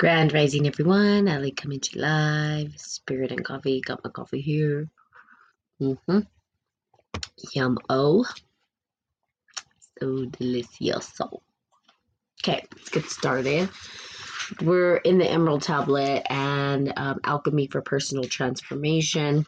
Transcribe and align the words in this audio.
Grand 0.00 0.32
rising, 0.32 0.66
everyone. 0.66 1.28
Ali 1.28 1.50
coming 1.50 1.78
to 1.78 1.98
live. 1.98 2.72
Spirit 2.78 3.32
and 3.32 3.44
coffee. 3.44 3.82
Got 3.82 4.02
my 4.02 4.08
coffee 4.08 4.40
here. 4.40 4.88
Mm-hmm. 5.78 6.20
Yum. 7.52 7.78
Oh, 7.90 8.24
so 9.98 10.24
delicioso. 10.24 11.42
Okay, 12.42 12.64
let's 12.74 12.88
get 12.88 13.10
started. 13.10 13.68
We're 14.62 14.96
in 14.96 15.18
the 15.18 15.30
Emerald 15.30 15.64
Tablet 15.64 16.22
and 16.30 16.94
um, 16.96 17.20
Alchemy 17.22 17.66
for 17.66 17.82
Personal 17.82 18.24
Transformation. 18.24 19.44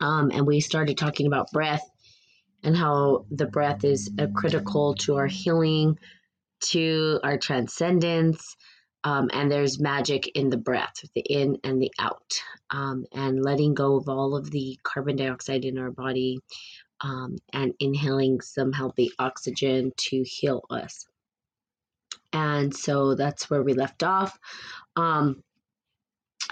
Um, 0.00 0.30
and 0.32 0.46
we 0.46 0.60
started 0.60 0.96
talking 0.96 1.26
about 1.26 1.52
breath 1.52 1.86
and 2.62 2.74
how 2.74 3.26
the 3.30 3.44
breath 3.44 3.84
is 3.84 4.10
critical 4.34 4.94
to 4.94 5.16
our 5.16 5.26
healing, 5.26 5.98
to 6.70 7.20
our 7.22 7.36
transcendence, 7.36 8.56
um, 9.04 9.30
and 9.32 9.50
there's 9.50 9.80
magic 9.80 10.28
in 10.34 10.50
the 10.50 10.56
breath, 10.56 11.04
the 11.14 11.20
in 11.20 11.58
and 11.64 11.80
the 11.80 11.92
out, 11.98 12.40
um, 12.70 13.06
and 13.12 13.42
letting 13.42 13.74
go 13.74 13.96
of 13.96 14.08
all 14.08 14.36
of 14.36 14.50
the 14.50 14.78
carbon 14.82 15.16
dioxide 15.16 15.64
in 15.64 15.78
our 15.78 15.90
body 15.90 16.40
um, 17.00 17.36
and 17.52 17.74
inhaling 17.78 18.40
some 18.40 18.72
healthy 18.72 19.10
oxygen 19.18 19.92
to 19.96 20.22
heal 20.22 20.64
us. 20.70 21.06
And 22.32 22.74
so 22.74 23.14
that's 23.14 23.48
where 23.48 23.62
we 23.62 23.72
left 23.72 24.02
off. 24.02 24.38
Um, 24.96 25.42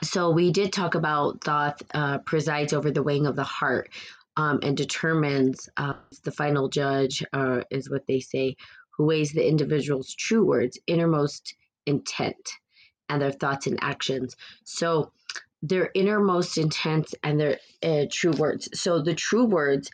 so 0.03 0.31
we 0.31 0.53
did 0.53 0.73
talk 0.73 0.95
about 0.95 1.43
Thoth 1.43 1.83
uh, 1.95 2.19
presides 2.19 2.73
over 2.73 2.91
the 2.91 3.03
weighing 3.03 3.27
of 3.27 3.37
the 3.37 3.45
heart 3.45 3.91
um, 4.37 4.61
and 4.63 4.77
determines 4.77 5.69
uh, 5.77 5.95
the 6.23 6.33
final 6.33 6.69
judge, 6.69 7.25
uh, 7.33 7.63
is 7.71 7.91
what 7.91 8.07
they 8.07 8.21
say, 8.21 8.57
who 8.91 9.07
weighs 9.07 9.33
the 9.33 9.47
individual's 9.47 10.15
true 10.15 10.45
words, 10.45 10.79
innermost 10.87 11.55
intent 11.87 12.51
and 13.09 13.23
their 13.23 13.33
thoughts 13.33 13.67
and 13.67 13.79
actions. 13.81 14.37
So 14.65 15.13
their 15.63 15.91
innermost 15.95 16.59
intent 16.59 17.15
and 17.23 17.41
their 17.41 17.59
uh, 17.83 18.07
true 18.11 18.33
words. 18.33 18.69
So 18.75 19.03
the 19.03 19.15
true 19.15 19.47
words, 19.47 19.91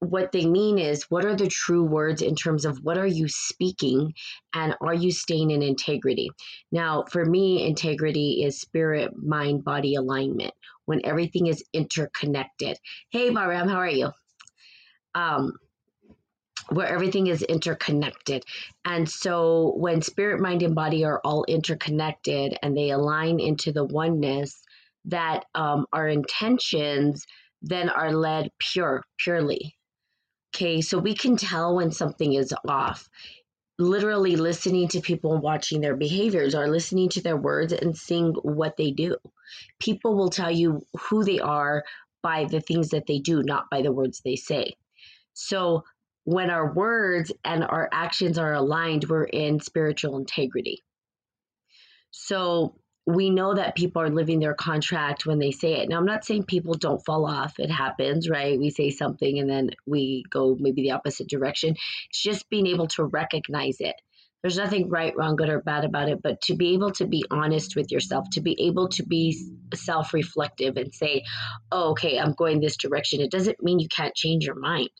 what 0.00 0.32
they 0.32 0.46
mean 0.46 0.78
is 0.78 1.04
what 1.10 1.24
are 1.24 1.36
the 1.36 1.48
true 1.48 1.84
words 1.84 2.22
in 2.22 2.34
terms 2.34 2.64
of 2.64 2.78
what 2.82 2.96
are 2.96 3.06
you 3.06 3.28
speaking 3.28 4.14
and 4.54 4.74
are 4.80 4.94
you 4.94 5.12
staying 5.12 5.50
in 5.50 5.62
integrity? 5.62 6.30
Now, 6.72 7.04
for 7.10 7.24
me, 7.24 7.66
integrity 7.66 8.42
is 8.44 8.60
spirit, 8.60 9.12
mind, 9.16 9.64
body 9.64 9.94
alignment 9.94 10.54
when 10.86 11.04
everything 11.04 11.46
is 11.46 11.62
interconnected. 11.72 12.78
Hey, 13.10 13.30
Baram, 13.30 13.68
how 13.68 13.76
are 13.76 13.88
you? 13.88 14.10
Um, 15.14 15.52
where 16.70 16.86
everything 16.86 17.26
is 17.26 17.42
interconnected. 17.42 18.44
And 18.84 19.08
so 19.08 19.74
when 19.76 20.02
spirit, 20.02 20.40
mind, 20.40 20.62
and 20.62 20.74
body 20.74 21.04
are 21.04 21.20
all 21.24 21.44
interconnected 21.48 22.56
and 22.62 22.76
they 22.76 22.90
align 22.90 23.40
into 23.40 23.72
the 23.72 23.84
oneness, 23.84 24.62
that 25.06 25.46
um, 25.54 25.86
our 25.92 26.08
intentions 26.08 27.26
then 27.62 27.88
are 27.88 28.12
led 28.12 28.50
pure, 28.58 29.02
purely. 29.18 29.76
Okay, 30.54 30.80
so 30.80 30.98
we 30.98 31.14
can 31.14 31.36
tell 31.36 31.76
when 31.76 31.90
something 31.90 32.34
is 32.34 32.54
off. 32.66 33.08
Literally 33.78 34.36
listening 34.36 34.88
to 34.88 35.00
people 35.00 35.38
watching 35.38 35.80
their 35.80 35.96
behaviors 35.96 36.54
or 36.54 36.68
listening 36.68 37.08
to 37.10 37.22
their 37.22 37.36
words 37.36 37.72
and 37.72 37.96
seeing 37.96 38.34
what 38.42 38.76
they 38.76 38.90
do. 38.90 39.16
People 39.78 40.14
will 40.14 40.28
tell 40.28 40.50
you 40.50 40.84
who 40.98 41.24
they 41.24 41.40
are 41.40 41.82
by 42.22 42.44
the 42.44 42.60
things 42.60 42.90
that 42.90 43.06
they 43.06 43.18
do, 43.18 43.42
not 43.42 43.70
by 43.70 43.80
the 43.80 43.92
words 43.92 44.20
they 44.20 44.36
say. 44.36 44.74
So 45.32 45.84
when 46.30 46.48
our 46.48 46.72
words 46.72 47.32
and 47.44 47.64
our 47.64 47.88
actions 47.92 48.38
are 48.38 48.52
aligned, 48.52 49.04
we're 49.08 49.24
in 49.24 49.58
spiritual 49.58 50.16
integrity. 50.16 50.84
So 52.12 52.76
we 53.04 53.30
know 53.30 53.54
that 53.54 53.74
people 53.74 54.00
are 54.00 54.10
living 54.10 54.38
their 54.38 54.54
contract 54.54 55.26
when 55.26 55.40
they 55.40 55.50
say 55.50 55.80
it. 55.80 55.88
Now, 55.88 55.98
I'm 55.98 56.06
not 56.06 56.24
saying 56.24 56.44
people 56.44 56.74
don't 56.74 57.04
fall 57.04 57.26
off. 57.26 57.58
It 57.58 57.68
happens, 57.68 58.30
right? 58.30 58.56
We 58.56 58.70
say 58.70 58.90
something 58.90 59.40
and 59.40 59.50
then 59.50 59.70
we 59.88 60.22
go 60.30 60.56
maybe 60.60 60.82
the 60.82 60.92
opposite 60.92 61.28
direction. 61.28 61.74
It's 62.10 62.22
just 62.22 62.48
being 62.48 62.68
able 62.68 62.86
to 62.88 63.06
recognize 63.06 63.78
it. 63.80 63.96
There's 64.40 64.56
nothing 64.56 64.88
right, 64.88 65.12
wrong, 65.16 65.34
good, 65.34 65.48
or 65.48 65.60
bad 65.60 65.84
about 65.84 66.08
it, 66.08 66.22
but 66.22 66.40
to 66.42 66.54
be 66.54 66.74
able 66.74 66.92
to 66.92 67.08
be 67.08 67.24
honest 67.28 67.74
with 67.74 67.90
yourself, 67.90 68.30
to 68.34 68.40
be 68.40 68.68
able 68.68 68.88
to 68.90 69.04
be 69.04 69.36
self 69.74 70.14
reflective 70.14 70.76
and 70.76 70.94
say, 70.94 71.24
oh, 71.72 71.90
okay, 71.90 72.20
I'm 72.20 72.34
going 72.34 72.60
this 72.60 72.76
direction. 72.76 73.20
It 73.20 73.32
doesn't 73.32 73.62
mean 73.62 73.80
you 73.80 73.88
can't 73.88 74.14
change 74.14 74.46
your 74.46 74.58
mind 74.58 74.90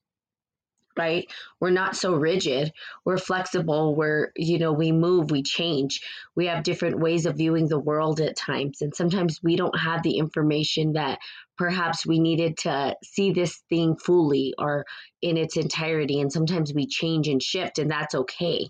right? 1.01 1.27
We're 1.61 1.71
not 1.71 1.97
so 1.97 2.15
rigid. 2.15 2.73
We're 3.07 3.17
flexible. 3.17 3.95
We're 3.95 4.33
you 4.37 4.59
know 4.59 4.73
we 4.73 4.93
move 4.93 5.31
we 5.31 5.43
change. 5.43 6.03
We 6.37 6.45
have 6.47 6.63
different 6.63 7.01
ways 7.01 7.25
of 7.25 7.39
viewing 7.39 7.69
the 7.69 7.79
world 7.79 8.21
at 8.21 8.37
times. 8.37 8.83
And 8.83 8.95
sometimes 8.95 9.41
we 9.43 9.57
don't 9.57 9.79
have 9.79 10.03
the 10.03 10.19
information 10.19 10.93
that 10.93 11.19
perhaps 11.57 12.07
we 12.07 12.19
needed 12.19 12.59
to 12.59 12.97
see 13.03 13.33
this 13.33 13.63
thing 13.71 13.97
fully 13.97 14.53
or 14.59 14.85
in 15.23 15.39
its 15.39 15.57
entirety. 15.57 16.21
And 16.21 16.31
sometimes 16.31 16.75
we 16.75 16.87
change 16.87 17.29
and 17.29 17.43
shift 17.43 17.79
and 17.79 17.91
that's 17.91 18.15
okay. 18.15 18.69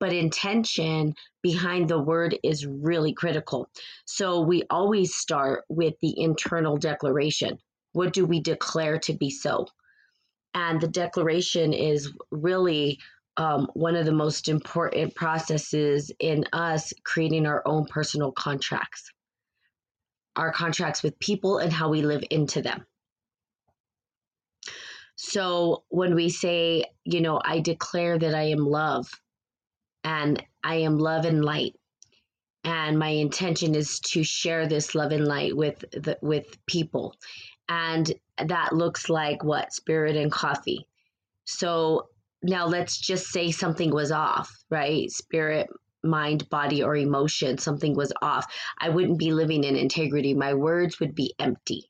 But 0.00 0.12
intention 0.12 1.14
behind 1.40 1.88
the 1.88 2.02
word 2.02 2.36
is 2.42 2.66
really 2.66 3.12
critical. 3.12 3.68
So 4.06 4.40
we 4.40 4.64
always 4.68 5.14
start 5.14 5.62
with 5.68 5.94
the 6.02 6.14
internal 6.18 6.76
declaration. 6.76 7.58
What 7.92 8.12
do 8.12 8.26
we 8.26 8.40
declare 8.40 8.98
to 8.98 9.12
be 9.12 9.30
so 9.30 9.66
and 10.54 10.80
the 10.80 10.88
declaration 10.88 11.72
is 11.72 12.12
really 12.30 12.98
um, 13.36 13.68
one 13.74 13.96
of 13.96 14.06
the 14.06 14.12
most 14.12 14.48
important 14.48 15.14
processes 15.14 16.12
in 16.20 16.44
us 16.52 16.92
creating 17.04 17.46
our 17.46 17.62
own 17.66 17.84
personal 17.86 18.30
contracts, 18.32 19.10
our 20.36 20.52
contracts 20.52 21.02
with 21.02 21.18
people 21.18 21.58
and 21.58 21.72
how 21.72 21.88
we 21.88 22.02
live 22.02 22.22
into 22.30 22.62
them. 22.62 22.86
So 25.16 25.84
when 25.88 26.14
we 26.14 26.28
say, 26.28 26.84
you 27.04 27.20
know, 27.20 27.40
I 27.44 27.60
declare 27.60 28.18
that 28.18 28.34
I 28.34 28.44
am 28.44 28.66
love 28.66 29.08
and 30.04 30.42
I 30.62 30.76
am 30.76 30.98
love 30.98 31.24
and 31.24 31.44
light, 31.44 31.74
and 32.62 32.98
my 32.98 33.08
intention 33.08 33.74
is 33.74 34.00
to 34.00 34.22
share 34.24 34.66
this 34.66 34.94
love 34.94 35.12
and 35.12 35.26
light 35.26 35.56
with 35.56 35.84
the, 35.92 36.18
with 36.22 36.56
people 36.66 37.14
and 37.68 38.12
that 38.46 38.72
looks 38.72 39.08
like 39.08 39.42
what? 39.44 39.72
Spirit 39.72 40.16
and 40.16 40.30
coffee. 40.30 40.86
So 41.44 42.08
now 42.42 42.66
let's 42.66 42.98
just 42.98 43.28
say 43.28 43.50
something 43.50 43.90
was 43.90 44.12
off 44.12 44.50
right? 44.74 45.10
Spirit 45.10 45.68
mind 46.02 46.48
body 46.50 46.82
or 46.82 46.96
emotion 46.96 47.56
something 47.56 47.94
was 47.94 48.12
off. 48.20 48.46
I 48.78 48.90
wouldn't 48.90 49.18
be 49.18 49.32
living 49.32 49.64
in 49.64 49.76
integrity. 49.76 50.34
My 50.34 50.52
words 50.52 51.00
would 51.00 51.14
be 51.14 51.32
empty. 51.38 51.88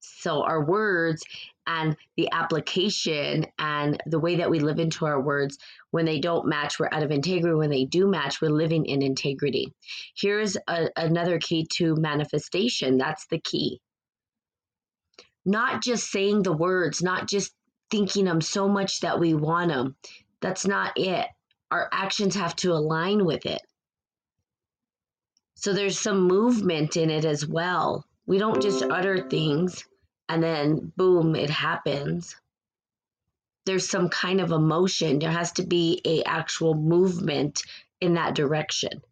So 0.00 0.42
our 0.42 0.62
words 0.64 1.24
and 1.66 1.96
the 2.16 2.28
application 2.32 3.46
and 3.58 4.02
the 4.04 4.18
way 4.18 4.36
that 4.36 4.50
we 4.50 4.58
live 4.58 4.78
into 4.78 5.06
our 5.06 5.20
words 5.20 5.56
when 5.92 6.04
they 6.04 6.18
don't 6.18 6.46
match 6.46 6.78
we're 6.78 6.90
out 6.92 7.02
of 7.02 7.10
integrity. 7.10 7.54
When 7.54 7.70
they 7.70 7.86
do 7.86 8.06
match 8.06 8.42
we're 8.42 8.50
living 8.50 8.84
in 8.84 9.00
integrity. 9.00 9.72
Here's 10.14 10.58
a, 10.68 10.90
another 10.96 11.38
key 11.38 11.66
to 11.76 11.96
manifestation. 11.96 12.98
That's 12.98 13.26
the 13.28 13.38
key 13.38 13.80
not 15.44 15.82
just 15.82 16.10
saying 16.10 16.42
the 16.42 16.52
words, 16.52 17.02
not 17.02 17.28
just 17.28 17.52
thinking 17.90 18.24
them 18.24 18.40
so 18.40 18.68
much 18.68 19.00
that 19.00 19.20
we 19.20 19.34
want 19.34 19.68
them. 19.70 19.96
That's 20.40 20.66
not 20.66 20.92
it. 20.96 21.26
Our 21.70 21.88
actions 21.92 22.34
have 22.34 22.56
to 22.56 22.72
align 22.72 23.24
with 23.24 23.46
it. 23.46 23.62
So 25.54 25.72
there's 25.72 25.98
some 25.98 26.26
movement 26.26 26.96
in 26.96 27.10
it 27.10 27.24
as 27.24 27.46
well. 27.46 28.04
We 28.26 28.38
don't 28.38 28.62
just 28.62 28.82
utter 28.82 29.28
things 29.28 29.84
and 30.28 30.42
then 30.42 30.92
boom, 30.96 31.36
it 31.36 31.50
happens. 31.50 32.36
There's 33.66 33.88
some 33.88 34.08
kind 34.08 34.40
of 34.40 34.52
emotion. 34.52 35.18
There 35.18 35.30
has 35.30 35.52
to 35.52 35.62
be 35.62 36.00
a 36.04 36.22
actual 36.24 36.74
movement 36.74 37.62
in 38.00 38.14
that 38.14 38.34
direction. 38.34 39.02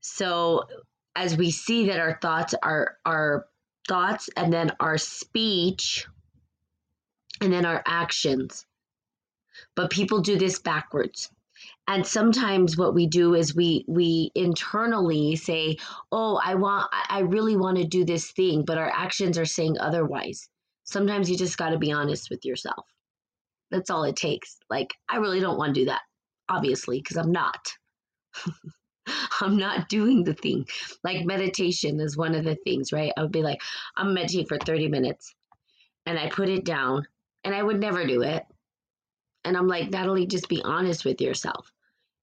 So 0.00 0.64
as 1.14 1.36
we 1.36 1.50
see 1.50 1.86
that 1.86 2.00
our 2.00 2.18
thoughts 2.20 2.54
are 2.62 2.96
are 3.04 3.46
thoughts 3.88 4.28
and 4.36 4.52
then 4.52 4.72
our 4.80 4.98
speech 4.98 6.06
and 7.40 7.52
then 7.52 7.64
our 7.64 7.82
actions. 7.86 8.66
But 9.74 9.90
people 9.90 10.20
do 10.20 10.38
this 10.38 10.58
backwards. 10.58 11.30
And 11.88 12.06
sometimes 12.06 12.76
what 12.76 12.94
we 12.94 13.06
do 13.06 13.34
is 13.34 13.54
we 13.54 13.84
we 13.88 14.30
internally 14.34 15.36
say, 15.36 15.76
"Oh, 16.10 16.40
I 16.42 16.54
want 16.54 16.88
I 16.92 17.20
really 17.20 17.56
want 17.56 17.78
to 17.78 17.84
do 17.84 18.04
this 18.04 18.30
thing," 18.30 18.64
but 18.64 18.78
our 18.78 18.90
actions 18.90 19.36
are 19.38 19.44
saying 19.44 19.78
otherwise. 19.78 20.48
Sometimes 20.84 21.30
you 21.30 21.36
just 21.36 21.58
got 21.58 21.70
to 21.70 21.78
be 21.78 21.92
honest 21.92 22.30
with 22.30 22.44
yourself. 22.44 22.86
That's 23.70 23.90
all 23.90 24.04
it 24.04 24.16
takes. 24.16 24.58
Like, 24.68 24.94
I 25.08 25.16
really 25.16 25.40
don't 25.40 25.58
want 25.58 25.74
to 25.74 25.80
do 25.80 25.86
that, 25.86 26.02
obviously, 26.48 26.98
because 26.98 27.16
I'm 27.16 27.32
not. 27.32 27.72
I'm 29.40 29.56
not 29.56 29.88
doing 29.88 30.24
the 30.24 30.34
thing. 30.34 30.66
Like 31.04 31.24
meditation 31.26 32.00
is 32.00 32.16
one 32.16 32.34
of 32.34 32.44
the 32.44 32.56
things, 32.56 32.92
right? 32.92 33.12
I 33.16 33.22
would 33.22 33.32
be 33.32 33.42
like, 33.42 33.60
I'm 33.96 34.14
meditating 34.14 34.46
for 34.46 34.58
30 34.58 34.88
minutes. 34.88 35.34
And 36.06 36.18
I 36.18 36.28
put 36.28 36.48
it 36.48 36.64
down 36.64 37.06
and 37.44 37.54
I 37.54 37.62
would 37.62 37.80
never 37.80 38.06
do 38.06 38.22
it. 38.22 38.44
And 39.44 39.56
I'm 39.56 39.68
like, 39.68 39.90
Natalie, 39.90 40.26
just 40.26 40.48
be 40.48 40.62
honest 40.62 41.04
with 41.04 41.20
yourself. 41.20 41.72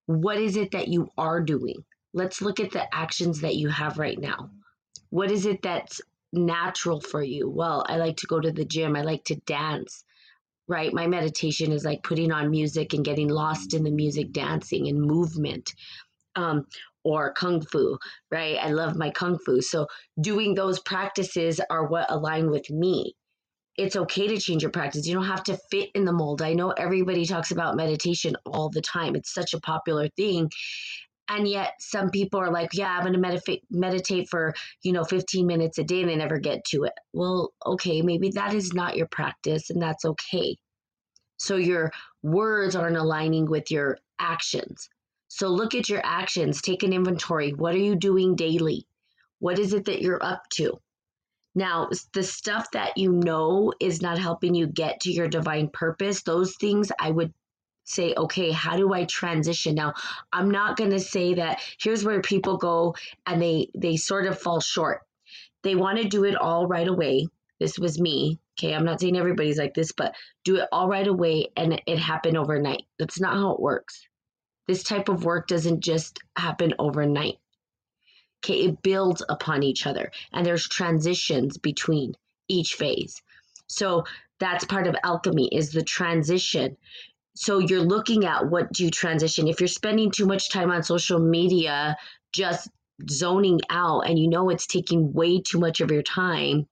what 0.07 0.37
is 0.39 0.57
it 0.57 0.71
that 0.71 0.87
you 0.87 1.09
are 1.17 1.41
doing? 1.41 1.85
Let's 2.13 2.41
look 2.41 2.59
at 2.59 2.71
the 2.71 2.93
actions 2.95 3.41
that 3.41 3.55
you 3.55 3.69
have 3.69 3.99
right 3.99 4.19
now. 4.19 4.49
What 5.11 5.31
is 5.31 5.45
it 5.45 5.61
that's 5.61 6.01
natural 6.33 7.01
for 7.01 7.23
you? 7.23 7.49
Well, 7.49 7.85
I 7.87 7.97
like 7.97 8.17
to 8.17 8.27
go 8.27 8.39
to 8.39 8.51
the 8.51 8.65
gym, 8.65 8.95
I 8.95 9.01
like 9.03 9.23
to 9.25 9.35
dance. 9.35 10.03
Right? 10.67 10.93
My 10.93 11.07
meditation 11.07 11.71
is 11.71 11.85
like 11.85 12.03
putting 12.03 12.31
on 12.31 12.51
music 12.51 12.93
and 12.93 13.05
getting 13.05 13.29
lost 13.29 13.73
in 13.73 13.83
the 13.83 13.91
music, 13.91 14.31
dancing 14.31 14.87
and 14.87 15.01
movement. 15.01 15.73
Um, 16.39 16.65
or 17.03 17.33
kung 17.33 17.61
fu, 17.61 17.97
right? 18.31 18.57
I 18.61 18.71
love 18.71 18.95
my 18.95 19.09
kung 19.09 19.37
fu. 19.45 19.61
So 19.61 19.87
doing 20.19 20.53
those 20.53 20.79
practices 20.79 21.59
are 21.69 21.87
what 21.87 22.11
align 22.11 22.49
with 22.49 22.69
me. 22.69 23.15
It's 23.77 23.95
okay 23.95 24.27
to 24.27 24.37
change 24.37 24.61
your 24.61 24.71
practice. 24.71 25.07
You 25.07 25.13
don't 25.13 25.23
have 25.25 25.43
to 25.45 25.57
fit 25.71 25.89
in 25.95 26.03
the 26.03 26.11
mold. 26.11 26.41
I 26.41 26.53
know 26.53 26.71
everybody 26.71 27.25
talks 27.25 27.51
about 27.51 27.77
meditation 27.77 28.35
all 28.45 28.69
the 28.69 28.81
time. 28.81 29.15
It's 29.15 29.33
such 29.33 29.53
a 29.53 29.61
popular 29.61 30.09
thing. 30.17 30.49
And 31.29 31.47
yet 31.47 31.73
some 31.79 32.09
people 32.09 32.39
are 32.39 32.51
like, 32.51 32.71
yeah, 32.73 32.89
I'm 32.89 33.01
going 33.01 33.13
to 33.13 33.19
meditate 33.19 33.63
meditate 33.69 34.27
for, 34.29 34.53
you 34.83 34.91
know, 34.91 35.03
15 35.03 35.45
minutes 35.45 35.77
a 35.77 35.83
day 35.83 36.01
and 36.01 36.09
they 36.09 36.15
never 36.15 36.39
get 36.39 36.65
to 36.65 36.83
it. 36.83 36.93
Well, 37.13 37.53
okay, 37.65 38.01
maybe 38.01 38.29
that 38.31 38.53
is 38.53 38.73
not 38.73 38.97
your 38.97 39.07
practice 39.07 39.69
and 39.69 39.81
that's 39.81 40.05
okay. 40.05 40.57
So 41.37 41.55
your 41.55 41.91
words 42.23 42.75
aren't 42.75 42.97
aligning 42.97 43.49
with 43.49 43.71
your 43.71 43.97
actions. 44.19 44.89
So 45.29 45.47
look 45.47 45.75
at 45.75 45.89
your 45.89 46.01
actions, 46.03 46.61
take 46.61 46.83
an 46.83 46.91
inventory. 46.91 47.51
What 47.51 47.75
are 47.75 47.79
you 47.79 47.95
doing 47.95 48.35
daily? 48.35 48.85
What 49.37 49.59
is 49.59 49.73
it 49.73 49.85
that 49.85 50.01
you're 50.01 50.23
up 50.23 50.49
to? 50.55 50.81
Now, 51.55 51.89
the 52.13 52.23
stuff 52.23 52.71
that 52.71 52.97
you 52.97 53.11
know 53.11 53.71
is 53.79 54.01
not 54.01 54.17
helping 54.17 54.55
you 54.55 54.67
get 54.67 55.01
to 55.01 55.11
your 55.11 55.27
divine 55.27 55.69
purpose, 55.69 56.23
those 56.23 56.55
things 56.55 56.91
I 56.99 57.11
would 57.11 57.33
say, 57.83 58.13
okay, 58.15 58.51
how 58.51 58.75
do 58.75 58.93
I 58.93 59.05
transition? 59.05 59.75
Now, 59.75 59.93
I'm 60.31 60.51
not 60.51 60.77
going 60.77 60.91
to 60.91 60.99
say 60.99 61.35
that 61.35 61.61
here's 61.79 62.03
where 62.03 62.21
people 62.21 62.57
go 62.57 62.95
and 63.25 63.41
they 63.41 63.69
they 63.75 63.97
sort 63.97 64.25
of 64.25 64.39
fall 64.39 64.61
short. 64.61 65.01
They 65.63 65.75
want 65.75 65.99
to 65.99 66.07
do 66.07 66.23
it 66.23 66.35
all 66.35 66.67
right 66.67 66.87
away. 66.87 67.27
This 67.59 67.77
was 67.77 67.99
me. 67.99 68.39
Okay, 68.57 68.73
I'm 68.73 68.85
not 68.85 68.99
saying 68.99 69.17
everybody's 69.17 69.57
like 69.57 69.73
this, 69.73 69.91
but 69.91 70.15
do 70.43 70.57
it 70.57 70.67
all 70.71 70.87
right 70.87 71.07
away 71.07 71.49
and 71.55 71.81
it 71.85 71.97
happened 71.97 72.37
overnight. 72.37 72.83
That's 72.97 73.19
not 73.19 73.33
how 73.33 73.51
it 73.51 73.59
works. 73.59 74.07
This 74.69 74.83
type 74.83 75.09
of 75.09 75.25
work 75.25 75.47
doesn't 75.47 75.79
just 75.79 76.19
happen 76.37 76.75
overnight. 76.77 77.39
Okay, 78.37 78.65
it 78.65 78.83
builds 78.83 79.23
upon 79.27 79.63
each 79.63 79.87
other 79.87 80.11
and 80.31 80.45
there's 80.45 80.69
transitions 80.69 81.57
between 81.57 82.13
each 82.47 82.75
phase. 82.75 83.19
So 83.65 84.03
that's 84.39 84.65
part 84.65 84.85
of 84.85 84.95
alchemy 85.03 85.49
is 85.51 85.71
the 85.71 85.81
transition. 85.81 86.77
So 87.33 87.57
you're 87.57 87.81
looking 87.81 88.25
at 88.25 88.47
what 88.47 88.71
do 88.71 88.83
you 88.83 88.91
transition. 88.91 89.47
If 89.47 89.59
you're 89.59 89.67
spending 89.67 90.11
too 90.11 90.27
much 90.27 90.51
time 90.51 90.69
on 90.69 90.83
social 90.83 91.17
media 91.17 91.97
just 92.31 92.69
zoning 93.09 93.61
out 93.71 94.01
and 94.01 94.19
you 94.19 94.29
know 94.29 94.51
it's 94.51 94.67
taking 94.67 95.13
way 95.13 95.41
too 95.41 95.57
much 95.57 95.81
of 95.81 95.89
your 95.89 96.03
time, 96.03 96.67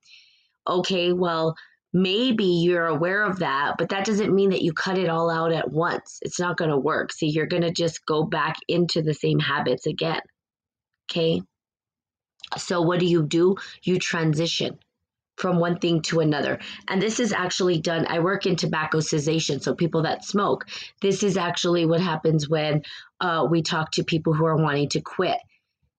okay, 0.68 1.12
well, 1.12 1.56
maybe 1.92 2.44
you're 2.44 2.86
aware 2.86 3.24
of 3.24 3.38
that, 3.38 3.76
but 3.78 3.88
that 3.90 4.04
doesn't 4.04 4.34
mean 4.34 4.50
that 4.50 4.62
you 4.62 4.72
cut 4.72 4.98
it 4.98 5.08
all 5.08 5.30
out 5.30 5.52
at 5.52 5.70
once. 5.70 6.18
It's 6.22 6.40
not 6.40 6.56
going 6.56 6.70
to 6.70 6.78
work. 6.78 7.12
See, 7.12 7.28
you're 7.28 7.46
going 7.46 7.62
to 7.62 7.70
just 7.70 8.04
go 8.06 8.24
back 8.24 8.56
into 8.68 9.02
the 9.02 9.14
same 9.14 9.38
habits 9.38 9.86
again. 9.86 10.20
Okay. 11.10 11.42
So, 12.56 12.82
what 12.82 13.00
do 13.00 13.06
you 13.06 13.22
do? 13.22 13.56
You 13.82 13.98
transition 13.98 14.78
from 15.36 15.60
one 15.60 15.78
thing 15.78 16.02
to 16.02 16.20
another. 16.20 16.58
And 16.88 17.00
this 17.00 17.20
is 17.20 17.32
actually 17.32 17.80
done. 17.80 18.06
I 18.08 18.18
work 18.18 18.44
in 18.44 18.56
tobacco 18.56 19.00
cessation, 19.00 19.60
so 19.60 19.74
people 19.74 20.02
that 20.02 20.24
smoke. 20.24 20.66
This 21.00 21.22
is 21.22 21.36
actually 21.36 21.86
what 21.86 22.00
happens 22.00 22.48
when 22.48 22.82
uh, 23.20 23.46
we 23.48 23.62
talk 23.62 23.92
to 23.92 24.04
people 24.04 24.34
who 24.34 24.46
are 24.46 24.56
wanting 24.56 24.88
to 24.90 25.00
quit. 25.00 25.38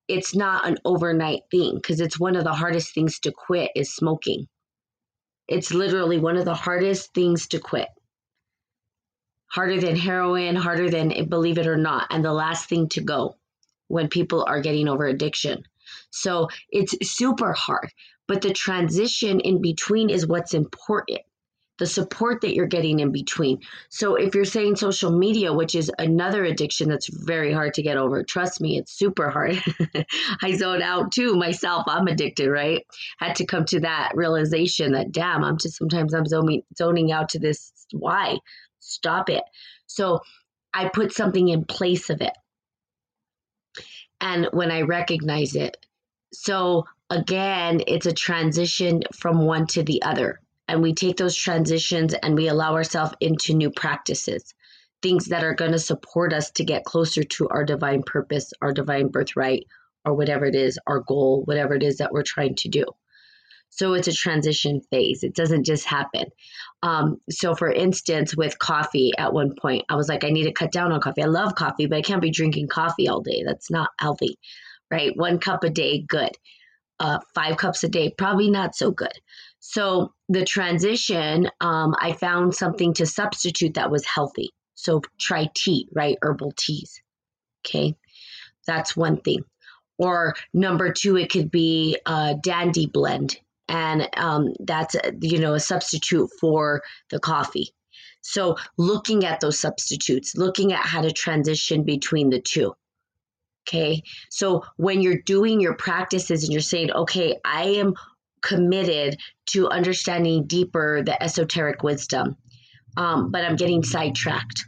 It's 0.07 0.36
not 0.36 0.68
an 0.68 0.77
overnight 0.83 1.41
thing 1.51 1.75
because 1.75 2.01
it's 2.01 2.19
one 2.19 2.36
of 2.36 2.44
the 2.44 2.53
hardest 2.53 2.94
things 2.94 3.19
to 3.19 3.31
quit 3.31 3.71
is 3.75 3.94
smoking 3.94 4.47
it's 5.50 5.74
literally 5.74 6.19
one 6.19 6.38
of 6.38 6.46
the 6.46 6.54
hardest 6.54 7.13
things 7.13 7.48
to 7.48 7.60
quit. 7.60 7.90
Harder 9.48 9.81
than 9.81 9.96
heroin, 9.96 10.56
harder 10.56 10.90
than 10.92 11.28
believe 11.28 11.57
it 11.57 11.66
or 11.66 11.75
not, 11.75 12.07
and 12.12 12.24
the 12.24 12.31
last 12.31 12.69
thing 12.69 12.88
to 12.90 13.01
go 13.01 13.36
when 13.88 14.07
people 14.07 14.46
are 14.48 14.62
getting 14.62 14.88
over 14.88 15.06
addiction. 15.06 15.63
So 16.12 16.50
it's 16.69 16.96
super 17.12 17.51
hard, 17.54 17.90
but 18.28 18.44
the 18.44 18.54
transition 18.54 19.40
in 19.40 19.60
between 19.60 20.12
is 20.12 20.28
what's 20.28 20.54
important 20.54 21.22
the 21.79 21.87
support 21.87 22.41
that 22.41 22.53
you're 22.53 22.67
getting 22.67 22.99
in 22.99 23.11
between. 23.11 23.59
So 23.89 24.15
if 24.15 24.35
you're 24.35 24.45
saying 24.45 24.75
social 24.75 25.17
media, 25.17 25.53
which 25.53 25.73
is 25.73 25.89
another 25.97 26.43
addiction 26.43 26.89
that's 26.89 27.07
very 27.07 27.51
hard 27.51 27.73
to 27.75 27.81
get 27.81 27.97
over, 27.97 28.23
trust 28.23 28.61
me, 28.61 28.77
it's 28.77 28.91
super 28.91 29.29
hard. 29.29 29.61
I 30.43 30.55
zone 30.55 30.81
out 30.81 31.11
too 31.11 31.35
myself. 31.35 31.85
I'm 31.87 32.07
addicted, 32.07 32.49
right? 32.49 32.85
Had 33.17 33.35
to 33.37 33.45
come 33.45 33.65
to 33.65 33.79
that 33.79 34.11
realization 34.13 34.91
that 34.91 35.11
damn, 35.11 35.43
I'm 35.43 35.57
just 35.57 35.77
sometimes 35.77 36.13
I'm 36.13 36.25
zoning 36.25 36.63
zoning 36.77 37.11
out 37.11 37.29
to 37.29 37.39
this. 37.39 37.71
Why? 37.91 38.37
Stop 38.79 39.29
it. 39.29 39.43
So 39.87 40.19
I 40.73 40.89
put 40.89 41.13
something 41.13 41.47
in 41.47 41.63
place 41.65 42.09
of 42.09 42.21
it. 42.21 42.33
And 44.21 44.49
when 44.51 44.69
I 44.69 44.81
recognize 44.81 45.55
it, 45.55 45.77
so 46.33 46.85
again, 47.09 47.81
it's 47.87 48.05
a 48.05 48.13
transition 48.13 49.01
from 49.15 49.45
one 49.45 49.65
to 49.67 49.83
the 49.83 50.01
other 50.03 50.41
and 50.69 50.81
we 50.81 50.94
take 50.94 51.18
those 51.18 51.36
transitions 51.36 52.13
and 52.13 52.36
we 52.36 52.48
allow 52.48 52.75
ourselves 52.75 53.13
into 53.19 53.54
new 53.54 53.71
practices 53.71 54.54
things 55.01 55.27
that 55.27 55.44
are 55.44 55.54
going 55.54 55.71
to 55.71 55.80
support 55.80 56.33
us 56.33 56.51
to 56.51 56.63
get 56.63 56.83
closer 56.83 57.24
to 57.24 57.48
our 57.50 57.63
divine 57.63 58.04
purpose 58.04 58.54
our 58.62 58.71
divine 58.71 59.07
birthright 59.07 59.66
or 60.06 60.13
whatever 60.13 60.45
it 60.45 60.56
is 60.56 60.80
our 60.88 61.00
goal 61.00 61.44
whatever 61.45 61.74
it 61.74 61.83
is 61.83 61.98
that 61.98 62.12
we're 62.12 62.24
trying 62.24 62.56
to 62.56 62.69
do. 62.69 62.86
So 63.71 63.94
it's 63.94 64.07
a 64.07 64.13
transition 64.13 64.81
phase. 64.89 65.24
It 65.24 65.36
doesn't 65.36 65.63
just 65.63 65.86
happen. 65.86 66.25
Um, 66.81 67.18
so 67.30 67.54
for 67.56 67.72
instance 67.72 68.36
with 68.36 68.57
coffee 68.57 69.12
at 69.18 69.33
one 69.33 69.54
point 69.60 69.86
i 69.89 69.95
was 69.95 70.07
like 70.07 70.24
i 70.24 70.30
need 70.30 70.45
to 70.45 70.54
cut 70.54 70.72
down 70.72 70.92
on 70.92 71.01
coffee. 71.01 71.24
I 71.24 71.27
love 71.27 71.56
coffee 71.56 71.88
but 71.88 71.98
i 71.98 72.01
can't 72.01 72.22
be 72.22 72.31
drinking 72.31 72.68
coffee 72.68 73.07
all 73.07 73.22
day. 73.22 73.44
That's 73.45 73.72
not 73.72 73.89
healthy 74.00 74.38
right? 74.92 75.15
One 75.15 75.38
cup 75.39 75.63
a 75.63 75.69
day 75.69 76.04
good. 76.07 76.31
Uh, 77.00 77.19
five 77.33 77.56
cups 77.56 77.83
a 77.83 77.88
day 77.88 78.13
probably 78.18 78.50
not 78.50 78.75
so 78.75 78.92
good 78.92 79.13
so 79.69 80.13
the 80.30 80.44
transition, 80.44 81.48
um, 81.62 81.94
I 82.00 82.13
found 82.13 82.56
something 82.56 82.92
to 82.95 83.06
substitute 83.06 83.75
that 83.75 83.92
was 83.92 84.04
healthy. 84.04 84.50
So 84.74 85.04
try 85.19 85.51
tea, 85.54 85.88
right? 85.94 86.18
Herbal 86.24 86.54
teas. 86.57 87.00
Okay. 87.63 87.96
That's 88.65 88.98
one 88.98 89.22
thing. 89.22 89.43
Or 90.00 90.34
number 90.55 90.91
two, 90.91 91.17
it 91.17 91.29
could 91.29 91.51
be 91.51 92.00
a 92.08 92.36
dandy 92.41 92.88
blend. 92.88 93.38
And 93.67 94.10
um, 94.17 94.53
that's, 94.60 94.96
you 95.22 95.38
know, 95.38 95.53
a 95.53 95.60
substitute 95.60 96.32
for 96.41 96.82
the 97.12 97.20
coffee. 97.20 97.70
So 98.22 98.58
looking 98.79 99.24
at 99.24 99.39
those 99.39 99.60
substitutes, 99.60 100.36
looking 100.36 100.74
at 100.74 100.84
how 100.84 101.01
to 101.01 101.12
transition 101.12 101.84
between 101.84 102.32
the 102.32 102.41
two. 102.41 102.74
Okay. 103.67 104.01
So 104.32 104.63
when 104.77 105.03
you're 105.03 105.22
doing 105.27 105.62
your 105.62 105.75
practices 105.75 106.43
and 106.43 106.51
you're 106.51 106.60
saying, 106.60 106.91
okay, 106.91 107.38
I 107.46 107.65
am 107.65 107.93
committed 108.41 109.17
to 109.48 109.69
understanding 109.69 110.46
deeper 110.46 111.01
the 111.03 111.22
esoteric 111.22 111.84
wisdom, 111.84 112.38
um, 112.98 113.31
but 113.31 113.43
I'm 113.43 113.55
getting 113.55 113.84
sidetracked. 113.84 114.65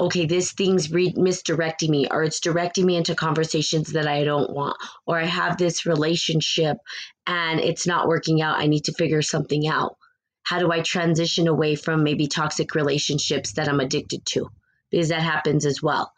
Okay, 0.00 0.26
this 0.26 0.52
thing's 0.52 0.90
re- 0.90 1.14
misdirecting 1.16 1.90
me, 1.90 2.08
or 2.10 2.24
it's 2.24 2.40
directing 2.40 2.86
me 2.86 2.96
into 2.96 3.14
conversations 3.14 3.92
that 3.92 4.08
I 4.08 4.24
don't 4.24 4.50
want, 4.50 4.76
or 5.06 5.18
I 5.18 5.26
have 5.26 5.58
this 5.58 5.86
relationship 5.86 6.78
and 7.26 7.60
it's 7.60 7.86
not 7.86 8.08
working 8.08 8.42
out. 8.42 8.58
I 8.58 8.66
need 8.66 8.84
to 8.86 8.94
figure 8.94 9.22
something 9.22 9.68
out. 9.68 9.96
How 10.42 10.58
do 10.58 10.72
I 10.72 10.80
transition 10.80 11.46
away 11.46 11.76
from 11.76 12.02
maybe 12.02 12.26
toxic 12.26 12.74
relationships 12.74 13.52
that 13.52 13.68
I'm 13.68 13.78
addicted 13.78 14.26
to? 14.26 14.48
Because 14.90 15.10
that 15.10 15.22
happens 15.22 15.64
as 15.64 15.80
well. 15.80 16.12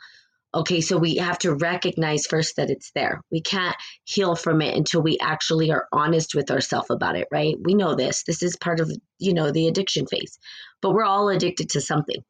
Okay, 0.54 0.80
so 0.80 0.96
we 0.96 1.16
have 1.16 1.38
to 1.40 1.54
recognize 1.54 2.26
first 2.26 2.56
that 2.56 2.70
it's 2.70 2.92
there. 2.94 3.20
We 3.32 3.42
can't 3.42 3.74
heal 4.04 4.36
from 4.36 4.62
it 4.62 4.76
until 4.76 5.02
we 5.02 5.18
actually 5.20 5.72
are 5.72 5.88
honest 5.92 6.34
with 6.34 6.50
ourselves 6.50 6.90
about 6.90 7.16
it, 7.16 7.26
right? 7.32 7.56
We 7.64 7.74
know 7.74 7.96
this. 7.96 8.22
This 8.22 8.40
is 8.40 8.56
part 8.56 8.78
of, 8.78 8.90
you 9.18 9.34
know, 9.34 9.50
the 9.50 9.66
addiction 9.66 10.06
phase. 10.06 10.38
But 10.80 10.92
we're 10.92 11.04
all 11.04 11.28
addicted 11.28 11.70
to 11.70 11.80
something. 11.80 12.22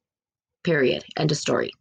Period. 0.62 1.04
End 1.18 1.30
of 1.30 1.36
story. 1.36 1.72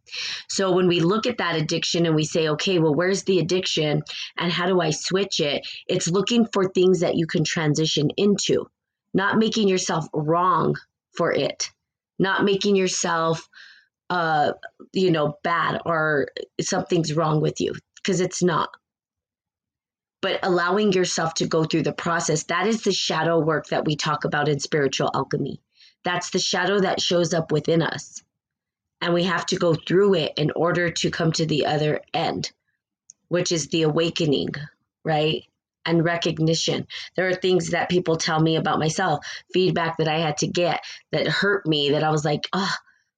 So 0.50 0.72
when 0.72 0.86
we 0.86 1.00
look 1.00 1.26
at 1.26 1.38
that 1.38 1.56
addiction 1.56 2.04
and 2.04 2.14
we 2.14 2.24
say, 2.24 2.48
okay, 2.48 2.78
well, 2.78 2.94
where's 2.94 3.22
the 3.22 3.38
addiction 3.38 4.02
and 4.36 4.52
how 4.52 4.66
do 4.66 4.82
I 4.82 4.90
switch 4.90 5.40
it? 5.40 5.66
It's 5.86 6.08
looking 6.08 6.46
for 6.52 6.68
things 6.68 7.00
that 7.00 7.16
you 7.16 7.26
can 7.26 7.44
transition 7.44 8.10
into, 8.18 8.66
not 9.14 9.38
making 9.38 9.68
yourself 9.68 10.04
wrong 10.12 10.76
for 11.16 11.32
it, 11.32 11.70
not 12.18 12.44
making 12.44 12.76
yourself 12.76 13.48
uh, 14.10 14.52
you 14.92 15.10
know, 15.10 15.38
bad 15.44 15.80
or 15.86 16.28
something's 16.60 17.14
wrong 17.14 17.40
with 17.40 17.60
you 17.60 17.74
because 17.96 18.20
it's 18.20 18.42
not. 18.42 18.70
But 20.22 20.40
allowing 20.42 20.92
yourself 20.92 21.34
to 21.34 21.46
go 21.46 21.64
through 21.64 21.82
the 21.84 21.92
process, 21.92 22.44
that 22.44 22.66
is 22.66 22.82
the 22.82 22.92
shadow 22.92 23.38
work 23.40 23.68
that 23.68 23.84
we 23.86 23.96
talk 23.96 24.24
about 24.24 24.48
in 24.48 24.60
spiritual 24.60 25.10
alchemy. 25.14 25.60
That's 26.04 26.30
the 26.30 26.38
shadow 26.40 26.80
that 26.80 27.00
shows 27.00 27.34
up 27.34 27.52
within 27.52 27.82
us. 27.82 28.22
and 29.00 29.14
we 29.14 29.24
have 29.24 29.46
to 29.46 29.56
go 29.56 29.74
through 29.74 30.14
it 30.14 30.32
in 30.36 30.50
order 30.56 30.90
to 30.90 31.10
come 31.10 31.32
to 31.32 31.46
the 31.46 31.66
other 31.66 32.00
end, 32.14 32.52
which 33.28 33.52
is 33.52 33.68
the 33.68 33.82
awakening, 33.82 34.50
right? 35.04 35.44
And 35.86 36.04
recognition. 36.04 36.86
There 37.16 37.28
are 37.28 37.34
things 37.34 37.70
that 37.70 37.90
people 37.90 38.16
tell 38.16 38.40
me 38.40 38.56
about 38.56 38.78
myself, 38.78 39.26
feedback 39.52 39.98
that 39.98 40.08
I 40.08 40.18
had 40.20 40.38
to 40.38 40.48
get 40.48 40.84
that 41.12 41.28
hurt 41.28 41.66
me, 41.66 41.90
that 41.90 42.04
I 42.04 42.10
was 42.10 42.24
like, 42.24 42.42
oh, 42.52 42.74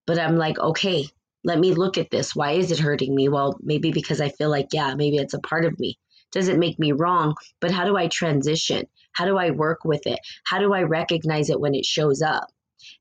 but 0.07 0.19
I'm 0.19 0.37
like, 0.37 0.59
okay, 0.59 1.07
let 1.45 1.59
me 1.59 1.75
look 1.75 1.99
at 1.99 2.11
this. 2.11 2.35
Why 2.35 2.53
is 2.53 2.71
it 2.71 2.79
hurting 2.79 3.15
me? 3.15 3.29
Well, 3.29 3.59
maybe 3.63 3.93
because 3.93 4.21
I 4.21 4.31
feel 4.31 4.51
like, 4.51 4.69
yeah, 4.73 4.95
maybe 4.95 5.17
it's 5.17 5.35
a 5.35 5.41
part 5.41 5.65
of 5.65 5.79
me. 5.79 5.99
Doesn't 6.33 6.59
make 6.59 6.79
me 6.79 6.93
wrong, 6.93 7.35
but 7.61 7.71
how 7.71 7.85
do 7.85 7.97
I 7.97 8.09
transition? 8.09 8.87
How 9.13 9.25
do 9.25 9.39
I 9.39 9.51
work 9.51 9.85
with 9.85 10.07
it? 10.07 10.19
How 10.45 10.59
do 10.59 10.75
I 10.75 10.83
recognize 10.83 11.49
it 11.51 11.61
when 11.61 11.75
it 11.75 11.87
shows 11.87 12.21
up 12.21 12.49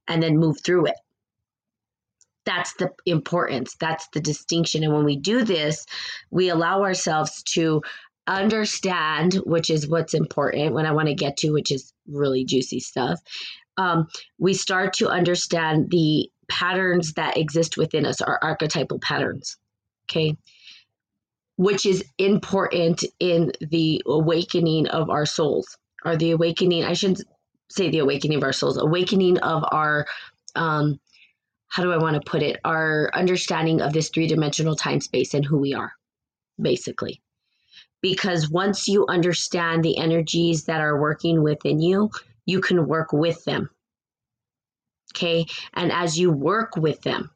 and 0.08 0.22
then 0.22 0.38
move 0.38 0.58
through 0.64 0.88
it? 0.88 0.96
That's 2.46 2.74
the 2.76 2.92
importance. 3.06 3.76
That's 3.80 4.08
the 4.14 4.22
distinction. 4.22 4.84
And 4.84 4.94
when 4.94 5.04
we 5.04 5.18
do 5.18 5.44
this, 5.44 5.86
we 6.30 6.50
allow 6.50 6.84
ourselves 6.84 7.42
to 7.54 7.82
understand, 8.28 9.34
which 9.46 9.70
is 9.70 9.88
what's 9.88 10.14
important 10.14 10.74
when 10.74 10.86
I 10.86 10.92
want 10.92 11.08
to 11.08 11.16
get 11.16 11.38
to, 11.38 11.52
which 11.52 11.72
is 11.72 11.92
really 12.08 12.46
juicy 12.46 12.80
stuff. 12.80 13.20
Um, 13.78 14.08
we 14.38 14.54
start 14.54 14.94
to 14.94 15.10
understand 15.10 15.90
the 15.90 16.30
patterns 16.48 17.14
that 17.14 17.38
exist 17.38 17.78
within 17.78 18.06
us, 18.06 18.22
our 18.22 18.40
archetypal 18.42 19.00
patterns. 19.00 19.58
Okay. 20.10 20.38
Which 21.58 21.86
is 21.86 22.04
important 22.18 23.04
in 23.20 23.52
the 23.62 24.02
awakening 24.06 24.88
of 24.88 25.10
our 25.10 25.26
souls, 25.26 25.78
or 26.04 26.18
the 26.18 26.32
awakening, 26.32 26.84
I 26.84 26.94
shouldn't 26.94 27.24
say 27.70 27.90
the 27.90 28.00
awakening 28.00 28.38
of 28.38 28.44
our 28.44 28.54
souls, 28.54 28.78
awakening 28.78 29.40
of 29.40 29.64
our, 29.72 30.06
um, 30.56 31.00
how 31.68 31.84
do 31.84 31.92
I 31.92 31.98
want 31.98 32.16
to 32.16 32.30
put 32.30 32.44
it, 32.44 32.60
our 32.64 33.10
understanding 33.14 33.82
of 33.82 33.94
this 33.94 34.10
three 34.10 34.28
dimensional 34.28 34.76
time 34.76 35.02
space 35.02 35.34
and 35.34 35.44
who 35.44 35.58
we 35.58 35.74
are, 35.74 35.94
basically. 36.62 37.22
Because 38.02 38.50
once 38.50 38.88
you 38.88 39.08
understand 39.08 39.84
the 39.84 39.98
energies 39.98 40.66
that 40.66 40.82
are 40.82 41.02
working 41.02 41.42
within 41.42 41.82
you, 41.82 42.12
you 42.46 42.62
can 42.62 42.88
work 42.88 43.12
with 43.12 43.44
them 43.46 43.70
Okay. 45.16 45.46
And 45.74 45.94
as 45.94 46.20
you 46.20 46.30
work 46.30 46.76
with 46.76 47.02
them, 47.02 47.32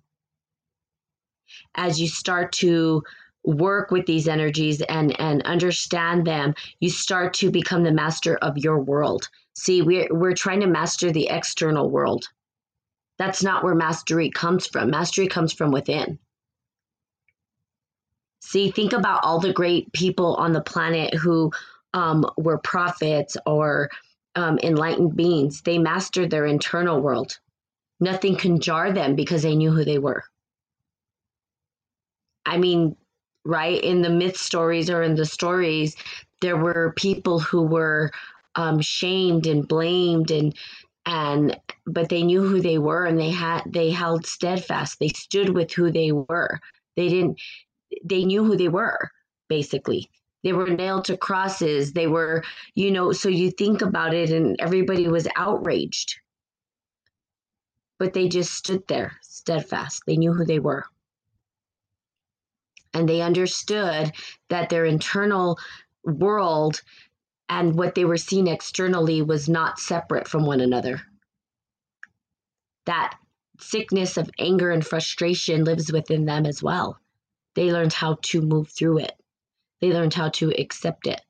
as 1.75 1.99
you 1.99 2.09
start 2.09 2.51
to 2.51 3.03
work 3.45 3.89
with 3.89 4.05
these 4.05 4.27
energies 4.27 4.81
and 4.81 5.17
and 5.19 5.41
understand 5.43 6.27
them 6.27 6.53
you 6.81 6.89
start 6.89 7.33
to 7.33 7.49
become 7.49 7.83
the 7.83 7.91
master 7.91 8.35
of 8.37 8.57
your 8.57 8.79
world. 8.79 9.29
See 9.55 9.81
we're 9.81 10.07
we're 10.11 10.33
trying 10.33 10.59
to 10.59 10.67
master 10.67 11.09
the 11.09 11.29
external 11.29 11.89
world. 11.89 12.25
That's 13.17 13.41
not 13.41 13.63
where 13.63 13.75
mastery 13.75 14.29
comes 14.29 14.67
from. 14.67 14.89
Mastery 14.89 15.27
comes 15.27 15.53
from 15.53 15.71
within. 15.71 16.19
See 18.41 18.71
think 18.71 18.91
about 18.91 19.23
all 19.23 19.39
the 19.39 19.53
great 19.53 19.91
people 19.93 20.35
on 20.35 20.51
the 20.51 20.61
planet 20.61 21.13
who 21.13 21.51
um, 21.93 22.25
were 22.37 22.57
prophets 22.57 23.37
or 23.45 23.89
um, 24.35 24.59
enlightened 24.63 25.15
beings. 25.15 25.61
They 25.61 25.77
mastered 25.77 26.29
their 26.29 26.45
internal 26.45 26.99
world 27.01 27.39
Nothing 27.99 28.35
can 28.35 28.59
jar 28.59 28.91
them 28.91 29.15
because 29.15 29.43
they 29.43 29.55
knew 29.55 29.71
who 29.71 29.83
they 29.83 29.99
were. 29.99 30.23
I 32.45 32.57
mean, 32.57 32.95
right? 33.45 33.81
In 33.83 34.01
the 34.01 34.09
myth 34.09 34.37
stories 34.37 34.89
or 34.89 35.03
in 35.03 35.15
the 35.15 35.25
stories, 35.25 35.95
there 36.41 36.57
were 36.57 36.93
people 36.95 37.39
who 37.39 37.63
were 37.63 38.11
um, 38.55 38.81
shamed 38.81 39.45
and 39.47 39.67
blamed 39.67 40.31
and 40.31 40.55
and 41.05 41.57
but 41.87 42.09
they 42.09 42.23
knew 42.23 42.41
who 42.43 42.61
they 42.61 42.77
were 42.77 43.05
and 43.05 43.17
they 43.19 43.31
had 43.31 43.63
they 43.65 43.89
held 43.89 44.25
steadfast 44.25 44.99
they 44.99 45.07
stood 45.09 45.49
with 45.49 45.71
who 45.71 45.91
they 45.91 46.11
were 46.11 46.59
they 46.97 47.07
didn't 47.07 47.39
they 48.03 48.25
knew 48.25 48.43
who 48.43 48.57
they 48.57 48.67
were 48.67 49.09
basically 49.47 50.09
they 50.43 50.53
were 50.53 50.67
nailed 50.67 51.05
to 51.05 51.17
crosses 51.17 51.93
they 51.93 52.07
were 52.07 52.43
you 52.75 52.91
know 52.91 53.11
so 53.11 53.29
you 53.29 53.49
think 53.49 53.81
about 53.81 54.13
it 54.13 54.29
and 54.29 54.55
everybody 54.59 55.07
was 55.07 55.27
outraged 55.35 56.19
but 57.99 58.13
they 58.13 58.29
just 58.29 58.53
stood 58.53 58.87
there 58.87 59.17
steadfast. 59.21 60.03
They 60.07 60.17
knew 60.17 60.33
who 60.33 60.45
they 60.45 60.59
were. 60.59 60.85
And 62.93 63.07
they 63.07 63.21
understood 63.21 64.11
that 64.49 64.69
their 64.69 64.85
internal 64.85 65.59
world 66.03 66.81
and 67.49 67.75
what 67.75 67.95
they 67.95 68.05
were 68.05 68.17
seeing 68.17 68.47
externally 68.47 69.21
was 69.21 69.49
not 69.49 69.79
separate 69.79 70.27
from 70.27 70.45
one 70.45 70.61
another. 70.61 71.01
That 72.85 73.17
sickness 73.59 74.17
of 74.17 74.29
anger 74.39 74.71
and 74.71 74.85
frustration 74.85 75.65
lives 75.65 75.91
within 75.91 76.25
them 76.25 76.45
as 76.45 76.63
well. 76.63 76.99
They 77.55 77.71
learned 77.71 77.93
how 77.93 78.17
to 78.21 78.41
move 78.41 78.69
through 78.69 78.99
it, 78.99 79.13
they 79.81 79.91
learned 79.91 80.13
how 80.13 80.29
to 80.29 80.49
accept 80.59 81.07
it, 81.07 81.21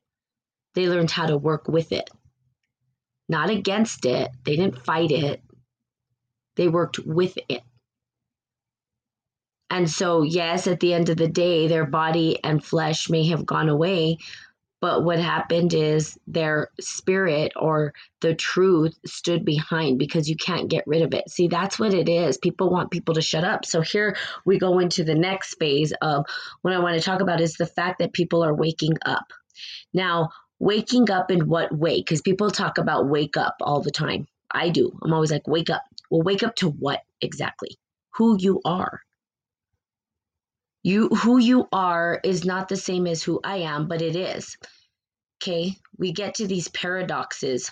they 0.74 0.88
learned 0.88 1.10
how 1.10 1.26
to 1.26 1.36
work 1.36 1.66
with 1.68 1.92
it. 1.92 2.08
Not 3.28 3.50
against 3.50 4.06
it, 4.06 4.30
they 4.44 4.56
didn't 4.56 4.84
fight 4.84 5.10
it, 5.10 5.42
they 6.60 6.68
worked 6.68 6.98
with 6.98 7.38
it. 7.48 7.62
And 9.70 9.90
so, 9.90 10.20
yes, 10.20 10.66
at 10.66 10.80
the 10.80 10.92
end 10.92 11.08
of 11.08 11.16
the 11.16 11.26
day, 11.26 11.68
their 11.68 11.86
body 11.86 12.38
and 12.44 12.62
flesh 12.62 13.08
may 13.08 13.26
have 13.28 13.46
gone 13.46 13.70
away, 13.70 14.18
but 14.82 15.02
what 15.02 15.18
happened 15.18 15.72
is 15.72 16.18
their 16.26 16.68
spirit 16.78 17.52
or 17.56 17.94
the 18.20 18.34
truth 18.34 18.94
stood 19.06 19.42
behind 19.42 19.98
because 19.98 20.28
you 20.28 20.36
can't 20.36 20.68
get 20.68 20.86
rid 20.86 21.00
of 21.00 21.14
it. 21.14 21.30
See, 21.30 21.48
that's 21.48 21.78
what 21.78 21.94
it 21.94 22.10
is. 22.10 22.36
People 22.36 22.68
want 22.68 22.90
people 22.90 23.14
to 23.14 23.22
shut 23.22 23.42
up. 23.44 23.64
So 23.64 23.80
here 23.80 24.14
we 24.44 24.58
go 24.58 24.80
into 24.80 25.02
the 25.02 25.14
next 25.14 25.54
phase 25.54 25.94
of 26.02 26.26
what 26.60 26.74
I 26.74 26.78
want 26.80 26.98
to 26.98 27.02
talk 27.02 27.22
about 27.22 27.40
is 27.40 27.54
the 27.54 27.64
fact 27.64 28.00
that 28.00 28.12
people 28.12 28.44
are 28.44 28.54
waking 28.54 28.98
up. 29.06 29.32
Now, 29.94 30.28
waking 30.58 31.10
up 31.10 31.30
in 31.30 31.48
what 31.48 31.74
way? 31.74 32.00
Because 32.00 32.20
people 32.20 32.50
talk 32.50 32.76
about 32.76 33.08
wake 33.08 33.38
up 33.38 33.56
all 33.62 33.80
the 33.80 33.90
time. 33.90 34.26
I 34.50 34.68
do. 34.68 34.92
I'm 35.02 35.14
always 35.14 35.32
like, 35.32 35.48
wake 35.48 35.70
up. 35.70 35.84
Well, 36.10 36.22
wake 36.22 36.42
up 36.42 36.56
to 36.56 36.68
what 36.68 37.02
exactly? 37.20 37.78
Who 38.16 38.36
you 38.38 38.60
are. 38.64 39.00
You 40.82 41.08
who 41.08 41.38
you 41.38 41.68
are 41.72 42.20
is 42.24 42.44
not 42.44 42.68
the 42.68 42.76
same 42.76 43.06
as 43.06 43.22
who 43.22 43.40
I 43.44 43.58
am, 43.58 43.86
but 43.86 44.02
it 44.02 44.16
is. 44.16 44.56
Okay? 45.40 45.76
We 45.96 46.12
get 46.12 46.34
to 46.36 46.46
these 46.46 46.68
paradoxes. 46.68 47.70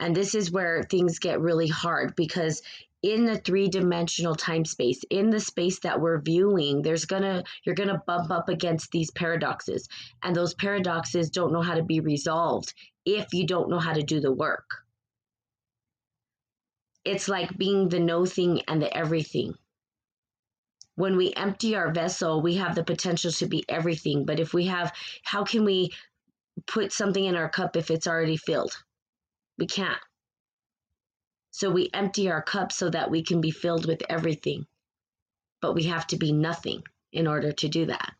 And 0.00 0.14
this 0.14 0.34
is 0.34 0.50
where 0.50 0.84
things 0.84 1.18
get 1.18 1.40
really 1.40 1.66
hard 1.66 2.14
because 2.16 2.62
in 3.02 3.24
the 3.24 3.36
three-dimensional 3.36 4.36
time 4.36 4.64
space, 4.64 5.04
in 5.10 5.30
the 5.30 5.40
space 5.40 5.80
that 5.80 6.00
we're 6.00 6.20
viewing, 6.20 6.82
there's 6.82 7.04
gonna 7.04 7.44
you're 7.64 7.74
gonna 7.74 8.02
bump 8.06 8.30
up 8.30 8.48
against 8.48 8.90
these 8.90 9.10
paradoxes. 9.10 9.88
And 10.22 10.34
those 10.34 10.54
paradoxes 10.54 11.30
don't 11.30 11.52
know 11.52 11.62
how 11.62 11.74
to 11.74 11.82
be 11.82 12.00
resolved 12.00 12.72
if 13.04 13.34
you 13.34 13.46
don't 13.46 13.68
know 13.68 13.80
how 13.80 13.92
to 13.92 14.02
do 14.02 14.20
the 14.20 14.32
work 14.32 14.85
it's 17.06 17.28
like 17.28 17.56
being 17.56 17.88
the 17.88 18.00
no 18.00 18.26
thing 18.26 18.62
and 18.68 18.82
the 18.82 18.94
everything. 18.94 19.54
When 20.96 21.16
we 21.16 21.32
empty 21.34 21.76
our 21.76 21.92
vessel, 21.92 22.42
we 22.42 22.56
have 22.56 22.74
the 22.74 22.82
potential 22.82 23.30
to 23.32 23.46
be 23.46 23.64
everything. 23.68 24.24
But 24.24 24.40
if 24.40 24.52
we 24.52 24.66
have, 24.66 24.92
how 25.22 25.44
can 25.44 25.64
we 25.64 25.92
put 26.66 26.92
something 26.92 27.24
in 27.24 27.36
our 27.36 27.48
cup 27.48 27.76
if 27.76 27.90
it's 27.90 28.06
already 28.06 28.36
filled? 28.36 28.76
We 29.56 29.66
can't. 29.66 30.00
So 31.52 31.70
we 31.70 31.90
empty 31.94 32.28
our 32.28 32.42
cup 32.42 32.72
so 32.72 32.90
that 32.90 33.10
we 33.10 33.22
can 33.22 33.40
be 33.40 33.50
filled 33.50 33.86
with 33.86 34.02
everything. 34.10 34.66
But 35.60 35.74
we 35.74 35.84
have 35.84 36.06
to 36.08 36.16
be 36.16 36.32
nothing 36.32 36.82
in 37.12 37.26
order 37.26 37.52
to 37.52 37.68
do 37.68 37.86
that. 37.86 38.12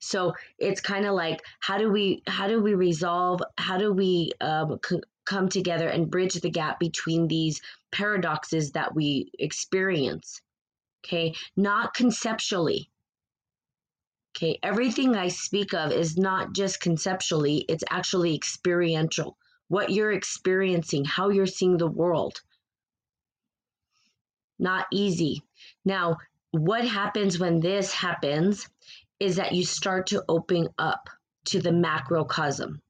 So 0.00 0.34
it's 0.58 0.80
kind 0.80 1.06
of 1.06 1.14
like 1.14 1.40
how 1.60 1.78
do 1.78 1.90
we 1.90 2.22
how 2.26 2.46
do 2.46 2.62
we 2.62 2.74
resolve 2.74 3.40
how 3.58 3.78
do 3.78 3.92
we 3.92 4.32
um, 4.40 4.78
come 5.24 5.48
together 5.48 5.88
and 5.88 6.10
bridge 6.10 6.34
the 6.34 6.50
gap 6.50 6.80
between 6.80 7.28
these 7.28 7.60
paradoxes 7.90 8.72
that 8.72 8.94
we 8.94 9.30
experience. 9.38 10.40
Okay, 11.04 11.34
not 11.56 11.94
conceptually. 11.94 12.90
Okay, 14.36 14.58
everything 14.62 15.16
I 15.16 15.28
speak 15.28 15.74
of 15.74 15.90
is 15.92 16.16
not 16.16 16.52
just 16.52 16.80
conceptually, 16.80 17.64
it's 17.68 17.84
actually 17.90 18.34
experiential. 18.34 19.36
What 19.68 19.90
you're 19.90 20.12
experiencing, 20.12 21.04
how 21.04 21.30
you're 21.30 21.46
seeing 21.46 21.76
the 21.76 21.86
world. 21.86 22.40
Not 24.58 24.86
easy. 24.92 25.42
Now, 25.84 26.18
what 26.52 26.86
happens 26.86 27.38
when 27.38 27.60
this 27.60 27.92
happens 27.92 28.68
is 29.20 29.36
that 29.36 29.52
you 29.52 29.64
start 29.64 30.08
to 30.08 30.24
open 30.28 30.68
up 30.78 31.08
to 31.46 31.60
the 31.60 31.72
macrocosm. 31.72 32.80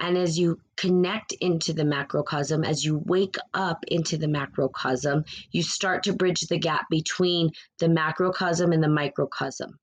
And 0.00 0.16
as 0.16 0.38
you 0.38 0.60
connect 0.76 1.32
into 1.32 1.72
the 1.72 1.84
macrocosm, 1.84 2.64
as 2.64 2.84
you 2.84 3.02
wake 3.04 3.36
up 3.52 3.84
into 3.88 4.16
the 4.16 4.28
macrocosm, 4.28 5.24
you 5.50 5.62
start 5.62 6.04
to 6.04 6.12
bridge 6.12 6.40
the 6.42 6.58
gap 6.58 6.86
between 6.88 7.50
the 7.78 7.88
macrocosm 7.88 8.72
and 8.72 8.82
the 8.82 8.88
microcosm. 8.88 9.78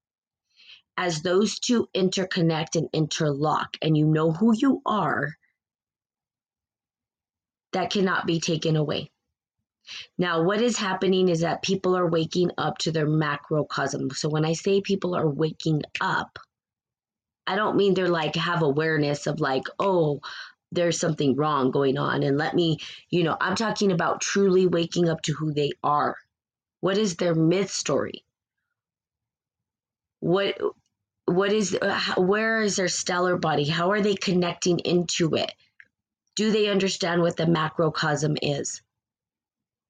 As 0.97 1.21
those 1.21 1.59
two 1.59 1.89
interconnect 1.93 2.75
and 2.75 2.89
interlock, 2.93 3.75
and 3.81 3.97
you 3.97 4.05
know 4.05 4.31
who 4.31 4.55
you 4.55 4.81
are, 4.85 5.35
that 7.73 7.91
cannot 7.91 8.25
be 8.25 8.39
taken 8.39 8.77
away. 8.77 9.11
Now, 10.17 10.43
what 10.43 10.61
is 10.61 10.77
happening 10.77 11.27
is 11.27 11.41
that 11.41 11.61
people 11.61 11.95
are 11.95 12.09
waking 12.09 12.51
up 12.57 12.77
to 12.79 12.91
their 12.91 13.07
macrocosm. 13.07 14.11
So 14.11 14.29
when 14.29 14.45
I 14.45 14.53
say 14.53 14.79
people 14.79 15.13
are 15.13 15.29
waking 15.29 15.83
up, 15.99 16.39
I 17.47 17.55
don't 17.55 17.77
mean 17.77 17.93
they're 17.93 18.07
like 18.07 18.35
have 18.35 18.61
awareness 18.61 19.27
of 19.27 19.39
like, 19.39 19.65
oh, 19.79 20.21
there's 20.71 20.99
something 20.99 21.35
wrong 21.35 21.71
going 21.71 21.97
on. 21.97 22.23
And 22.23 22.37
let 22.37 22.53
me, 22.53 22.79
you 23.09 23.23
know, 23.23 23.37
I'm 23.39 23.55
talking 23.55 23.91
about 23.91 24.21
truly 24.21 24.67
waking 24.67 25.09
up 25.09 25.21
to 25.23 25.33
who 25.33 25.53
they 25.53 25.71
are. 25.83 26.17
What 26.81 26.97
is 26.97 27.15
their 27.15 27.35
myth 27.35 27.71
story? 27.71 28.23
What 30.19 30.57
what 31.25 31.51
is 31.51 31.77
uh, 31.79 31.99
where 32.17 32.61
is 32.61 32.75
their 32.75 32.87
stellar 32.87 33.37
body? 33.37 33.65
How 33.65 33.91
are 33.91 34.01
they 34.01 34.15
connecting 34.15 34.79
into 34.79 35.35
it? 35.35 35.51
Do 36.35 36.51
they 36.51 36.69
understand 36.69 37.21
what 37.21 37.37
the 37.37 37.47
macrocosm 37.47 38.37
is? 38.41 38.81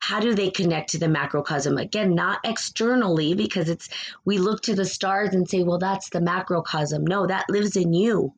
How 0.08 0.20
do 0.20 0.36
they 0.36 0.52
connect 0.52 0.92
to 0.92 1.00
the 1.00 1.08
macrocosm? 1.08 1.80
Again 1.80 2.14
not 2.14 2.40
externally 2.44 3.34
because 3.34 3.70
it's 3.70 3.90
we 4.24 4.38
look 4.38 4.62
to 4.62 4.76
the 4.76 4.86
stars 4.86 5.34
and 5.34 5.50
say 5.50 5.64
well 5.64 5.80
that's 5.80 6.10
the 6.12 6.22
macrocosm. 6.22 7.08
No 7.08 7.26
that 7.26 7.50
lives 7.50 7.76
in 7.76 7.92
you. 7.92 8.36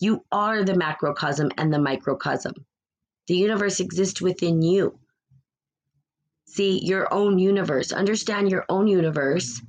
You 0.00 0.24
are 0.32 0.64
the 0.64 0.74
macrocosm 0.74 1.52
and 1.58 1.72
the 1.72 1.78
microcosm. 1.78 2.54
The 3.28 3.36
universe 3.36 3.78
exists 3.78 4.20
within 4.20 4.62
you. 4.62 4.98
See 6.46 6.84
your 6.84 7.14
own 7.14 7.38
universe. 7.38 7.92
Understand 7.92 8.50
your 8.50 8.64
own 8.68 8.88
universe. 8.88 9.62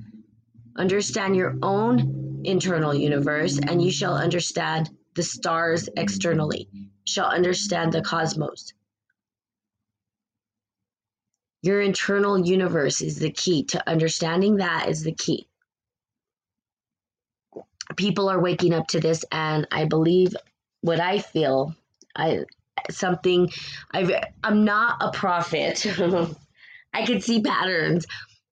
Understand 0.76 1.36
your 1.36 1.56
own 1.62 2.42
internal 2.46 2.96
universe 2.96 3.60
and 3.60 3.80
you 3.80 3.92
shall 3.92 4.16
understand 4.16 4.90
the 5.14 5.22
stars 5.22 5.88
externally. 5.98 6.68
Shall 7.06 7.28
understand 7.28 7.94
the 7.94 8.02
cosmos 8.02 8.74
your 11.62 11.82
internal 11.82 12.46
universe 12.46 13.02
is 13.02 13.18
the 13.18 13.32
key 13.32 13.64
to 13.66 13.90
understanding 13.90 14.58
that 14.58 14.90
is 14.90 15.04
the 15.04 15.14
key. 15.14 15.48
People 17.96 18.30
are 18.30 18.42
waking 18.42 18.74
up 18.74 18.88
to 18.88 19.00
this 19.00 19.24
and 19.32 19.68
I 19.72 19.86
believe 19.86 20.36
what 20.82 21.00
I 21.00 21.20
feel 21.20 21.76
I 22.16 22.46
something 22.92 23.50
I 23.94 24.22
I'm 24.44 24.66
not 24.66 24.98
a 25.02 25.12
prophet. 25.12 25.86
I 26.94 27.06
can 27.06 27.22
see 27.22 27.42
patterns, 27.42 28.06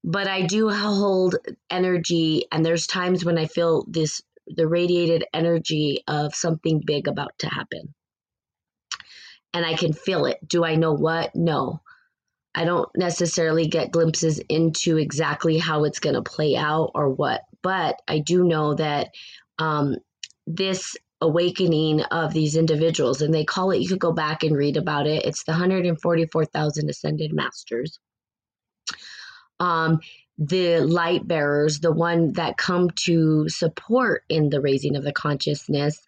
but 0.03 0.27
I 0.27 0.43
do 0.43 0.69
hold 0.69 1.35
energy 1.69 2.45
and 2.51 2.65
there's 2.65 2.87
times 2.87 3.25
when 3.25 3.37
I 3.37 3.45
feel 3.45 3.85
this 3.87 4.21
the 4.47 4.67
radiated 4.67 5.25
energy 5.33 6.03
of 6.07 6.35
something 6.35 6.81
big 6.85 7.07
about 7.07 7.37
to 7.39 7.47
happen. 7.47 7.93
And 9.53 9.65
I 9.65 9.75
can 9.75 9.93
feel 9.93 10.25
it. 10.25 10.37
Do 10.45 10.63
I 10.63 10.75
know 10.75 10.93
what? 10.93 11.35
No. 11.35 11.81
I 12.55 12.63
don't 12.63 12.89
necessarily 12.95 13.67
get 13.67 13.91
glimpses 13.91 14.39
into 14.49 14.97
exactly 14.97 15.57
how 15.57 15.83
it's 15.83 15.99
going 15.99 16.15
to 16.15 16.21
play 16.21 16.55
out 16.55 16.91
or 16.95 17.09
what, 17.09 17.41
but 17.61 18.01
I 18.07 18.19
do 18.19 18.45
know 18.45 18.73
that 18.75 19.09
um, 19.59 19.97
this 20.47 20.95
awakening 21.19 22.01
of 22.03 22.33
these 22.33 22.55
individuals, 22.55 23.21
and 23.21 23.33
they 23.33 23.43
call 23.43 23.71
it, 23.71 23.79
you 23.79 23.89
could 23.89 23.99
go 23.99 24.13
back 24.13 24.43
and 24.43 24.55
read 24.55 24.77
about 24.77 25.05
it, 25.05 25.25
it's 25.25 25.43
the 25.43 25.51
144,000 25.51 26.89
ascended 26.89 27.33
masters. 27.33 27.99
Um, 29.59 29.99
the 30.37 30.79
light 30.79 31.27
bearers, 31.27 31.79
the 31.79 31.91
one 31.91 32.33
that 32.33 32.57
come 32.57 32.89
to 32.91 33.47
support 33.49 34.23
in 34.29 34.49
the 34.49 34.61
raising 34.61 34.95
of 34.95 35.03
the 35.03 35.13
consciousness, 35.13 36.01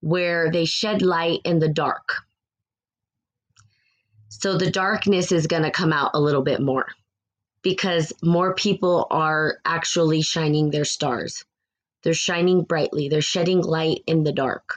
where 0.00 0.50
they 0.50 0.64
shed 0.64 1.02
light 1.02 1.40
in 1.44 1.58
the 1.58 1.68
dark 1.68 2.22
so 4.30 4.56
the 4.56 4.70
darkness 4.70 5.32
is 5.32 5.48
going 5.48 5.64
to 5.64 5.72
come 5.72 5.92
out 5.92 6.12
a 6.14 6.20
little 6.20 6.42
bit 6.42 6.60
more 6.60 6.86
because 7.62 8.12
more 8.22 8.54
people 8.54 9.08
are 9.10 9.58
actually 9.64 10.22
shining 10.22 10.70
their 10.70 10.84
stars. 10.84 11.44
They're 12.04 12.14
shining 12.14 12.62
brightly, 12.62 13.08
they're 13.08 13.20
shedding 13.20 13.60
light 13.60 14.02
in 14.06 14.22
the 14.22 14.32
dark. 14.32 14.76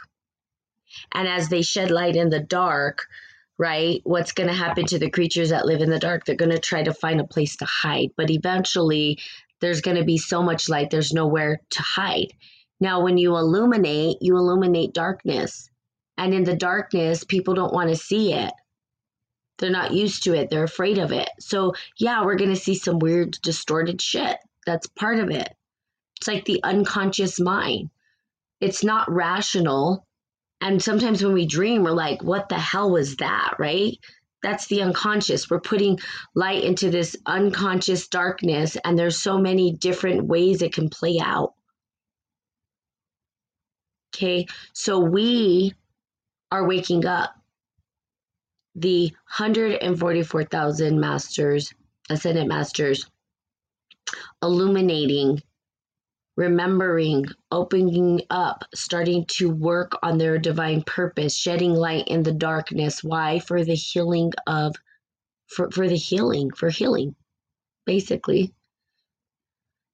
And 1.12 1.28
as 1.28 1.50
they 1.50 1.62
shed 1.62 1.92
light 1.92 2.16
in 2.16 2.30
the 2.30 2.40
dark, 2.40 3.06
right, 3.60 4.02
what's 4.04 4.32
going 4.32 4.50
to 4.50 4.56
happen 4.56 4.86
to 4.88 4.98
the 4.98 5.12
creatures 5.12 5.52
that 5.52 5.68
live 5.68 5.82
in 5.82 5.90
the 5.92 6.00
dark? 6.00 6.26
They're 6.26 6.36
going 6.36 6.52
to 6.52 6.60
try 6.60 6.82
to 6.82 6.94
find 6.94 7.22
a 7.22 7.28
place 7.28 7.56
to 7.58 7.66
hide. 7.66 8.10
But 8.18 8.32
eventually, 8.32 9.20
there's 9.62 9.82
going 9.82 9.98
to 9.98 10.04
be 10.04 10.18
so 10.18 10.42
much 10.42 10.68
light, 10.68 10.90
there's 10.90 11.14
nowhere 11.14 11.62
to 11.70 11.82
hide. 11.82 12.34
Now, 12.80 13.04
when 13.04 13.20
you 13.20 13.38
illuminate, 13.38 14.18
you 14.20 14.36
illuminate 14.36 14.94
darkness. 14.94 15.70
And 16.18 16.34
in 16.34 16.44
the 16.44 16.56
darkness, 16.56 17.24
people 17.24 17.54
don't 17.54 17.74
want 17.74 17.90
to 17.90 17.96
see 17.96 18.34
it. 18.34 18.52
They're 19.60 19.70
not 19.70 19.94
used 19.94 20.24
to 20.24 20.34
it. 20.34 20.50
They're 20.50 20.64
afraid 20.64 20.98
of 20.98 21.12
it. 21.12 21.30
So, 21.40 21.74
yeah, 21.98 22.26
we're 22.26 22.38
going 22.38 22.50
to 22.50 22.56
see 22.56 22.76
some 22.76 23.00
weird, 23.00 23.38
distorted 23.44 24.02
shit. 24.02 24.38
That's 24.66 24.88
part 24.88 25.20
of 25.20 25.30
it. 25.30 25.54
It's 26.18 26.28
like 26.28 26.46
the 26.46 26.64
unconscious 26.64 27.40
mind. 27.40 27.90
It's 28.62 28.84
not 28.84 29.12
rational. 29.12 30.08
And 30.62 30.82
sometimes 30.82 31.24
when 31.24 31.34
we 31.34 31.46
dream, 31.46 31.84
we're 31.84 31.92
like, 31.92 32.24
what 32.24 32.50
the 32.50 32.58
hell 32.58 32.92
was 32.92 33.18
that, 33.18 33.56
right? 33.60 33.98
That's 34.42 34.68
the 34.68 34.82
unconscious. 34.82 35.50
We're 35.50 35.60
putting 35.60 36.00
light 36.36 36.64
into 36.64 36.90
this 36.90 37.16
unconscious 37.26 38.08
darkness, 38.08 38.78
and 38.84 38.98
there's 38.98 39.22
so 39.22 39.38
many 39.38 39.74
different 39.74 40.26
ways 40.26 40.62
it 40.62 40.74
can 40.74 40.90
play 40.90 41.20
out. 41.22 41.54
Okay, 44.16 44.46
so 44.74 45.00
we 45.00 45.74
are 46.52 46.68
waking 46.68 47.06
up 47.06 47.34
the 48.76 49.12
144,000 49.38 51.00
masters, 51.00 51.74
ascended 52.10 52.48
masters, 52.48 53.10
illuminating, 54.42 55.42
remembering, 56.36 57.26
opening 57.52 58.22
up, 58.30 58.64
starting 58.74 59.26
to 59.26 59.50
work 59.50 59.98
on 60.02 60.18
their 60.18 60.40
divine 60.40 60.82
purpose, 60.82 61.36
shedding 61.36 61.74
light 61.74 62.08
in 62.08 62.24
the 62.24 62.32
darkness. 62.32 63.04
Why? 63.04 63.40
For 63.40 63.64
the 63.64 63.76
healing 63.76 64.32
of, 64.48 64.76
for, 65.48 65.70
for 65.72 65.88
the 65.88 65.96
healing, 65.96 66.52
for 66.52 66.70
healing, 66.70 67.16
basically. 67.86 68.54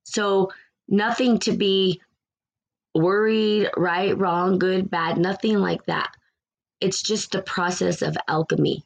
So, 0.03 0.51
nothing 0.87 1.39
to 1.39 1.51
be 1.51 2.01
worried, 2.95 3.69
right, 3.77 4.17
wrong, 4.17 4.57
good, 4.57 4.89
bad, 4.89 5.17
nothing 5.17 5.59
like 5.59 5.85
that 5.85 6.11
it's 6.81 7.01
just 7.01 7.35
a 7.35 7.41
process 7.41 8.01
of 8.01 8.17
alchemy. 8.27 8.83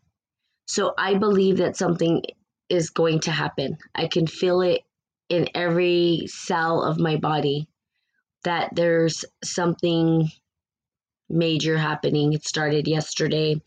So 0.66 0.94
I 0.98 1.16
believe 1.16 1.58
that 1.58 1.78
something 1.78 2.24
is 2.70 2.90
going 2.90 3.20
to 3.22 3.32
happen. 3.32 3.78
I 3.94 4.08
can 4.08 4.28
feel 4.28 4.62
it 4.62 4.82
in 5.30 5.50
every 5.54 6.24
cell 6.28 6.82
of 6.82 7.00
my 7.00 7.18
body 7.18 7.68
that 8.44 8.76
there's 8.76 9.26
something 9.44 10.30
major 11.30 11.78
happening. 11.78 12.34
It 12.34 12.46
started 12.46 12.88
yesterday 12.88 13.62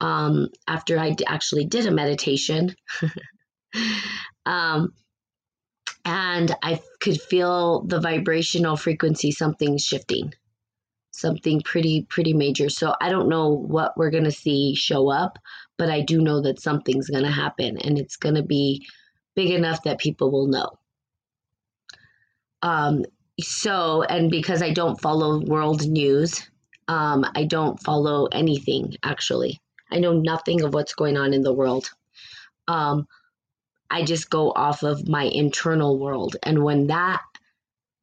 um, 0.00 0.48
after 0.66 0.98
I 0.98 1.14
actually 1.26 1.66
did 1.66 1.86
a 1.86 1.90
meditation. 1.90 2.74
um, 4.46 4.92
and 6.04 6.54
I 6.62 6.80
could 7.00 7.20
feel 7.20 7.82
the 7.82 8.00
vibrational 8.00 8.76
frequency, 8.76 9.30
something 9.30 9.78
shifting 9.78 10.32
something 11.22 11.62
pretty 11.62 12.02
pretty 12.10 12.34
major. 12.34 12.68
So 12.68 12.94
I 13.00 13.08
don't 13.08 13.30
know 13.30 13.48
what 13.48 13.96
we're 13.96 14.10
going 14.10 14.24
to 14.24 14.32
see 14.32 14.74
show 14.74 15.10
up, 15.10 15.38
but 15.78 15.88
I 15.88 16.02
do 16.02 16.20
know 16.20 16.42
that 16.42 16.60
something's 16.60 17.08
going 17.08 17.24
to 17.24 17.30
happen 17.30 17.78
and 17.78 17.98
it's 17.98 18.16
going 18.16 18.34
to 18.34 18.42
be 18.42 18.86
big 19.34 19.50
enough 19.50 19.84
that 19.84 19.98
people 19.98 20.30
will 20.30 20.48
know. 20.48 20.68
Um 22.62 23.04
so 23.40 24.02
and 24.02 24.30
because 24.30 24.62
I 24.62 24.72
don't 24.72 25.00
follow 25.00 25.40
world 25.40 25.88
news, 25.88 26.42
um 26.88 27.24
I 27.34 27.44
don't 27.44 27.80
follow 27.80 28.26
anything 28.26 28.94
actually. 29.02 29.60
I 29.90 29.98
know 29.98 30.12
nothing 30.12 30.62
of 30.62 30.74
what's 30.74 30.94
going 30.94 31.16
on 31.16 31.32
in 31.32 31.42
the 31.42 31.54
world. 31.54 31.90
Um 32.68 33.06
I 33.90 34.04
just 34.04 34.30
go 34.30 34.52
off 34.52 34.82
of 34.82 35.08
my 35.08 35.24
internal 35.24 35.98
world 35.98 36.36
and 36.42 36.62
when 36.62 36.86
that 36.88 37.22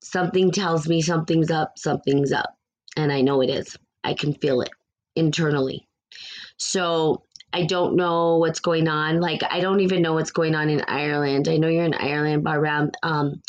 something 0.01 0.51
tells 0.51 0.87
me 0.87 1.01
something's 1.01 1.51
up, 1.51 1.77
something's 1.77 2.31
up 2.31 2.58
and 2.95 3.11
I 3.11 3.21
know 3.21 3.41
it 3.41 3.49
is. 3.49 3.77
I 4.03 4.13
can 4.13 4.33
feel 4.33 4.61
it 4.61 4.69
internally. 5.15 5.87
So 6.57 7.23
I 7.53 7.65
don't 7.65 7.95
know 7.95 8.37
what's 8.37 8.59
going 8.59 8.87
on. 8.87 9.19
Like 9.19 9.41
I 9.49 9.59
don't 9.59 9.79
even 9.79 10.01
know 10.01 10.13
what's 10.13 10.31
going 10.31 10.55
on 10.55 10.69
in 10.69 10.81
Ireland. 10.87 11.47
I 11.47 11.57
know 11.57 11.67
you're 11.67 11.83
in 11.83 11.93
Ireland, 11.93 12.43
but 12.43 12.95
um, 13.03 13.41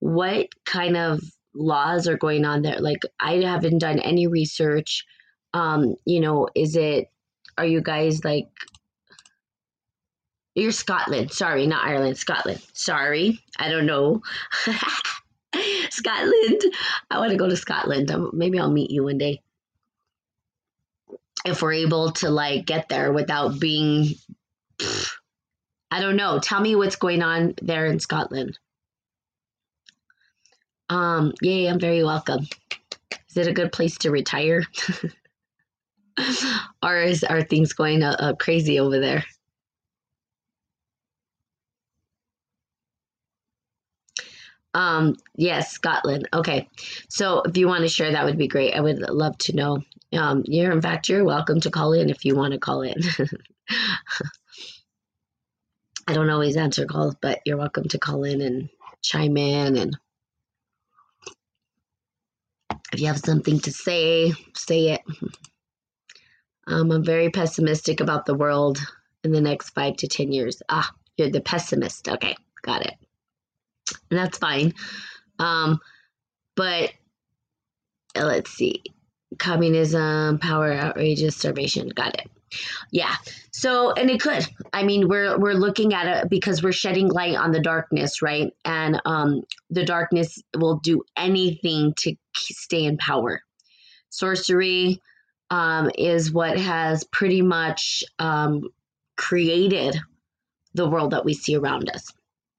what 0.00 0.48
kind 0.64 0.96
of 0.96 1.20
laws 1.54 2.06
are 2.06 2.18
going 2.18 2.44
on 2.44 2.62
there? 2.62 2.80
Like 2.80 3.00
I 3.18 3.36
haven't 3.36 3.78
done 3.78 3.98
any 3.98 4.26
research. 4.26 5.04
Um, 5.54 5.96
you 6.04 6.20
know, 6.20 6.48
is 6.54 6.76
it? 6.76 7.08
Are 7.56 7.66
you 7.66 7.80
guys 7.80 8.24
like? 8.24 8.48
You're 10.54 10.72
Scotland. 10.72 11.32
Sorry, 11.32 11.66
not 11.66 11.84
Ireland. 11.84 12.16
Scotland. 12.18 12.62
Sorry, 12.72 13.40
I 13.58 13.68
don't 13.70 13.86
know. 13.86 14.22
Scotland. 15.96 16.62
I 17.10 17.18
want 17.18 17.30
to 17.32 17.36
go 17.36 17.48
to 17.48 17.56
Scotland. 17.56 18.10
Maybe 18.32 18.58
I'll 18.58 18.70
meet 18.70 18.90
you 18.90 19.04
one 19.04 19.18
day. 19.18 19.42
If 21.44 21.62
we're 21.62 21.74
able 21.74 22.12
to 22.12 22.30
like 22.30 22.66
get 22.66 22.88
there 22.88 23.12
without 23.12 23.60
being 23.60 24.14
I 25.90 26.00
don't 26.00 26.16
know. 26.16 26.38
Tell 26.38 26.60
me 26.60 26.76
what's 26.76 26.96
going 26.96 27.22
on 27.22 27.54
there 27.62 27.86
in 27.86 28.00
Scotland. 28.00 28.58
Um, 30.88 31.32
yay, 31.40 31.66
I'm 31.66 31.80
very 31.80 32.04
welcome. 32.04 32.46
Is 33.30 33.36
it 33.36 33.46
a 33.46 33.52
good 33.52 33.72
place 33.72 33.96
to 33.98 34.10
retire? 34.10 34.62
or 36.82 36.96
is 37.00 37.24
are 37.24 37.42
things 37.42 37.72
going 37.72 38.02
uh, 38.02 38.16
uh, 38.18 38.34
crazy 38.34 38.78
over 38.80 38.98
there? 38.98 39.24
Um, 44.76 45.16
yes, 45.36 45.72
Scotland. 45.72 46.28
Okay. 46.34 46.68
So 47.08 47.40
if 47.42 47.56
you 47.56 47.66
want 47.66 47.80
to 47.80 47.88
share, 47.88 48.12
that 48.12 48.26
would 48.26 48.36
be 48.36 48.46
great. 48.46 48.74
I 48.74 48.80
would 48.82 48.98
love 48.98 49.38
to 49.38 49.56
know. 49.56 49.82
Um, 50.12 50.42
you're, 50.44 50.70
in 50.70 50.82
fact, 50.82 51.08
you're 51.08 51.24
welcome 51.24 51.60
to 51.60 51.70
call 51.70 51.94
in 51.94 52.10
if 52.10 52.26
you 52.26 52.36
want 52.36 52.52
to 52.52 52.58
call 52.58 52.82
in. 52.82 52.94
I 56.06 56.12
don't 56.12 56.28
always 56.28 56.58
answer 56.58 56.84
calls, 56.84 57.16
but 57.22 57.40
you're 57.46 57.56
welcome 57.56 57.88
to 57.88 57.98
call 57.98 58.24
in 58.24 58.42
and 58.42 58.68
chime 59.02 59.38
in. 59.38 59.78
And 59.78 59.96
if 62.92 63.00
you 63.00 63.06
have 63.06 63.18
something 63.18 63.58
to 63.60 63.72
say, 63.72 64.34
say 64.54 64.90
it. 64.90 65.00
Um, 66.66 66.92
I'm 66.92 67.02
very 67.04 67.30
pessimistic 67.30 68.00
about 68.00 68.26
the 68.26 68.34
world 68.34 68.78
in 69.24 69.32
the 69.32 69.40
next 69.40 69.70
five 69.70 69.96
to 69.96 70.06
10 70.06 70.32
years. 70.32 70.62
Ah, 70.68 70.92
you're 71.16 71.30
the 71.30 71.40
pessimist. 71.40 72.10
Okay, 72.10 72.36
got 72.60 72.84
it. 72.84 72.92
And 74.10 74.18
that's 74.18 74.38
fine. 74.38 74.74
Um, 75.38 75.78
but 76.54 76.92
let's 78.14 78.50
see 78.50 78.82
communism, 79.38 80.38
power, 80.38 80.72
outrageous, 80.72 81.36
starvation. 81.36 81.88
Got 81.88 82.14
it. 82.14 82.30
Yeah. 82.92 83.14
So, 83.50 83.92
and 83.92 84.10
it 84.10 84.20
could. 84.20 84.46
I 84.72 84.82
mean, 84.84 85.08
we're 85.08 85.38
we're 85.38 85.54
looking 85.54 85.94
at 85.94 86.06
it 86.06 86.30
because 86.30 86.62
we're 86.62 86.72
shedding 86.72 87.08
light 87.08 87.34
on 87.34 87.52
the 87.52 87.60
darkness, 87.60 88.22
right? 88.22 88.52
And 88.64 89.00
um, 89.04 89.42
the 89.70 89.84
darkness 89.84 90.40
will 90.56 90.76
do 90.76 91.02
anything 91.16 91.94
to 91.98 92.14
stay 92.36 92.84
in 92.84 92.96
power. 92.98 93.42
Sorcery 94.10 95.00
um, 95.50 95.90
is 95.98 96.32
what 96.32 96.58
has 96.58 97.04
pretty 97.04 97.42
much 97.42 98.04
um, 98.18 98.62
created 99.16 99.98
the 100.74 100.88
world 100.88 101.12
that 101.12 101.24
we 101.24 101.34
see 101.34 101.56
around 101.56 101.90
us. 101.90 102.12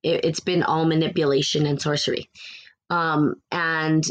It, 0.04 0.26
has 0.26 0.40
been 0.40 0.64
all 0.64 0.86
manipulation 0.86 1.66
and 1.66 1.82
sorcery. 1.82 2.30
Um, 2.90 3.36
and 3.52 4.06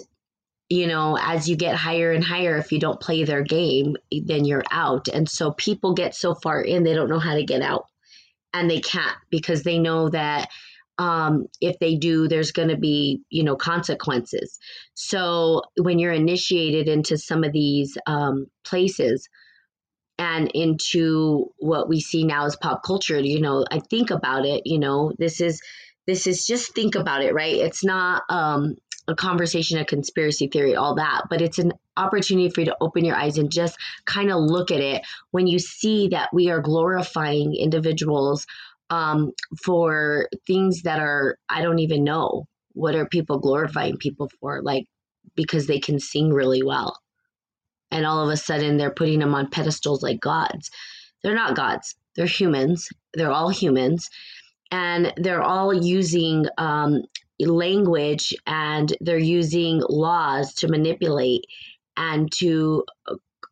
you 0.69 0.87
know, 0.89 1.17
as 1.21 1.49
you 1.49 1.57
get 1.57 1.77
higher 1.77 2.11
and 2.11 2.25
higher, 2.25 2.57
if 2.57 2.73
you 2.73 2.81
don't 2.81 3.01
play 3.01 3.23
their 3.23 3.43
game, 3.43 3.97
then 4.25 4.45
you're 4.45 4.65
out. 4.71 5.07
And 5.09 5.29
so 5.29 5.53
people 5.53 5.95
get 5.95 6.15
so 6.15 6.35
far 6.35 6.61
in, 6.61 6.83
they 6.83 6.95
don't 6.95 7.09
know 7.09 7.21
how 7.21 7.35
to 7.35 7.45
get 7.45 7.63
out. 7.63 7.87
And 8.53 8.69
they 8.69 8.81
can't 8.81 9.17
because 9.31 9.63
they 9.63 9.79
know 9.79 10.09
that 10.09 10.49
um, 10.99 11.47
if 11.61 11.79
they 11.79 11.95
do, 11.95 12.27
there's 12.27 12.53
going 12.53 12.69
to 12.69 12.77
be, 12.77 13.21
you 13.29 13.45
know, 13.45 13.55
consequences. 13.55 14.59
So 14.95 15.63
when 15.79 15.99
you're 15.99 16.13
initiated 16.13 16.89
into 16.89 17.19
some 17.19 17.45
of 17.45 17.53
these 17.53 17.97
um, 18.07 18.47
places 18.65 19.29
and 20.19 20.51
into 20.55 21.53
what 21.59 21.89
we 21.89 22.01
see 22.01 22.25
now 22.25 22.47
as 22.47 22.57
pop 22.57 22.83
culture, 22.83 23.19
you 23.19 23.41
know, 23.41 23.65
I 23.71 23.81
think 23.81 24.11
about 24.11 24.47
it, 24.47 24.63
you 24.65 24.79
know, 24.79 25.13
this 25.19 25.41
is, 25.41 25.61
this 26.07 26.27
is 26.27 26.47
just 26.47 26.75
think 26.75 26.95
about 26.95 27.23
it, 27.23 27.35
right? 27.35 27.57
It's 27.57 27.85
not, 27.85 28.23
um, 28.29 28.77
a 29.09 29.15
conversation, 29.15 29.79
a 29.79 29.85
conspiracy 29.85 30.49
theory, 30.49 30.75
all 30.75 30.97
that, 30.97 31.23
but 31.31 31.41
it's 31.41 31.59
an 31.59 31.73
opportunity 31.97 32.49
for 32.51 32.63
you 32.63 32.67
to 32.67 32.77
open 32.81 33.05
your 33.05 33.15
eyes 33.15 33.39
and 33.39 33.53
just 33.53 33.77
kind 34.05 34.33
of 34.33 34.41
look 34.41 34.71
at 34.71 34.81
it 34.81 35.07
when 35.31 35.47
you 35.47 35.59
see 35.59 36.09
that 36.09 36.31
we 36.33 36.51
are 36.51 36.61
glorifying 36.61 37.55
individuals 37.55 38.47
um, 38.91 39.33
for 39.63 40.29
things 40.47 40.83
that 40.83 40.99
are, 40.99 41.39
I 41.49 41.63
don't 41.63 41.79
even 41.79 42.05
know. 42.05 42.49
What 42.73 42.95
are 42.95 43.07
people 43.07 43.39
glorifying 43.39 43.97
people 43.97 44.31
for? 44.41 44.61
Like, 44.63 44.87
because 45.35 45.67
they 45.67 45.79
can 45.79 46.01
sing 46.01 46.33
really 46.33 46.63
well. 46.63 46.99
And 47.91 48.05
all 48.05 48.23
of 48.23 48.31
a 48.31 48.37
sudden 48.37 48.77
they're 48.77 48.91
putting 48.91 49.21
them 49.21 49.35
on 49.35 49.51
pedestals 49.51 50.03
like 50.03 50.21
gods. 50.21 50.71
They're 51.23 51.35
not 51.35 51.57
gods, 51.57 51.95
they're 52.15 52.27
humans. 52.27 52.89
They're 53.15 53.33
all 53.33 53.49
humans 53.49 54.09
and 54.71 55.13
they're 55.17 55.43
all 55.43 55.73
using 55.73 56.47
um, 56.59 57.03
language 57.41 58.35
and 58.47 58.95
they're 59.01 59.19
using 59.19 59.83
laws 59.89 60.55
to 60.55 60.69
manipulate 60.69 61.45
and 61.97 62.31
to 62.33 62.85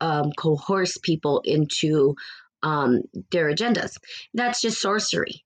um, 0.01 0.33
coerce 0.37 0.99
people 0.99 1.40
into 1.44 2.14
um, 2.62 3.03
their 3.31 3.51
agendas. 3.53 3.97
That's 4.33 4.61
just 4.61 4.81
sorcery, 4.81 5.44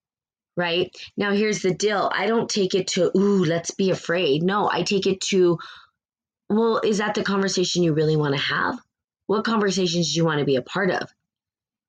right? 0.56 0.90
Now, 1.16 1.32
here's 1.32 1.62
the 1.62 1.74
deal 1.74 2.10
I 2.12 2.26
don't 2.26 2.48
take 2.48 2.74
it 2.74 2.88
to, 2.88 3.16
ooh, 3.16 3.44
let's 3.44 3.72
be 3.72 3.90
afraid. 3.90 4.42
No, 4.42 4.70
I 4.70 4.82
take 4.82 5.06
it 5.06 5.20
to, 5.22 5.58
well, 6.48 6.80
is 6.82 6.98
that 6.98 7.14
the 7.14 7.22
conversation 7.22 7.82
you 7.82 7.92
really 7.92 8.16
want 8.16 8.34
to 8.34 8.40
have? 8.40 8.78
What 9.26 9.44
conversations 9.44 10.12
do 10.12 10.18
you 10.18 10.24
want 10.24 10.38
to 10.38 10.46
be 10.46 10.56
a 10.56 10.62
part 10.62 10.90
of? 10.90 11.08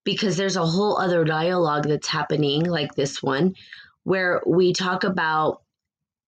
Because 0.04 0.36
there's 0.36 0.58
a 0.58 0.66
whole 0.66 0.98
other 0.98 1.24
dialogue 1.24 1.88
that's 1.88 2.08
happening, 2.08 2.66
like 2.66 2.96
this 2.96 3.24
one, 3.24 3.56
where 4.04 4.42
we 4.46 4.74
talk 4.74 5.04
about 5.04 5.62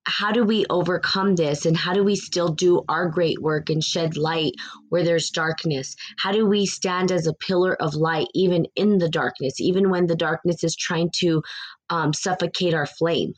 how 0.06 0.32
do 0.32 0.44
we 0.44 0.65
overcome 0.70 1.36
this 1.36 1.65
and 1.65 1.78
how 1.78 1.94
do 1.94 2.04
we 2.04 2.15
still 2.15 2.50
do 2.50 2.84
our 2.89 3.08
great 3.08 3.39
work 3.39 3.70
and 3.70 3.84
shed 3.84 4.17
light 4.17 4.54
where 4.89 5.04
there's 5.04 5.30
darkness 5.30 5.96
how 6.17 6.32
do 6.32 6.46
we 6.46 6.65
stand 6.65 7.12
as 7.12 7.28
a 7.28 7.34
pillar 7.34 7.76
of 7.76 7.94
light 7.94 8.28
even 8.34 8.65
in 8.76 8.98
the 8.98 9.10
darkness 9.10 9.60
even 9.62 9.91
when 9.91 10.08
the 10.08 10.15
darkness 10.15 10.63
is 10.63 10.76
trying 10.76 11.10
to 11.13 11.44
um, 11.91 12.13
suffocate 12.13 12.74
our 12.74 12.88
flame 12.88 13.34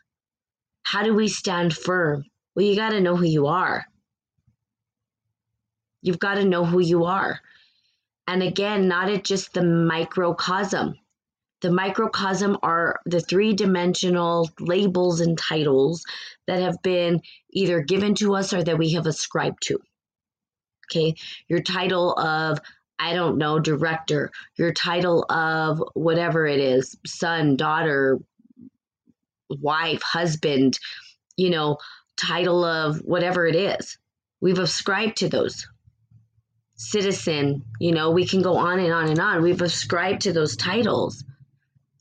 how 0.83 1.03
do 1.03 1.13
we 1.13 1.27
stand 1.27 1.75
firm 1.75 2.23
well 2.55 2.65
you 2.65 2.77
got 2.77 2.91
to 2.91 3.01
know 3.01 3.17
who 3.17 3.25
you 3.25 3.45
are 3.45 3.85
you've 6.03 6.19
got 6.19 6.35
to 6.35 6.45
know 6.45 6.63
who 6.63 6.79
you 6.79 7.05
are 7.05 7.39
and 8.27 8.43
again 8.43 8.87
not 8.87 9.09
at 9.09 9.23
just 9.23 9.53
the 9.53 9.63
microcosm 9.63 10.95
the 11.63 11.71
microcosm 11.71 12.57
are 12.61 12.99
the 13.05 13.21
three 13.21 13.53
dimensional 13.53 14.49
labels 14.59 15.21
and 15.21 15.37
titles 15.37 16.03
that 16.45 16.61
have 16.61 16.75
been 16.83 17.21
either 17.51 17.79
given 17.79 18.15
to 18.15 18.35
us 18.35 18.51
or 18.53 18.61
that 18.61 18.77
we 18.77 18.91
have 18.91 19.07
ascribed 19.07 19.63
to. 19.67 19.79
Okay, 20.91 21.15
your 21.47 21.61
title 21.61 22.19
of, 22.19 22.59
I 22.99 23.13
don't 23.13 23.37
know, 23.37 23.59
director, 23.59 24.29
your 24.57 24.73
title 24.73 25.25
of 25.29 25.81
whatever 25.93 26.45
it 26.45 26.59
is 26.59 26.97
son, 27.05 27.55
daughter, 27.55 28.19
wife, 29.49 30.01
husband, 30.01 30.77
you 31.37 31.49
know, 31.49 31.77
title 32.17 32.65
of 32.65 32.97
whatever 33.05 33.47
it 33.47 33.55
is. 33.55 33.97
We've 34.41 34.59
ascribed 34.59 35.15
to 35.17 35.29
those. 35.29 35.65
Citizen, 36.75 37.63
you 37.79 37.91
know, 37.91 38.11
we 38.11 38.25
can 38.25 38.41
go 38.41 38.55
on 38.55 38.79
and 38.79 38.91
on 38.91 39.09
and 39.09 39.19
on. 39.19 39.41
We've 39.41 39.61
ascribed 39.61 40.21
to 40.21 40.33
those 40.33 40.55
titles 40.55 41.23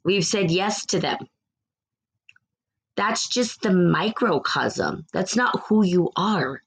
We've 0.04 0.24
said 0.24 0.50
yes 0.50 0.84
to 0.86 0.98
them. 0.98 1.18
That's 2.96 3.28
just 3.28 3.62
the 3.62 3.72
microcosm. 3.72 5.06
That's 5.12 5.36
not 5.36 5.62
who 5.66 5.84
you 5.84 6.10
are. 6.16 6.62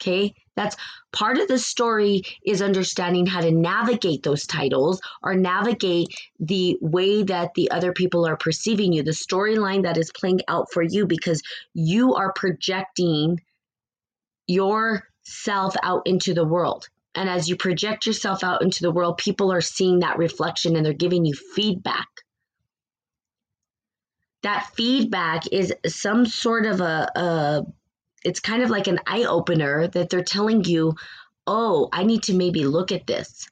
Okay. 0.00 0.34
That's 0.56 0.76
part 1.12 1.38
of 1.38 1.48
the 1.48 1.58
story 1.58 2.22
is 2.44 2.60
understanding 2.60 3.24
how 3.24 3.40
to 3.40 3.52
navigate 3.52 4.22
those 4.22 4.46
titles 4.46 5.00
or 5.22 5.34
navigate 5.34 6.08
the 6.40 6.76
way 6.80 7.22
that 7.22 7.54
the 7.54 7.70
other 7.70 7.92
people 7.92 8.26
are 8.26 8.36
perceiving 8.36 8.92
you, 8.92 9.02
the 9.02 9.12
storyline 9.12 9.84
that 9.84 9.96
is 9.96 10.12
playing 10.12 10.40
out 10.48 10.70
for 10.72 10.82
you 10.82 11.06
because 11.06 11.40
you 11.72 12.14
are 12.14 12.32
projecting 12.32 13.40
yourself 14.46 15.74
out 15.82 16.02
into 16.04 16.34
the 16.34 16.44
world. 16.44 16.88
And 17.14 17.28
as 17.28 17.48
you 17.48 17.56
project 17.56 18.06
yourself 18.06 18.42
out 18.42 18.62
into 18.62 18.82
the 18.82 18.90
world, 18.90 19.18
people 19.18 19.52
are 19.52 19.60
seeing 19.60 20.00
that 20.00 20.18
reflection 20.18 20.76
and 20.76 20.84
they're 20.84 20.92
giving 20.92 21.24
you 21.24 21.34
feedback 21.34 22.08
that 24.42 24.70
feedback 24.74 25.46
is 25.52 25.72
some 25.86 26.26
sort 26.26 26.66
of 26.66 26.80
a, 26.80 27.10
a 27.14 27.66
it's 28.24 28.40
kind 28.40 28.62
of 28.62 28.70
like 28.70 28.86
an 28.86 29.00
eye 29.06 29.24
opener 29.24 29.88
that 29.88 30.10
they're 30.10 30.22
telling 30.22 30.64
you, 30.64 30.94
oh, 31.46 31.88
I 31.92 32.04
need 32.04 32.24
to 32.24 32.34
maybe 32.34 32.64
look 32.64 32.92
at 32.92 33.06
this. 33.06 33.48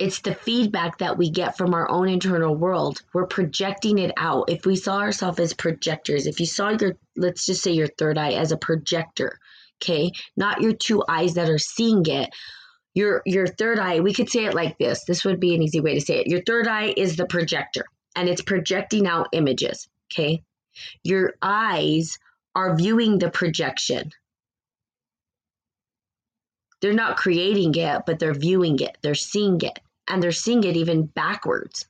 It's 0.00 0.20
the 0.20 0.34
feedback 0.34 0.98
that 0.98 1.16
we 1.16 1.30
get 1.30 1.56
from 1.56 1.74
our 1.74 1.88
own 1.88 2.08
internal 2.08 2.56
world. 2.56 3.02
We're 3.12 3.26
projecting 3.26 3.98
it 3.98 4.12
out. 4.16 4.50
If 4.50 4.66
we 4.66 4.74
saw 4.74 4.98
ourselves 4.98 5.38
as 5.38 5.54
projectors, 5.54 6.26
if 6.26 6.40
you 6.40 6.46
saw 6.46 6.70
your, 6.70 6.96
let's 7.16 7.46
just 7.46 7.62
say 7.62 7.72
your 7.72 7.86
third 7.86 8.18
eye 8.18 8.32
as 8.32 8.50
a 8.50 8.56
projector, 8.56 9.38
okay, 9.82 10.12
not 10.36 10.60
your 10.60 10.72
two 10.72 11.02
eyes 11.08 11.34
that 11.34 11.50
are 11.50 11.58
seeing 11.58 12.04
it, 12.06 12.30
your 12.94 13.22
your 13.24 13.46
third 13.46 13.78
eye 13.78 14.00
we 14.00 14.12
could 14.12 14.30
say 14.30 14.44
it 14.44 14.54
like 14.54 14.78
this. 14.78 15.04
This 15.04 15.24
would 15.24 15.40
be 15.40 15.54
an 15.54 15.62
easy 15.62 15.80
way 15.80 15.94
to 15.94 16.00
say 16.00 16.18
it. 16.18 16.26
Your 16.28 16.42
third 16.42 16.68
eye 16.68 16.94
is 16.96 17.16
the 17.16 17.26
projector 17.26 17.84
and 18.14 18.28
it's 18.28 18.42
projecting 18.42 19.06
out 19.06 19.28
images 19.32 19.88
okay? 20.12 20.42
Your 21.02 21.34
eyes 21.40 22.18
are 22.54 22.76
viewing 22.76 23.18
the 23.18 23.30
projection. 23.30 24.10
They're 26.80 26.92
not 26.92 27.16
creating 27.16 27.74
it 27.76 28.02
but 28.06 28.18
they're 28.18 28.34
viewing 28.34 28.78
it. 28.80 28.98
They're 29.02 29.14
seeing 29.14 29.60
it 29.62 29.78
and 30.08 30.22
they're 30.22 30.32
seeing 30.32 30.64
it 30.64 30.76
even 30.76 31.06
backwards. 31.06 31.86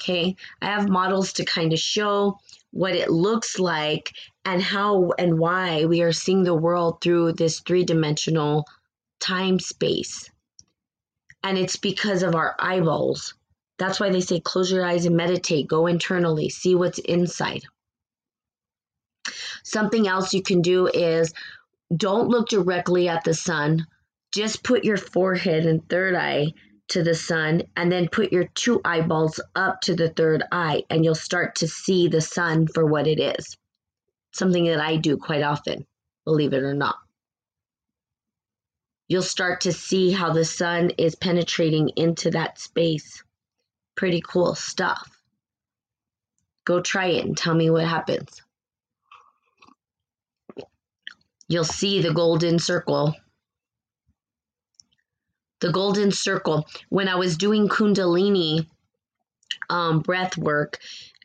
Okay, 0.00 0.34
I 0.62 0.66
have 0.66 0.88
models 0.88 1.34
to 1.34 1.44
kind 1.44 1.74
of 1.74 1.78
show 1.78 2.38
what 2.70 2.96
it 2.96 3.10
looks 3.10 3.58
like 3.58 4.10
and 4.44 4.62
how 4.62 5.12
and 5.18 5.38
why 5.38 5.84
we 5.84 6.02
are 6.02 6.12
seeing 6.12 6.44
the 6.44 6.54
world 6.54 7.00
through 7.00 7.32
this 7.32 7.60
three 7.60 7.84
dimensional 7.84 8.64
time 9.20 9.58
space. 9.58 10.30
And 11.42 11.58
it's 11.58 11.76
because 11.76 12.22
of 12.22 12.34
our 12.34 12.54
eyeballs. 12.58 13.34
That's 13.78 13.98
why 13.98 14.10
they 14.10 14.20
say 14.20 14.40
close 14.40 14.70
your 14.70 14.84
eyes 14.84 15.06
and 15.06 15.16
meditate, 15.16 15.68
go 15.68 15.86
internally, 15.86 16.50
see 16.50 16.74
what's 16.74 16.98
inside. 16.98 17.62
Something 19.62 20.08
else 20.08 20.34
you 20.34 20.42
can 20.42 20.62
do 20.62 20.86
is 20.86 21.32
don't 21.94 22.28
look 22.28 22.48
directly 22.48 23.08
at 23.08 23.24
the 23.24 23.34
sun. 23.34 23.86
Just 24.32 24.62
put 24.62 24.84
your 24.84 24.96
forehead 24.96 25.66
and 25.66 25.86
third 25.88 26.14
eye 26.14 26.52
to 26.88 27.02
the 27.02 27.14
sun 27.14 27.62
and 27.76 27.90
then 27.90 28.08
put 28.08 28.32
your 28.32 28.48
two 28.54 28.80
eyeballs 28.84 29.40
up 29.54 29.80
to 29.82 29.94
the 29.94 30.10
third 30.10 30.42
eye 30.52 30.82
and 30.90 31.04
you'll 31.04 31.14
start 31.14 31.54
to 31.56 31.68
see 31.68 32.08
the 32.08 32.20
sun 32.20 32.66
for 32.66 32.84
what 32.84 33.06
it 33.06 33.20
is. 33.20 33.56
Something 34.32 34.64
that 34.66 34.80
I 34.80 34.96
do 34.96 35.16
quite 35.16 35.42
often, 35.42 35.86
believe 36.24 36.52
it 36.52 36.62
or 36.62 36.74
not. 36.74 36.96
You'll 39.08 39.22
start 39.22 39.62
to 39.62 39.72
see 39.72 40.12
how 40.12 40.32
the 40.32 40.44
sun 40.44 40.90
is 40.90 41.16
penetrating 41.16 41.90
into 41.96 42.30
that 42.30 42.58
space. 42.58 43.24
Pretty 43.96 44.20
cool 44.20 44.54
stuff. 44.54 45.20
Go 46.64 46.80
try 46.80 47.06
it 47.06 47.24
and 47.24 47.36
tell 47.36 47.54
me 47.54 47.70
what 47.70 47.86
happens. 47.86 48.40
You'll 51.48 51.64
see 51.64 52.00
the 52.00 52.14
golden 52.14 52.60
circle 52.60 53.14
the 55.60 55.70
golden 55.70 56.10
circle. 56.10 56.66
When 56.88 57.08
I 57.08 57.14
was 57.14 57.36
doing 57.36 57.68
Kundalini 57.68 58.66
um, 59.68 60.00
breath 60.00 60.36
work, 60.36 60.78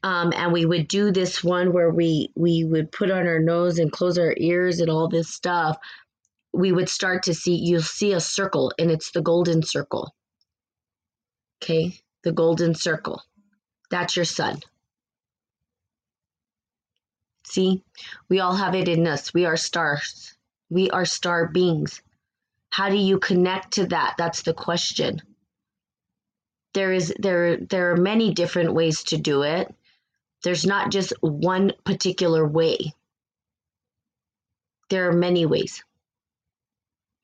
um, 0.05 0.31
and 0.35 0.53
we 0.53 0.67
would 0.67 0.87
do 0.87 1.11
this 1.11 1.43
one 1.43 1.73
where 1.73 1.89
we 1.89 2.31
we 2.35 2.63
would 2.63 2.91
put 2.91 3.09
on 3.09 3.25
our 3.25 3.39
nose 3.39 3.79
and 3.79 3.91
close 3.91 4.19
our 4.19 4.35
ears 4.37 4.79
and 4.79 4.87
all 4.87 5.07
this 5.07 5.33
stuff. 5.33 5.77
We 6.53 6.71
would 6.71 6.89
start 6.89 7.23
to 7.23 7.33
see 7.33 7.55
you'll 7.55 7.81
see 7.81 8.13
a 8.13 8.19
circle, 8.19 8.71
and 8.77 8.91
it's 8.91 9.09
the 9.09 9.23
golden 9.23 9.63
circle. 9.63 10.13
Okay, 11.57 11.97
the 12.23 12.31
golden 12.31 12.75
circle. 12.75 13.23
That's 13.89 14.15
your 14.15 14.25
sun. 14.25 14.59
See, 17.47 17.83
we 18.29 18.39
all 18.41 18.53
have 18.55 18.75
it 18.75 18.87
in 18.87 19.07
us. 19.07 19.33
We 19.33 19.45
are 19.45 19.57
stars. 19.57 20.37
We 20.69 20.91
are 20.91 21.05
star 21.05 21.47
beings. 21.47 22.03
How 22.69 22.89
do 22.89 22.95
you 22.95 23.17
connect 23.17 23.73
to 23.73 23.87
that? 23.87 24.13
That's 24.19 24.43
the 24.43 24.53
question. 24.53 25.23
There 26.75 26.93
is 26.93 27.11
there 27.17 27.57
there 27.57 27.89
are 27.89 27.97
many 27.97 28.35
different 28.35 28.75
ways 28.75 29.01
to 29.05 29.17
do 29.17 29.41
it. 29.41 29.73
There's 30.45 30.63
not 30.63 30.91
just 30.91 31.11
one 31.21 31.73
particular 31.85 32.47
way. 32.47 32.93
There 34.91 35.09
are 35.09 35.11
many 35.11 35.47
ways. 35.47 35.83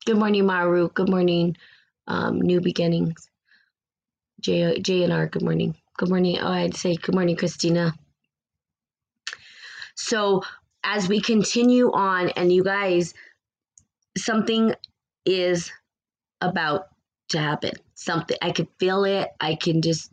Good 0.07 0.17
morning, 0.17 0.47
Maru. 0.47 0.89
Good 0.89 1.07
morning, 1.07 1.55
um, 2.07 2.41
New 2.41 2.62
Beginnings. 2.62 3.29
J 4.39 4.79
J 4.79 5.03
and 5.03 5.13
R. 5.13 5.27
Good 5.27 5.43
morning. 5.43 5.75
Good 5.97 6.10
morning. 6.10 6.39
Oh, 6.39 6.47
I'd 6.47 6.75
say 6.75 6.95
good 6.95 7.13
morning, 7.13 7.36
Christina. 7.36 7.93
So 9.95 10.41
as 10.84 11.07
we 11.07 11.21
continue 11.21 11.91
on, 11.91 12.29
and 12.29 12.51
you 12.51 12.63
guys, 12.63 13.13
something 14.17 14.73
is 15.27 15.71
about 16.41 16.88
to 17.29 17.38
happen. 17.38 17.73
Something 17.93 18.38
I 18.41 18.49
can 18.49 18.67
feel 18.79 19.03
it. 19.03 19.29
I 19.39 19.53
can 19.53 19.84
just 19.84 20.12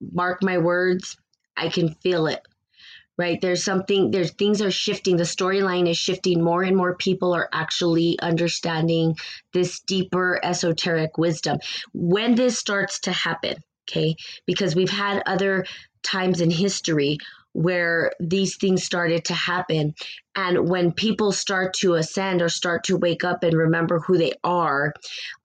mark 0.00 0.42
my 0.42 0.56
words. 0.56 1.18
I 1.56 1.68
can 1.68 1.94
feel 1.94 2.26
it. 2.26 2.40
Right? 3.18 3.40
There's 3.40 3.64
something 3.64 4.10
there's 4.10 4.32
things 4.32 4.60
are 4.60 4.70
shifting. 4.70 5.16
The 5.16 5.22
storyline 5.22 5.88
is 5.88 5.96
shifting. 5.96 6.44
More 6.44 6.62
and 6.62 6.76
more 6.76 6.96
people 6.96 7.34
are 7.34 7.48
actually 7.50 8.18
understanding 8.20 9.16
this 9.54 9.80
deeper 9.80 10.38
esoteric 10.42 11.16
wisdom. 11.16 11.58
When 11.94 12.34
this 12.34 12.58
starts 12.58 13.00
to 13.00 13.12
happen, 13.12 13.56
okay? 13.88 14.16
Because 14.44 14.76
we've 14.76 14.90
had 14.90 15.22
other 15.24 15.64
times 16.02 16.42
in 16.42 16.50
history 16.50 17.16
where 17.56 18.12
these 18.20 18.56
things 18.58 18.84
started 18.84 19.24
to 19.24 19.34
happen. 19.34 19.94
And 20.34 20.68
when 20.68 20.92
people 20.92 21.32
start 21.32 21.72
to 21.78 21.94
ascend 21.94 22.42
or 22.42 22.50
start 22.50 22.84
to 22.84 22.98
wake 22.98 23.24
up 23.24 23.42
and 23.42 23.56
remember 23.56 23.98
who 23.98 24.18
they 24.18 24.32
are, 24.44 24.92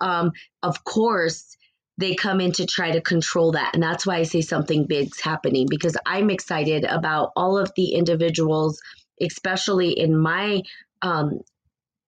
um, 0.02 0.34
of 0.62 0.84
course, 0.84 1.56
they 2.02 2.16
come 2.16 2.42
in 2.42 2.52
to 2.54 2.66
try 2.66 2.92
to 2.92 3.02
control 3.02 3.52
that. 3.54 3.74
And 3.74 3.84
that's 3.84 4.06
why 4.06 4.18
I 4.18 4.24
say 4.24 4.42
something 4.42 4.86
big's 4.86 5.20
happening 5.20 5.68
because 5.70 5.96
I'm 6.06 6.30
excited 6.30 6.84
about 6.84 7.32
all 7.36 7.58
of 7.58 7.72
the 7.76 7.94
individuals, 7.94 8.82
especially 9.22 9.92
in 9.92 10.18
my 10.18 10.62
um, 11.02 11.40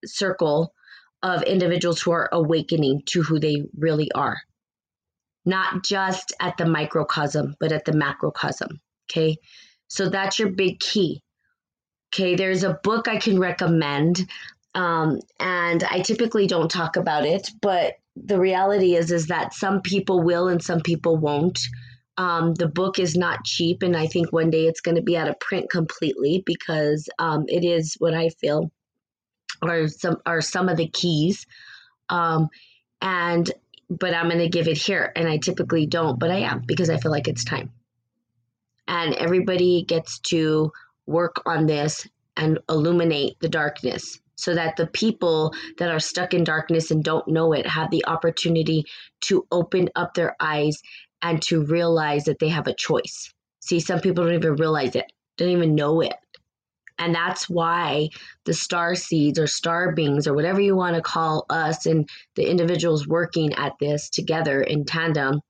circle 0.04 0.72
of 1.22 1.42
individuals 1.42 2.00
who 2.00 2.12
are 2.12 2.28
awakening 2.32 3.02
to 3.06 3.22
who 3.22 3.40
they 3.40 3.62
really 3.76 4.12
are. 4.12 4.38
Not 5.46 5.84
just 5.84 6.32
at 6.40 6.56
the 6.56 6.66
microcosm, 6.66 7.54
but 7.60 7.72
at 7.72 7.84
the 7.84 7.92
macrocosm. 7.92 8.80
Okay. 9.10 9.36
So 9.88 10.08
that's 10.08 10.38
your 10.38 10.50
big 10.50 10.80
key. 10.80 11.22
Okay, 12.12 12.36
there's 12.36 12.62
a 12.62 12.78
book 12.82 13.08
I 13.08 13.18
can 13.18 13.38
recommend. 13.38 14.28
Um, 14.74 15.20
and 15.38 15.84
I 15.84 16.00
typically 16.00 16.46
don't 16.46 16.70
talk 16.70 16.96
about 16.96 17.26
it, 17.26 17.48
but 17.60 17.94
the 18.16 18.38
reality 18.38 18.94
is 18.94 19.10
is 19.10 19.26
that 19.26 19.54
some 19.54 19.80
people 19.82 20.22
will 20.22 20.48
and 20.48 20.62
some 20.62 20.80
people 20.80 21.16
won't. 21.16 21.60
Um, 22.16 22.54
the 22.54 22.68
book 22.68 22.98
is 22.98 23.16
not 23.16 23.44
cheap, 23.44 23.82
and 23.82 23.96
I 23.96 24.06
think 24.06 24.32
one 24.32 24.50
day 24.50 24.66
it's 24.66 24.80
going 24.80 24.94
to 24.94 25.02
be 25.02 25.16
out 25.16 25.28
of 25.28 25.40
print 25.40 25.68
completely 25.70 26.42
because 26.46 27.08
um, 27.18 27.44
it 27.48 27.64
is 27.64 27.96
what 27.98 28.14
I 28.14 28.28
feel 28.28 28.70
are 29.62 29.88
some 29.88 30.18
are 30.24 30.40
some 30.40 30.68
of 30.68 30.76
the 30.76 30.88
keys. 30.88 31.46
Um, 32.08 32.48
and 33.02 33.50
but 33.90 34.14
I'm 34.14 34.28
going 34.28 34.38
to 34.38 34.48
give 34.48 34.68
it 34.68 34.78
here, 34.78 35.12
and 35.16 35.28
I 35.28 35.38
typically 35.38 35.86
don't, 35.86 36.18
but 36.18 36.30
I 36.30 36.38
am 36.38 36.62
because 36.66 36.88
I 36.88 36.98
feel 36.98 37.10
like 37.10 37.28
it's 37.28 37.44
time 37.44 37.72
and 38.86 39.14
everybody 39.14 39.82
gets 39.82 40.18
to 40.20 40.72
work 41.06 41.42
on 41.46 41.66
this 41.66 42.06
and 42.36 42.58
illuminate 42.68 43.38
the 43.40 43.48
darkness 43.48 44.18
so 44.36 44.54
that 44.54 44.76
the 44.76 44.86
people 44.86 45.54
that 45.78 45.90
are 45.90 46.00
stuck 46.00 46.34
in 46.34 46.44
darkness 46.44 46.90
and 46.90 47.04
don't 47.04 47.28
know 47.28 47.52
it 47.52 47.66
have 47.66 47.90
the 47.90 48.04
opportunity 48.06 48.84
to 49.22 49.46
open 49.50 49.88
up 49.94 50.14
their 50.14 50.36
eyes 50.40 50.80
and 51.22 51.40
to 51.42 51.64
realize 51.64 52.24
that 52.24 52.38
they 52.38 52.48
have 52.48 52.66
a 52.66 52.74
choice. 52.74 53.32
See, 53.60 53.80
some 53.80 54.00
people 54.00 54.24
don't 54.24 54.34
even 54.34 54.56
realize 54.56 54.94
it, 54.94 55.10
don't 55.38 55.48
even 55.48 55.74
know 55.74 56.00
it. 56.00 56.14
And 56.98 57.14
that's 57.14 57.48
why 57.48 58.10
the 58.44 58.54
star 58.54 58.94
seeds 58.94 59.38
or 59.38 59.46
star 59.46 59.92
beings 59.92 60.28
or 60.28 60.34
whatever 60.34 60.60
you 60.60 60.76
want 60.76 60.94
to 60.94 61.02
call 61.02 61.44
us 61.50 61.86
and 61.86 62.08
the 62.36 62.48
individuals 62.48 63.08
working 63.08 63.52
at 63.54 63.72
this 63.80 64.08
together 64.10 64.60
in 64.60 64.84
tandem 64.84 65.40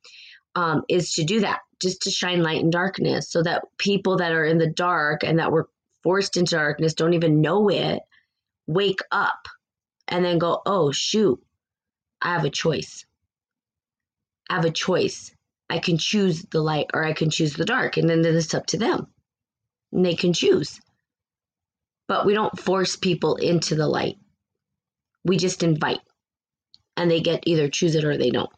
um, 0.55 0.83
is 0.88 1.12
to 1.14 1.25
do 1.25 1.40
that 1.40 1.61
just 1.83 2.03
to 2.03 2.11
shine 2.11 2.42
light 2.42 2.62
in 2.62 2.70
darkness 2.70 3.31
so 3.31 3.42
that 3.42 3.64
people 3.77 4.16
that 4.16 4.33
are 4.33 4.44
in 4.44 4.59
the 4.59 4.70
dark 4.70 5.23
and 5.23 5.38
that 5.38 5.53
were 5.53 5.68
forced 6.03 6.37
into 6.37 6.55
darkness 6.55 6.94
don't 6.94 7.14
even 7.14 7.40
know 7.40 7.68
it 7.68 8.01
wake 8.66 9.00
up 9.11 9.48
and 10.09 10.24
then 10.24 10.38
go 10.38 10.61
oh 10.66 10.92
shoot 10.92 11.40
i 12.20 12.33
have 12.33 12.44
a 12.44 12.50
choice. 12.50 13.05
I 14.50 14.57
have 14.57 14.64
a 14.66 14.70
choice. 14.70 15.35
I 15.70 15.79
can 15.79 15.96
choose 15.96 16.42
the 16.44 16.61
light 16.61 16.87
or 16.92 17.05
i 17.05 17.12
can 17.12 17.31
choose 17.31 17.55
the 17.55 17.64
dark 17.64 17.96
and 17.96 18.09
then, 18.09 18.22
then 18.22 18.37
it's 18.37 18.55
up 18.55 18.66
to 18.66 18.79
them. 18.79 19.07
And 19.92 20.05
they 20.05 20.14
can 20.14 20.33
choose. 20.33 20.81
But 22.07 22.27
we 22.27 22.35
don't 22.35 22.59
force 22.59 22.96
people 22.96 23.37
into 23.37 23.74
the 23.74 23.88
light. 23.88 24.16
We 25.24 25.38
just 25.38 25.62
invite 25.62 26.00
and 26.96 27.11
they 27.11 27.20
get 27.20 27.44
either 27.46 27.68
choose 27.68 27.94
it 27.94 28.05
or 28.05 28.16
they 28.16 28.31
don't. 28.31 28.50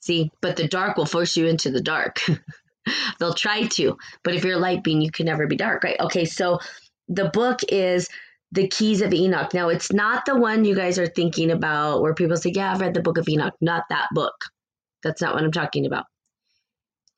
See, 0.00 0.30
but 0.40 0.56
the 0.56 0.68
dark 0.68 0.96
will 0.96 1.06
force 1.06 1.36
you 1.36 1.46
into 1.46 1.70
the 1.70 1.80
dark. 1.80 2.20
They'll 3.18 3.34
try 3.34 3.64
to, 3.64 3.98
but 4.22 4.34
if 4.34 4.44
you're 4.44 4.54
a 4.54 4.60
light 4.60 4.84
being, 4.84 5.00
you 5.00 5.10
can 5.10 5.26
never 5.26 5.48
be 5.48 5.56
dark, 5.56 5.82
right? 5.82 5.98
Okay, 5.98 6.24
so 6.24 6.60
the 7.08 7.28
book 7.30 7.60
is 7.68 8.08
The 8.52 8.68
Keys 8.68 9.02
of 9.02 9.12
Enoch. 9.12 9.52
Now, 9.54 9.68
it's 9.68 9.92
not 9.92 10.24
the 10.24 10.36
one 10.36 10.64
you 10.64 10.74
guys 10.74 10.98
are 10.98 11.06
thinking 11.06 11.50
about 11.50 12.00
where 12.02 12.14
people 12.14 12.36
say, 12.36 12.52
Yeah, 12.54 12.72
I've 12.72 12.80
read 12.80 12.94
the 12.94 13.02
book 13.02 13.18
of 13.18 13.28
Enoch. 13.28 13.54
Not 13.60 13.84
that 13.90 14.08
book. 14.12 14.44
That's 15.02 15.20
not 15.20 15.34
what 15.34 15.44
I'm 15.44 15.52
talking 15.52 15.86
about. 15.86 16.06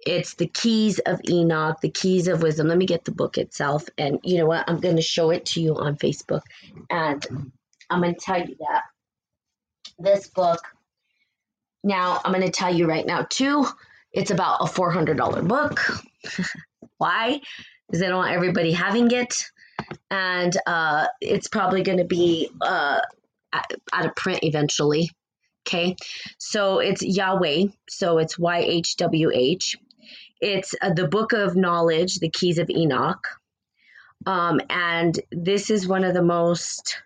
It's 0.07 0.35
The 0.35 0.47
Keys 0.47 1.01
of 1.01 1.21
Enoch, 1.29 1.81
The 1.81 1.91
Keys 1.91 2.29
of 2.29 2.43
Wisdom. 2.43 2.69
Let 2.69 2.79
me 2.79 2.87
get 2.87 3.05
the 3.05 3.13
book 3.13 3.37
itself. 3.37 3.85
And 3.99 4.21
you 4.23 4.39
know 4.39 4.47
what? 4.47 4.69
I'm 4.69 4.81
going 4.81 4.97
to 4.97 5.03
show 5.03 5.31
it 5.31 5.47
to 5.47 5.61
you 5.61 5.77
on 5.77 5.97
Facebook. 5.97 6.43
And 6.89 7.27
I'm 7.91 8.01
going 8.01 8.15
to 8.15 8.21
tell 8.21 8.41
you 8.41 8.57
that 8.61 8.83
this 9.99 10.29
book 10.29 10.61
now, 11.83 12.21
I'm 12.25 12.33
going 12.33 12.45
to 12.45 12.51
tell 12.51 12.75
you 12.75 12.87
right 12.87 13.07
now, 13.07 13.27
too, 13.29 13.67
it's 14.13 14.31
about 14.31 14.61
a 14.61 14.65
$400 14.65 15.47
book. 15.47 15.81
Why? 16.99 17.41
Because 17.87 18.03
I 18.03 18.09
don't 18.09 18.19
want 18.19 18.33
everybody 18.33 18.73
having 18.73 19.11
it. 19.11 19.45
And 20.11 20.57
uh, 20.67 21.07
it's 21.21 21.49
probably 21.49 21.83
going 21.83 21.99
to 21.99 22.05
be 22.05 22.51
uh, 22.61 23.01
out 23.93 24.07
of 24.07 24.15
print 24.17 24.41
eventually. 24.43 25.11
Okay. 25.67 25.97
So 26.39 26.79
it's 26.79 27.03
Yahweh. 27.03 27.67
So 27.89 28.19
it's 28.19 28.39
Y 28.39 28.59
H 28.59 28.97
W 28.97 29.31
H. 29.35 29.77
it's 30.41 30.75
uh, 30.81 30.93
the 30.93 31.09
book 31.09 31.33
of 31.33 31.57
knowledge, 31.57 32.17
the 32.17 32.31
keys 32.31 32.59
of 32.59 32.71
Enoch. 32.71 33.27
Um, 34.27 34.61
and 34.69 35.19
this 35.31 35.71
is 35.71 35.87
one 35.87 36.05
of 36.05 36.15
the 36.15 36.23
most 36.23 37.03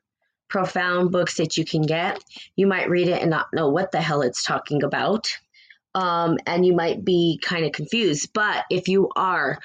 profound 0.49 1.13
books 1.13 1.37
that 1.37 1.57
you 1.57 1.65
can 1.65 1.83
get. 1.83 2.23
You 2.57 2.67
might 2.67 2.91
read 2.91 3.09
it 3.09 3.21
and 3.21 3.31
not 3.31 3.47
know 3.53 3.69
what 3.69 3.93
the 3.93 4.01
hell 4.01 4.23
it's 4.23 4.43
talking 4.43 4.83
about. 4.83 5.31
Um, 5.95 6.39
and 6.47 6.65
you 6.65 6.75
might 6.75 7.05
be 7.05 7.39
kind 7.43 7.65
of 7.65 7.73
confused. 7.73 8.31
But 8.33 8.65
if 8.71 8.89
you 8.89 9.11
are 9.15 9.59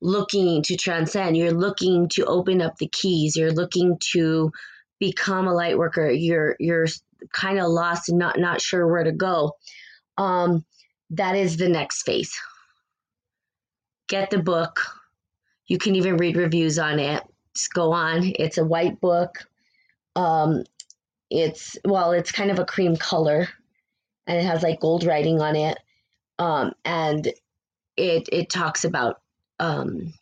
looking 0.00 0.62
to 0.64 0.76
transcend, 0.76 1.36
you're 1.36 1.52
looking 1.52 2.08
to 2.10 2.24
open 2.24 2.60
up 2.60 2.76
the 2.78 2.88
keys, 2.88 3.36
you're 3.36 3.52
looking 3.52 3.98
to 4.12 4.52
become 4.98 5.46
a 5.46 5.54
light 5.54 5.78
worker, 5.78 6.10
you're 6.10 6.56
you're 6.58 6.86
kind 7.32 7.58
of 7.58 7.68
lost 7.68 8.08
and 8.08 8.18
not 8.18 8.38
not 8.38 8.60
sure 8.60 8.86
where 8.86 9.04
to 9.04 9.12
go. 9.12 9.56
Um, 10.16 10.64
that 11.10 11.36
is 11.36 11.56
the 11.56 11.68
next 11.68 12.02
phase. 12.02 12.38
Get 14.08 14.30
the 14.30 14.38
book. 14.38 14.80
You 15.66 15.78
can 15.78 15.96
even 15.96 16.16
read 16.16 16.36
reviews 16.36 16.78
on 16.78 16.98
it. 16.98 17.22
Just 17.54 17.72
go 17.72 17.92
on. 17.92 18.32
It's 18.38 18.58
a 18.58 18.64
white 18.64 19.00
book. 19.00 19.38
Um, 20.16 20.64
it's 21.30 21.76
well, 21.84 22.12
it's 22.12 22.32
kind 22.32 22.50
of 22.50 22.58
a 22.58 22.64
cream 22.64 22.96
color, 22.96 23.48
and 24.26 24.38
it 24.38 24.44
has 24.44 24.62
like 24.62 24.80
gold 24.80 25.04
writing 25.04 25.40
on 25.40 25.56
it. 25.56 25.78
Um, 26.38 26.72
and 26.84 27.26
it 27.96 28.28
it 28.32 28.50
talks 28.50 28.84
about 28.84 29.20
um, 29.60 30.12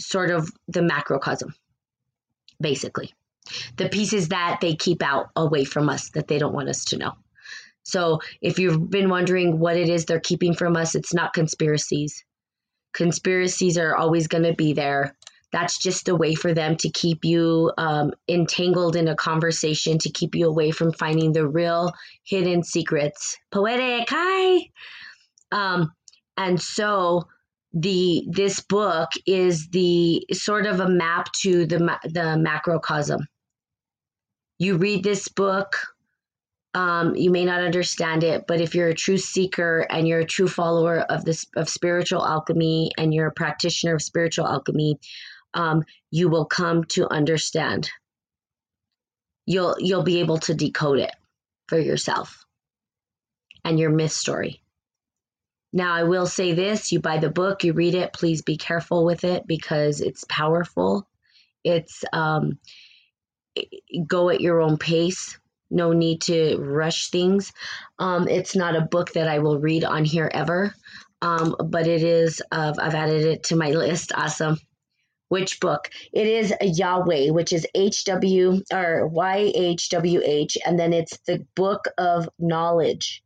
sort 0.00 0.30
of 0.30 0.50
the 0.66 0.82
macrocosm, 0.82 1.54
basically. 2.60 3.14
The 3.76 3.88
pieces 3.88 4.28
that 4.28 4.58
they 4.60 4.74
keep 4.74 5.02
out 5.02 5.28
away 5.36 5.64
from 5.64 5.88
us 5.88 6.10
that 6.10 6.26
they 6.26 6.38
don't 6.38 6.54
want 6.54 6.68
us 6.68 6.84
to 6.86 6.98
know. 6.98 7.12
So 7.84 8.20
if 8.42 8.58
you've 8.58 8.90
been 8.90 9.08
wondering 9.08 9.58
what 9.58 9.76
it 9.76 9.88
is 9.88 10.04
they're 10.04 10.20
keeping 10.20 10.54
from 10.54 10.76
us, 10.76 10.94
it's 10.94 11.14
not 11.14 11.32
conspiracies. 11.32 12.24
Conspiracies 12.92 13.78
are 13.78 13.96
always 13.96 14.26
going 14.26 14.44
to 14.44 14.52
be 14.52 14.74
there. 14.74 15.16
That's 15.52 15.78
just 15.78 16.08
a 16.08 16.14
way 16.14 16.34
for 16.34 16.52
them 16.52 16.76
to 16.76 16.90
keep 16.90 17.24
you 17.24 17.72
um, 17.78 18.12
entangled 18.28 18.96
in 18.96 19.08
a 19.08 19.16
conversation, 19.16 19.96
to 19.98 20.10
keep 20.10 20.34
you 20.34 20.46
away 20.46 20.70
from 20.70 20.92
finding 20.92 21.32
the 21.32 21.48
real 21.48 21.92
hidden 22.24 22.62
secrets. 22.62 23.38
Poetic, 23.50 24.08
hi. 24.10 24.68
Um, 25.50 25.90
and 26.36 26.60
so 26.60 27.26
the 27.72 28.26
this 28.30 28.60
book 28.60 29.10
is 29.26 29.68
the 29.68 30.26
sort 30.32 30.66
of 30.66 30.80
a 30.80 30.88
map 30.88 31.30
to 31.32 31.66
the 31.66 31.78
the 32.04 32.36
macrocosm. 32.36 33.26
You 34.58 34.76
read 34.76 35.04
this 35.04 35.28
book, 35.28 35.76
um, 36.74 37.14
you 37.14 37.30
may 37.30 37.44
not 37.44 37.62
understand 37.62 38.24
it, 38.24 38.46
but 38.46 38.60
if 38.60 38.74
you're 38.74 38.88
a 38.88 38.94
true 38.94 39.18
seeker 39.18 39.86
and 39.90 40.06
you're 40.08 40.20
a 40.20 40.26
true 40.26 40.48
follower 40.48 41.00
of 41.00 41.24
this 41.24 41.46
of 41.56 41.68
spiritual 41.68 42.24
alchemy 42.24 42.90
and 42.96 43.12
you're 43.12 43.28
a 43.28 43.32
practitioner 43.32 43.94
of 43.94 44.02
spiritual 44.02 44.46
alchemy, 44.46 44.98
um, 45.54 45.84
you 46.10 46.28
will 46.28 46.46
come 46.46 46.84
to 46.84 47.10
understand. 47.12 47.90
You'll 49.46 49.76
you'll 49.78 50.02
be 50.02 50.20
able 50.20 50.38
to 50.40 50.54
decode 50.54 51.00
it 51.00 51.14
for 51.68 51.78
yourself 51.78 52.44
and 53.64 53.78
your 53.78 53.90
myth 53.90 54.12
story. 54.12 54.62
Now, 55.72 55.94
I 55.94 56.04
will 56.04 56.26
say 56.26 56.54
this 56.54 56.92
you 56.92 57.00
buy 57.00 57.18
the 57.18 57.30
book, 57.30 57.64
you 57.64 57.72
read 57.72 57.94
it, 57.94 58.12
please 58.12 58.42
be 58.42 58.56
careful 58.56 59.04
with 59.04 59.24
it 59.24 59.46
because 59.46 60.00
it's 60.00 60.24
powerful. 60.28 61.06
It's 61.62 62.04
um, 62.12 62.58
go 64.06 64.30
at 64.30 64.40
your 64.40 64.60
own 64.60 64.78
pace. 64.78 65.38
No 65.70 65.92
need 65.92 66.22
to 66.22 66.56
rush 66.56 67.10
things. 67.10 67.52
Um, 67.98 68.26
it's 68.26 68.56
not 68.56 68.76
a 68.76 68.80
book 68.80 69.12
that 69.12 69.28
I 69.28 69.40
will 69.40 69.58
read 69.58 69.84
on 69.84 70.06
here 70.06 70.30
ever, 70.32 70.74
um, 71.20 71.54
but 71.62 71.86
it 71.86 72.02
is. 72.02 72.40
Uh, 72.50 72.72
I've 72.78 72.94
added 72.94 73.26
it 73.26 73.42
to 73.44 73.56
my 73.56 73.70
list. 73.70 74.12
Awesome. 74.14 74.56
Which 75.28 75.60
book? 75.60 75.90
It 76.10 76.26
is 76.26 76.54
Yahweh, 76.62 77.32
which 77.32 77.52
is 77.52 77.66
H 77.74 78.04
W 78.04 78.62
or 78.72 79.06
Y 79.08 79.52
H 79.54 79.90
W 79.90 80.22
H, 80.24 80.56
and 80.64 80.78
then 80.78 80.94
it's 80.94 81.18
the 81.26 81.44
book 81.54 81.84
of 81.98 82.30
knowledge 82.38 83.22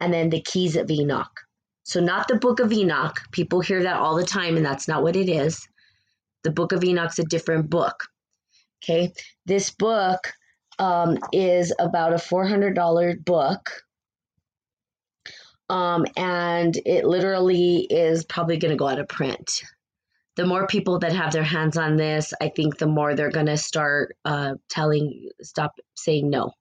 and 0.00 0.12
then 0.12 0.30
the 0.30 0.42
keys 0.42 0.76
of 0.76 0.90
Enoch. 0.90 1.40
So, 1.84 2.00
not 2.00 2.28
the 2.28 2.36
book 2.36 2.60
of 2.60 2.72
Enoch. 2.72 3.20
People 3.30 3.60
hear 3.60 3.82
that 3.84 3.96
all 3.96 4.16
the 4.16 4.24
time, 4.24 4.56
and 4.56 4.66
that's 4.66 4.88
not 4.88 5.02
what 5.02 5.16
it 5.16 5.28
is. 5.28 5.68
The 6.42 6.50
book 6.50 6.72
of 6.72 6.82
Enoch's 6.82 7.18
a 7.18 7.24
different 7.24 7.70
book. 7.70 8.04
Okay. 8.82 9.12
This 9.46 9.70
book 9.70 10.32
um, 10.78 11.18
is 11.32 11.72
about 11.78 12.12
a 12.12 12.16
$400 12.16 13.24
book. 13.24 13.70
Um, 15.68 16.06
and 16.16 16.76
it 16.86 17.04
literally 17.04 17.86
is 17.90 18.24
probably 18.24 18.56
going 18.56 18.70
to 18.70 18.76
go 18.76 18.86
out 18.86 19.00
of 19.00 19.08
print. 19.08 19.62
The 20.36 20.46
more 20.46 20.66
people 20.66 20.98
that 21.00 21.12
have 21.12 21.32
their 21.32 21.42
hands 21.42 21.76
on 21.76 21.96
this, 21.96 22.32
I 22.40 22.50
think 22.50 22.78
the 22.78 22.86
more 22.86 23.14
they're 23.14 23.30
going 23.30 23.46
to 23.46 23.56
start 23.56 24.16
uh, 24.24 24.54
telling, 24.68 25.30
stop 25.40 25.72
saying 25.94 26.30
no 26.30 26.52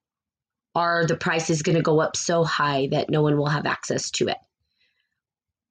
are 0.76 1.06
the 1.06 1.16
price 1.16 1.50
is 1.50 1.62
going 1.62 1.78
to 1.78 1.82
go 1.82 2.00
up 2.02 2.16
so 2.16 2.44
high 2.44 2.88
that 2.92 3.10
no 3.10 3.22
one 3.22 3.38
will 3.38 3.48
have 3.48 3.66
access 3.66 4.12
to 4.12 4.28
it. 4.28 4.38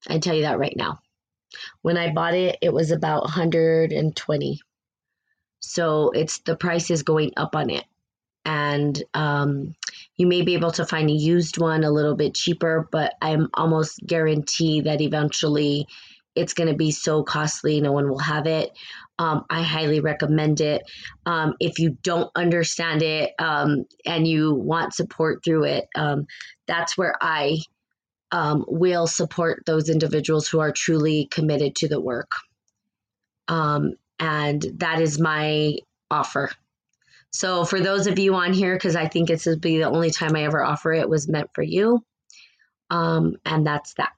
I 0.08 0.18
tell 0.18 0.34
you 0.34 0.42
that 0.42 0.58
right 0.58 0.76
now. 0.76 0.98
When 1.82 1.96
I 1.96 2.12
bought 2.12 2.34
it, 2.34 2.58
it 2.62 2.72
was 2.72 2.90
about 2.90 3.22
120. 3.22 4.60
So 5.60 6.10
it's 6.10 6.38
the 6.38 6.56
price 6.56 6.90
is 6.90 7.02
going 7.02 7.32
up 7.36 7.54
on 7.54 7.70
it. 7.70 7.84
And 8.44 9.02
um, 9.14 9.74
you 10.16 10.26
may 10.26 10.42
be 10.42 10.54
able 10.54 10.72
to 10.72 10.84
find 10.84 11.08
a 11.08 11.12
used 11.12 11.58
one 11.58 11.84
a 11.84 11.90
little 11.90 12.14
bit 12.14 12.34
cheaper, 12.34 12.88
but 12.92 13.14
I'm 13.22 13.48
almost 13.54 14.00
guarantee 14.06 14.82
that 14.82 15.00
eventually 15.00 15.86
it's 16.34 16.52
going 16.52 16.68
to 16.68 16.76
be 16.76 16.90
so 16.90 17.22
costly, 17.22 17.80
no 17.80 17.92
one 17.92 18.08
will 18.08 18.18
have 18.18 18.46
it. 18.46 18.76
Um, 19.18 19.44
I 19.48 19.62
highly 19.62 20.00
recommend 20.00 20.60
it. 20.60 20.82
Um, 21.24 21.54
if 21.60 21.78
you 21.78 21.96
don't 22.02 22.30
understand 22.34 23.02
it 23.02 23.32
um, 23.38 23.84
and 24.04 24.26
you 24.26 24.54
want 24.54 24.94
support 24.94 25.44
through 25.44 25.64
it, 25.64 25.88
um, 25.94 26.26
that's 26.66 26.98
where 26.98 27.16
I 27.20 27.58
um, 28.32 28.64
will 28.66 29.06
support 29.06 29.62
those 29.66 29.88
individuals 29.88 30.48
who 30.48 30.58
are 30.58 30.72
truly 30.72 31.28
committed 31.30 31.76
to 31.76 31.88
the 31.88 32.00
work. 32.00 32.32
Um, 33.46 33.92
and 34.18 34.64
that 34.78 35.00
is 35.00 35.20
my 35.20 35.76
offer. 36.10 36.50
So, 37.30 37.64
for 37.64 37.80
those 37.80 38.06
of 38.06 38.18
you 38.18 38.34
on 38.34 38.52
here, 38.52 38.74
because 38.74 38.96
I 38.96 39.08
think 39.08 39.28
this 39.28 39.46
will 39.46 39.58
be 39.58 39.78
the 39.78 39.90
only 39.90 40.10
time 40.10 40.36
I 40.36 40.44
ever 40.44 40.62
offer 40.62 40.92
it, 40.92 41.08
was 41.08 41.28
meant 41.28 41.50
for 41.52 41.62
you. 41.62 42.04
and 43.44 43.66
that's 43.66 43.94
that. 43.94 44.12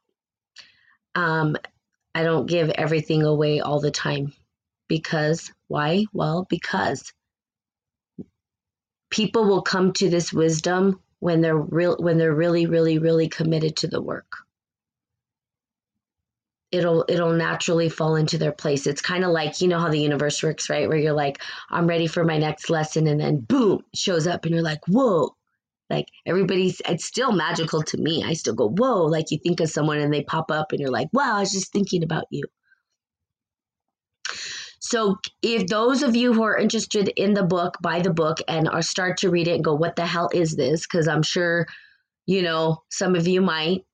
I 2.15 2.23
don't 2.23 2.47
give 2.47 2.71
everything 2.71 3.23
away 3.25 3.61
all 3.61 3.81
the 3.81 3.91
time. 3.91 4.33
Because, 4.89 5.53
why? 5.69 6.05
Well, 6.13 6.47
because 6.49 7.13
people 9.11 9.45
will 9.45 9.63
come 9.63 9.93
to 9.95 10.09
this 10.09 10.33
wisdom 10.33 11.01
when 11.21 11.41
they're 11.41 11.57
real 11.57 11.97
when 11.99 12.19
they're 12.19 12.35
really 12.35 12.67
really 12.67 12.99
really 12.99 13.29
committed 13.29 13.77
to 13.77 13.87
the 13.87 14.03
work 14.03 14.39
it'll 16.73 17.05
it'll 17.09 17.33
naturally 17.33 17.89
fall 17.89 18.17
into 18.17 18.37
their 18.37 18.53
place 18.53 18.87
it's 18.87 19.01
kind 19.01 19.25
of 19.25 19.31
like 19.31 19.61
you 19.61 19.69
know 19.69 19.79
how 19.79 19.89
the 19.89 20.01
universe 20.01 20.43
works 20.43 20.69
right 20.69 20.89
where 20.89 20.99
you're 20.99 21.13
like 21.13 21.41
i'm 21.71 21.87
ready 21.87 22.07
for 22.07 22.25
my 22.25 22.37
next 22.37 22.69
lesson 22.69 23.07
and 23.07 23.21
then 23.21 23.39
boom 23.39 23.81
shows 23.95 24.27
up 24.27 24.45
and 24.45 24.53
you're 24.53 24.63
like 24.63 24.81
whoa 24.87 25.35
like 25.89 26.09
everybody's, 26.25 26.81
it's 26.89 27.05
still 27.05 27.33
magical 27.33 27.83
to 27.83 27.97
me. 27.97 28.25
I 28.25 28.33
still 28.33 28.55
go, 28.55 28.69
whoa, 28.69 29.05
like 29.05 29.31
you 29.31 29.39
think 29.39 29.61
of 29.61 29.71
someone 29.71 29.99
and 29.99 30.13
they 30.13 30.23
pop 30.23 30.51
up 30.51 30.73
and 30.73 30.81
you're 30.81 30.91
like, 30.91 31.09
wow, 31.13 31.37
I 31.37 31.41
was 31.41 31.53
just 31.53 31.73
thinking 31.73 32.03
about 32.03 32.25
you. 32.31 32.45
So 34.87 35.19
if 35.43 35.67
those 35.67 36.05
of 36.05 36.15
you 36.15 36.33
who 36.33 36.45
are 36.45 36.57
interested 36.57 37.09
in 37.09 37.35
the 37.35 37.43
book, 37.43 37.77
buy 37.83 38.01
the 38.01 38.13
book 38.13 38.39
and 38.47 38.69
are 38.69 38.83
start 38.83 39.19
to 39.19 39.31
read 39.31 39.49
it 39.49 39.57
and 39.57 39.65
go, 39.65 39.75
what 39.75 39.97
the 39.97 40.07
hell 40.07 40.31
is 40.33 40.55
this? 40.55 40.83
Because 40.83 41.09
I'm 41.09 41.25
sure, 41.25 41.67
you 42.25 42.43
know, 42.43 42.85
some 42.89 43.17
of 43.17 43.27
you 43.27 43.41
might. 43.41 43.85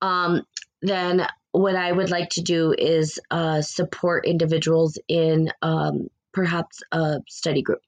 Um, 0.00 0.42
then 0.80 1.28
what 1.52 1.76
I 1.76 1.92
would 1.92 2.10
like 2.10 2.30
to 2.30 2.42
do 2.42 2.74
is 2.76 3.20
uh, 3.30 3.62
support 3.62 4.26
individuals 4.26 4.98
in 5.06 5.52
um, 5.62 6.08
perhaps 6.32 6.82
a 6.90 7.20
study 7.28 7.62
group 7.62 7.82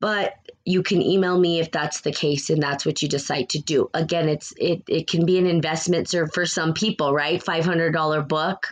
but 0.00 0.34
you 0.66 0.82
can 0.82 1.00
email 1.00 1.38
me 1.38 1.60
if 1.60 1.70
that's 1.70 2.02
the 2.02 2.12
case 2.12 2.50
and 2.50 2.62
that's 2.62 2.84
what 2.84 3.00
you 3.00 3.08
decide 3.08 3.48
to 3.48 3.58
do 3.58 3.88
again 3.94 4.28
it's 4.28 4.52
it, 4.58 4.82
it 4.86 5.08
can 5.08 5.24
be 5.24 5.38
an 5.38 5.46
investment 5.46 6.12
for 6.34 6.44
some 6.44 6.74
people 6.74 7.14
right 7.14 7.42
$500 7.42 8.28
book 8.28 8.66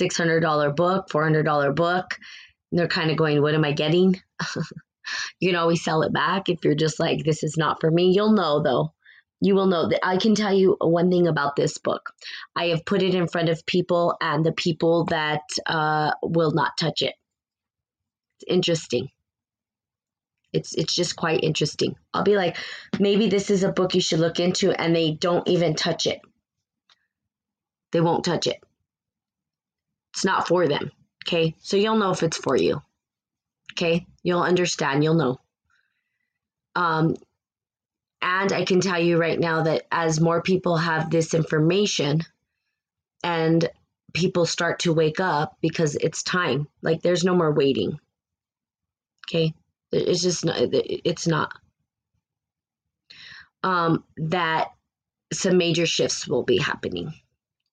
$600 0.00 0.76
book 0.76 1.08
$400 1.10 1.74
book. 1.74 2.18
They're 2.70 2.88
kind 2.88 3.10
of 3.10 3.16
going 3.16 3.42
what 3.42 3.54
am 3.54 3.64
i 3.64 3.72
getting? 3.72 4.20
You 5.40 5.50
can 5.50 5.58
always 5.58 5.82
sell 5.82 6.02
it 6.02 6.12
back 6.12 6.48
if 6.48 6.64
you're 6.64 6.74
just 6.74 7.00
like 7.00 7.24
this 7.24 7.42
is 7.42 7.56
not 7.56 7.80
for 7.80 7.90
me. 7.90 8.12
You'll 8.14 8.32
know 8.32 8.62
though. 8.62 8.92
You 9.40 9.54
will 9.54 9.66
know. 9.66 9.88
That 9.88 10.00
i 10.04 10.16
can 10.16 10.34
tell 10.34 10.54
you 10.54 10.76
one 10.80 11.10
thing 11.10 11.26
about 11.26 11.56
this 11.56 11.78
book. 11.78 12.12
I 12.54 12.66
have 12.66 12.84
put 12.84 13.02
it 13.02 13.14
in 13.14 13.26
front 13.26 13.48
of 13.48 13.66
people 13.66 14.16
and 14.20 14.44
the 14.44 14.52
people 14.52 15.04
that 15.06 15.42
uh, 15.66 16.12
will 16.22 16.52
not 16.52 16.78
touch 16.78 17.02
it. 17.02 17.14
It's 18.38 18.44
interesting. 18.48 19.08
It's 20.52 20.74
it's 20.74 20.94
just 20.94 21.16
quite 21.16 21.42
interesting. 21.42 21.96
I'll 22.12 22.22
be 22.22 22.36
like, 22.36 22.56
maybe 23.00 23.28
this 23.28 23.50
is 23.50 23.64
a 23.64 23.72
book 23.72 23.94
you 23.94 24.00
should 24.00 24.20
look 24.20 24.38
into, 24.38 24.70
and 24.70 24.94
they 24.94 25.12
don't 25.12 25.48
even 25.48 25.74
touch 25.74 26.06
it. 26.06 26.20
They 27.90 28.00
won't 28.00 28.24
touch 28.24 28.46
it. 28.46 28.62
It's 30.12 30.24
not 30.24 30.48
for 30.48 30.68
them. 30.68 30.90
Okay. 31.26 31.54
So 31.60 31.76
you'll 31.76 31.96
know 31.96 32.10
if 32.10 32.22
it's 32.22 32.36
for 32.36 32.56
you. 32.56 32.82
Okay. 33.72 34.06
You'll 34.22 34.42
understand. 34.42 35.02
You'll 35.02 35.14
know. 35.14 35.40
Um, 36.74 37.16
and 38.20 38.52
I 38.52 38.64
can 38.64 38.80
tell 38.80 39.00
you 39.00 39.18
right 39.18 39.38
now 39.38 39.62
that 39.62 39.86
as 39.90 40.20
more 40.20 40.42
people 40.42 40.76
have 40.76 41.10
this 41.10 41.34
information 41.34 42.20
and 43.24 43.68
people 44.12 44.46
start 44.46 44.80
to 44.80 44.92
wake 44.92 45.20
up 45.20 45.56
because 45.60 45.96
it's 45.96 46.22
time, 46.22 46.68
like 46.82 47.02
there's 47.02 47.24
no 47.24 47.34
more 47.34 47.52
waiting. 47.52 47.98
Okay. 49.26 49.54
It's 49.90 50.22
just 50.22 50.44
not, 50.44 50.56
it's 50.58 51.26
not. 51.26 51.52
Um, 53.64 54.04
that 54.16 54.68
some 55.32 55.56
major 55.56 55.86
shifts 55.86 56.26
will 56.26 56.42
be 56.42 56.58
happening. 56.58 57.12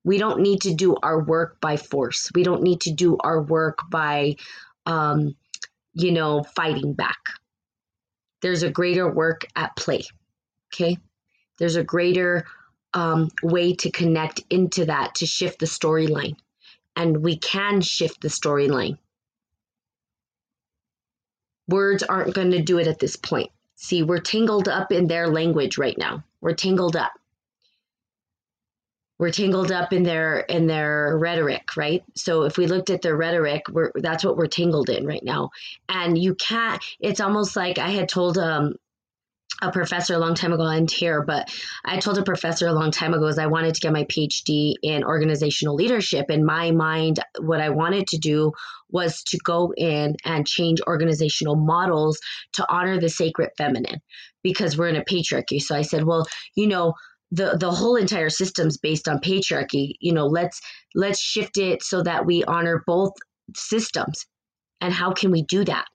We 0.09 0.17
don't 0.17 0.39
need 0.39 0.61
to 0.61 0.73
do 0.73 0.95
our 1.03 1.21
work 1.21 1.61
by 1.61 1.77
force. 1.77 2.31
We 2.33 2.41
don't 2.41 2.63
need 2.63 2.81
to 2.81 2.91
do 2.91 3.17
our 3.19 3.43
work 3.43 3.77
by, 3.91 4.37
um, 4.87 5.35
you 5.93 6.11
know, 6.11 6.41
fighting 6.41 6.93
back. 6.93 7.19
There's 8.41 8.63
a 8.63 8.71
greater 8.71 9.07
work 9.07 9.45
at 9.55 9.75
play. 9.75 10.01
Okay. 10.73 10.97
There's 11.59 11.75
a 11.75 11.83
greater 11.83 12.47
um, 12.95 13.29
way 13.43 13.75
to 13.75 13.91
connect 13.91 14.41
into 14.49 14.85
that 14.85 15.13
to 15.17 15.27
shift 15.27 15.59
the 15.59 15.67
storyline. 15.67 16.37
And 16.95 17.23
we 17.23 17.37
can 17.37 17.79
shift 17.79 18.21
the 18.21 18.29
storyline. 18.29 18.97
Words 21.67 22.01
aren't 22.01 22.33
going 22.33 22.49
to 22.49 22.63
do 22.63 22.79
it 22.79 22.87
at 22.87 22.97
this 22.97 23.15
point. 23.15 23.51
See, 23.75 24.01
we're 24.01 24.21
tangled 24.21 24.69
up 24.69 24.91
in 24.91 25.05
their 25.05 25.27
language 25.27 25.77
right 25.77 25.99
now. 25.99 26.23
We're 26.41 26.55
tangled 26.55 26.95
up 26.95 27.11
we're 29.19 29.31
tangled 29.31 29.71
up 29.71 29.93
in 29.93 30.03
their 30.03 30.39
in 30.39 30.65
their 30.65 31.17
rhetoric 31.17 31.75
right 31.75 32.03
so 32.15 32.43
if 32.43 32.57
we 32.57 32.65
looked 32.65 32.89
at 32.89 33.01
their 33.01 33.15
rhetoric 33.15 33.63
we're 33.69 33.91
that's 33.95 34.23
what 34.23 34.37
we're 34.37 34.47
tangled 34.47 34.89
in 34.89 35.05
right 35.05 35.23
now 35.23 35.49
and 35.87 36.17
you 36.17 36.33
can't 36.33 36.83
it's 36.99 37.19
almost 37.19 37.55
like 37.55 37.77
i 37.77 37.89
had 37.89 38.09
told 38.09 38.37
um 38.37 38.73
a 39.61 39.71
professor 39.71 40.13
a 40.13 40.19
long 40.19 40.35
time 40.35 40.53
ago 40.53 40.63
and 40.63 40.89
here, 40.89 41.21
but 41.21 41.53
I 41.83 41.99
told 41.99 42.17
a 42.17 42.23
professor 42.23 42.67
a 42.67 42.73
long 42.73 42.91
time 42.91 43.13
ago 43.13 43.25
is 43.25 43.37
I 43.37 43.47
wanted 43.47 43.75
to 43.75 43.81
get 43.81 43.91
my 43.91 44.05
PhD 44.05 44.75
in 44.81 45.03
organizational 45.03 45.75
leadership. 45.75 46.29
In 46.29 46.45
my 46.45 46.71
mind, 46.71 47.19
what 47.39 47.59
I 47.59 47.69
wanted 47.69 48.07
to 48.07 48.17
do 48.17 48.53
was 48.89 49.21
to 49.23 49.37
go 49.43 49.73
in 49.75 50.15
and 50.23 50.47
change 50.47 50.79
organizational 50.87 51.55
models 51.55 52.19
to 52.53 52.65
honor 52.69 52.99
the 52.99 53.09
sacred 53.09 53.49
feminine 53.57 54.01
because 54.43 54.77
we're 54.77 54.87
in 54.87 54.95
a 54.95 55.03
patriarchy. 55.03 55.61
So 55.61 55.75
I 55.75 55.81
said, 55.81 56.05
well, 56.05 56.25
you 56.55 56.67
know, 56.67 56.93
the 57.31 57.57
the 57.59 57.71
whole 57.71 57.95
entire 57.95 58.29
system's 58.29 58.77
based 58.77 59.07
on 59.07 59.19
patriarchy 59.19 59.93
you 59.99 60.11
know 60.11 60.25
let's 60.25 60.59
let's 60.95 61.19
shift 61.19 61.57
it 61.57 61.83
so 61.83 62.01
that 62.01 62.25
we 62.25 62.43
honor 62.45 62.83
both 62.87 63.13
systems. 63.55 64.25
And 64.81 64.93
how 64.93 65.11
can 65.11 65.31
we 65.31 65.43
do 65.43 65.63
that? 65.65 65.85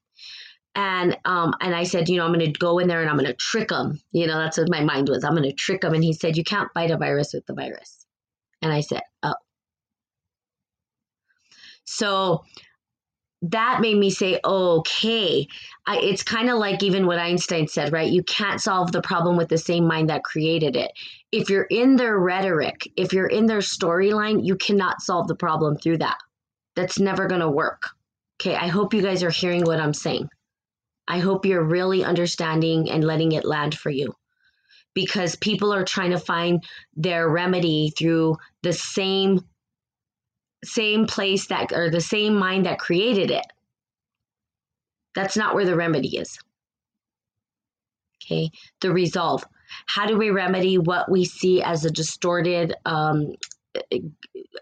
And 0.75 1.17
um 1.25 1.55
and 1.61 1.75
i 1.75 1.85
said 1.85 2.09
you 2.09 2.17
know 2.17 2.25
i'm 2.25 2.33
going 2.33 2.53
to 2.53 2.59
go 2.59 2.81
in 2.81 2.89
there 2.89 3.01
and 3.01 3.09
i'm 3.09 3.17
going 3.17 3.27
to 3.27 3.35
trick 3.35 3.69
them 3.69 4.01
you 4.11 4.27
know 4.27 4.37
that's 4.39 4.59
what 4.59 4.69
my 4.69 4.83
mind 4.83 5.09
was. 5.09 5.23
I'm 5.23 5.37
going 5.37 5.49
to 5.49 5.53
trick 5.53 5.83
them 5.83 5.95
and 5.95 6.03
he 6.03 6.13
said 6.13 6.37
you 6.37 6.43
can't 6.43 6.69
fight 6.75 6.91
a 6.91 6.97
virus 6.97 7.33
with 7.33 7.47
the 7.47 7.55
virus. 7.55 8.07
And 8.61 8.73
i 8.73 8.81
said 8.81 9.03
oh. 9.23 9.35
So 11.85 12.45
that 13.51 13.81
made 13.81 13.99
me 13.99 14.11
say, 14.11 14.41
okay, 14.45 15.47
I, 15.87 15.99
it's 15.99 16.23
kind 16.23 16.49
of 16.49 16.59
like 16.59 16.83
even 16.83 17.07
what 17.07 17.19
Einstein 17.19 17.69
said, 17.69 17.93
right? 17.93 18.11
You 18.11 18.23
can't 18.23 18.61
solve 18.61 18.93
the 18.93 19.03
problem 19.03 19.37
with 19.37 19.49
the 19.49 19.59
same 19.59 19.87
mind 19.87 20.09
that 20.09 20.25
created 20.25 20.77
it. 20.77 20.91
If 21.31 21.51
you're 21.51 21.65
in 21.65 21.97
their 21.97 22.19
rhetoric, 22.19 22.89
if 22.97 23.13
you're 23.13 23.27
in 23.27 23.47
their 23.47 23.59
storyline, 23.59 24.45
you 24.45 24.57
cannot 24.57 25.03
solve 25.03 25.29
the 25.29 25.35
problem 25.35 25.77
through 25.77 25.99
that. 25.99 26.17
That's 26.75 26.99
never 26.99 27.27
going 27.27 27.43
to 27.43 27.51
work. 27.51 27.91
Okay, 28.41 28.57
I 28.57 28.69
hope 28.69 28.95
you 28.95 29.03
guys 29.03 29.23
are 29.23 29.31
hearing 29.31 29.63
what 29.65 29.81
I'm 29.81 29.95
saying. 29.95 30.29
I 31.07 31.19
hope 31.19 31.45
you're 31.45 31.63
really 31.63 32.03
understanding 32.03 32.91
and 32.91 33.05
letting 33.05 33.33
it 33.33 33.45
land 33.45 33.75
for 33.75 33.91
you 33.91 34.15
because 34.95 35.37
people 35.37 35.73
are 35.73 35.85
trying 35.85 36.13
to 36.13 36.19
find 36.19 36.65
their 36.95 37.29
remedy 37.29 37.93
through 37.97 38.37
the 38.63 38.73
same 38.73 39.45
same 40.65 41.07
place 41.07 41.47
that 41.49 41.73
or 41.73 41.91
the 41.91 42.01
same 42.01 42.35
mind 42.35 42.67
that 42.67 42.79
created 42.79 43.31
it. 43.31 43.45
That's 45.15 45.37
not 45.37 45.55
where 45.55 45.65
the 45.65 45.77
remedy 45.77 46.17
is. 46.17 46.39
Okay, 48.23 48.51
the 48.81 48.93
resolve. 48.93 49.45
How 49.87 50.07
do 50.07 50.17
we 50.17 50.31
remedy 50.31 50.79
what 50.79 51.11
we 51.11 51.25
see 51.25 51.63
as 51.63 51.85
a 51.85 51.91
distorted 51.91 52.75
um, 52.85 53.35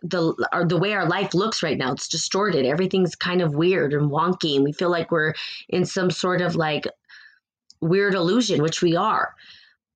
the 0.03 0.49
or 0.53 0.65
the 0.65 0.79
way 0.79 0.93
our 0.95 1.09
life 1.09 1.35
looks 1.35 1.63
right 1.63 1.79
now? 1.79 1.93
It's 1.93 2.09
distorted. 2.09 2.67
Everything's 2.67 3.15
kind 3.15 3.41
of 3.41 3.55
weird 3.55 3.95
and 3.95 4.11
wonky, 4.11 4.57
and 4.57 4.65
we 4.65 4.73
feel 4.73 4.91
like 4.91 5.11
we're 5.11 5.35
in 5.69 5.85
some 5.85 6.11
sort 6.11 6.41
of 6.41 6.57
like 6.57 6.87
weird 7.81 8.15
illusion, 8.15 8.63
which 8.63 8.83
we 8.83 8.97
are. 8.97 9.35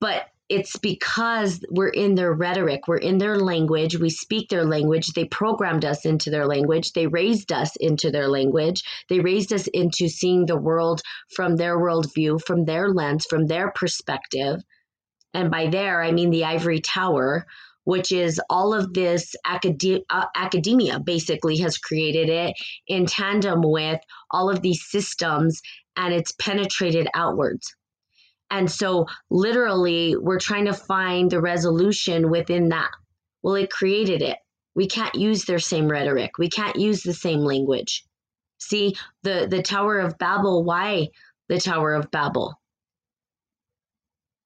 But 0.01 0.27
it's 0.49 0.77
because 0.79 1.65
we're 1.71 1.89
in 1.89 2.15
their 2.15 2.33
rhetoric, 2.33 2.87
we're 2.87 2.99
in 2.99 3.19
their 3.19 3.39
language, 3.39 3.99
we 3.99 4.11
speak 4.11 4.49
their 4.49 4.65
language. 4.65 5.09
They 5.09 5.25
programmed 5.25 5.85
us 5.85 6.05
into 6.05 6.31
their 6.31 6.47
language, 6.47 6.93
they 6.93 7.07
raised 7.07 7.53
us 7.53 7.75
into 7.77 8.11
their 8.11 8.29
language, 8.29 8.83
they 9.09 9.21
raised 9.21 9.53
us 9.53 9.67
into 9.69 10.09
seeing 10.09 10.47
the 10.47 10.59
world 10.59 11.03
from 11.35 11.57
their 11.57 11.79
worldview, 11.79 12.41
from 12.45 12.65
their 12.65 12.91
lens, 12.91 13.27
from 13.29 13.47
their 13.47 13.73
perspective. 13.73 14.63
And 15.35 15.51
by 15.51 15.67
there, 15.67 16.03
I 16.03 16.13
mean 16.13 16.31
the 16.31 16.45
ivory 16.45 16.81
tower, 16.81 17.47
which 17.85 18.11
is 18.11 18.41
all 18.51 18.75
of 18.75 18.95
this 18.95 19.37
uh, 19.45 19.59
academia 20.35 20.99
basically 20.99 21.59
has 21.59 21.79
created 21.79 22.29
it 22.29 22.55
in 22.89 23.07
tandem 23.07 23.61
with 23.63 24.01
all 24.31 24.51
of 24.51 24.61
these 24.61 24.85
systems 24.85 25.61
and 25.97 26.13
it's 26.13 26.33
penetrated 26.33 27.07
outwards. 27.15 27.76
And 28.51 28.71
so, 28.71 29.07
literally, 29.29 30.17
we're 30.17 30.39
trying 30.39 30.67
to 30.67 30.73
find 30.73 31.31
the 31.31 31.41
resolution 31.41 32.31
within 32.31 32.69
that. 32.69 32.91
Well, 33.43 33.57
it 33.57 33.71
created 33.71 34.23
it. 34.23 34.39
We 34.75 34.87
can't 34.87 35.15
use 35.15 35.45
their 35.45 35.59
same 35.59 35.89
rhetoric. 35.89 36.39
We 36.39 36.49
can't 36.49 36.77
use 36.77 37.03
the 37.03 37.15
same 37.15 37.41
language. 37.41 38.05
See, 38.59 38.95
the, 39.23 39.47
the 39.51 39.63
Tower 39.63 39.99
of 39.99 40.19
Babel, 40.19 40.65
why 40.65 41.09
the 41.49 41.61
Tower 41.61 41.95
of 41.95 42.11
Babel? 42.11 42.61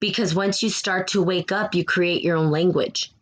Because 0.01 0.35
once 0.35 0.63
you 0.63 0.71
start 0.71 1.09
to 1.09 1.23
wake 1.23 1.53
up, 1.53 1.75
you 1.75 1.85
create 1.85 2.23
your 2.23 2.37
own 2.37 2.51
language. 2.51 3.13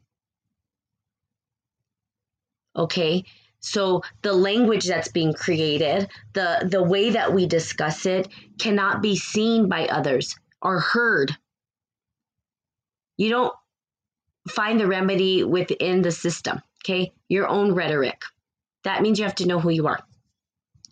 Okay, 2.76 3.24
so 3.60 4.02
the 4.22 4.32
language 4.32 4.86
that's 4.86 5.08
being 5.08 5.32
created, 5.32 6.08
the 6.34 6.68
the 6.70 6.82
way 6.82 7.10
that 7.10 7.34
we 7.34 7.46
discuss 7.46 8.06
it 8.06 8.28
cannot 8.58 9.02
be 9.02 9.16
seen 9.16 9.68
by 9.68 9.86
others 9.88 10.36
are 10.62 10.80
heard. 10.80 11.36
You 13.16 13.30
don't 13.30 13.54
find 14.48 14.78
the 14.80 14.86
remedy 14.86 15.44
within 15.44 16.02
the 16.02 16.12
system, 16.12 16.60
okay? 16.82 17.12
Your 17.28 17.48
own 17.48 17.74
rhetoric. 17.74 18.22
That 18.84 19.02
means 19.02 19.18
you 19.18 19.24
have 19.24 19.34
to 19.36 19.46
know 19.46 19.60
who 19.60 19.70
you 19.70 19.86
are. 19.86 19.98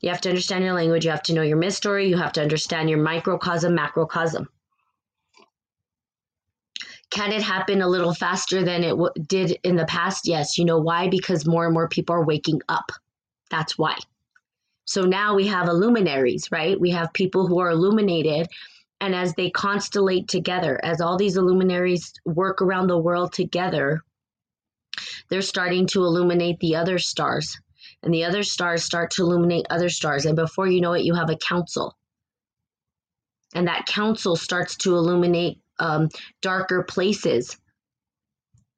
You 0.00 0.10
have 0.10 0.20
to 0.22 0.28
understand 0.28 0.64
your 0.64 0.74
language. 0.74 1.04
You 1.04 1.10
have 1.10 1.22
to 1.24 1.34
know 1.34 1.42
your 1.42 1.56
myth 1.56 1.74
story. 1.74 2.08
You 2.08 2.16
have 2.16 2.32
to 2.34 2.42
understand 2.42 2.90
your 2.90 3.02
microcosm, 3.02 3.74
macrocosm. 3.74 4.48
Can 7.10 7.32
it 7.32 7.42
happen 7.42 7.80
a 7.80 7.88
little 7.88 8.12
faster 8.12 8.64
than 8.64 8.82
it 8.84 8.90
w- 8.90 9.12
did 9.26 9.58
in 9.62 9.76
the 9.76 9.86
past? 9.86 10.26
Yes. 10.26 10.58
You 10.58 10.64
know 10.64 10.78
why? 10.78 11.08
Because 11.08 11.46
more 11.46 11.64
and 11.64 11.72
more 11.72 11.88
people 11.88 12.14
are 12.14 12.24
waking 12.24 12.60
up. 12.68 12.90
That's 13.50 13.78
why. 13.78 13.96
So 14.84 15.02
now 15.02 15.34
we 15.34 15.46
have 15.46 15.68
illuminaries, 15.68 16.50
right? 16.52 16.78
We 16.78 16.90
have 16.90 17.12
people 17.12 17.46
who 17.46 17.58
are 17.60 17.70
illuminated 17.70 18.48
and 19.00 19.14
as 19.14 19.34
they 19.34 19.50
constellate 19.50 20.28
together, 20.28 20.80
as 20.82 21.00
all 21.00 21.18
these 21.18 21.36
luminaries 21.36 22.12
work 22.24 22.62
around 22.62 22.86
the 22.86 22.98
world 22.98 23.32
together, 23.32 24.00
they're 25.28 25.42
starting 25.42 25.86
to 25.88 26.04
illuminate 26.04 26.58
the 26.60 26.76
other 26.76 26.98
stars. 26.98 27.58
And 28.02 28.12
the 28.12 28.24
other 28.24 28.42
stars 28.42 28.84
start 28.84 29.10
to 29.12 29.22
illuminate 29.22 29.66
other 29.68 29.88
stars. 29.88 30.24
And 30.24 30.36
before 30.36 30.66
you 30.66 30.80
know 30.80 30.92
it, 30.92 31.04
you 31.04 31.14
have 31.14 31.30
a 31.30 31.36
council. 31.36 31.96
And 33.54 33.68
that 33.68 33.86
council 33.86 34.36
starts 34.36 34.76
to 34.78 34.94
illuminate 34.94 35.60
um, 35.78 36.08
darker 36.40 36.82
places, 36.82 37.56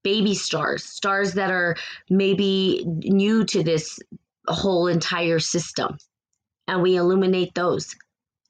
baby 0.03 0.35
stars, 0.35 0.85
stars 0.85 1.35
that 1.35 1.51
are 1.51 1.77
maybe 2.11 2.85
new 2.87 3.45
to 3.45 3.63
this 3.63 3.99
whole 4.47 4.89
entire 4.89 5.39
system. 5.39 5.97
And 6.67 6.83
we 6.83 6.97
illuminate 6.97 7.55
those. 7.55 7.95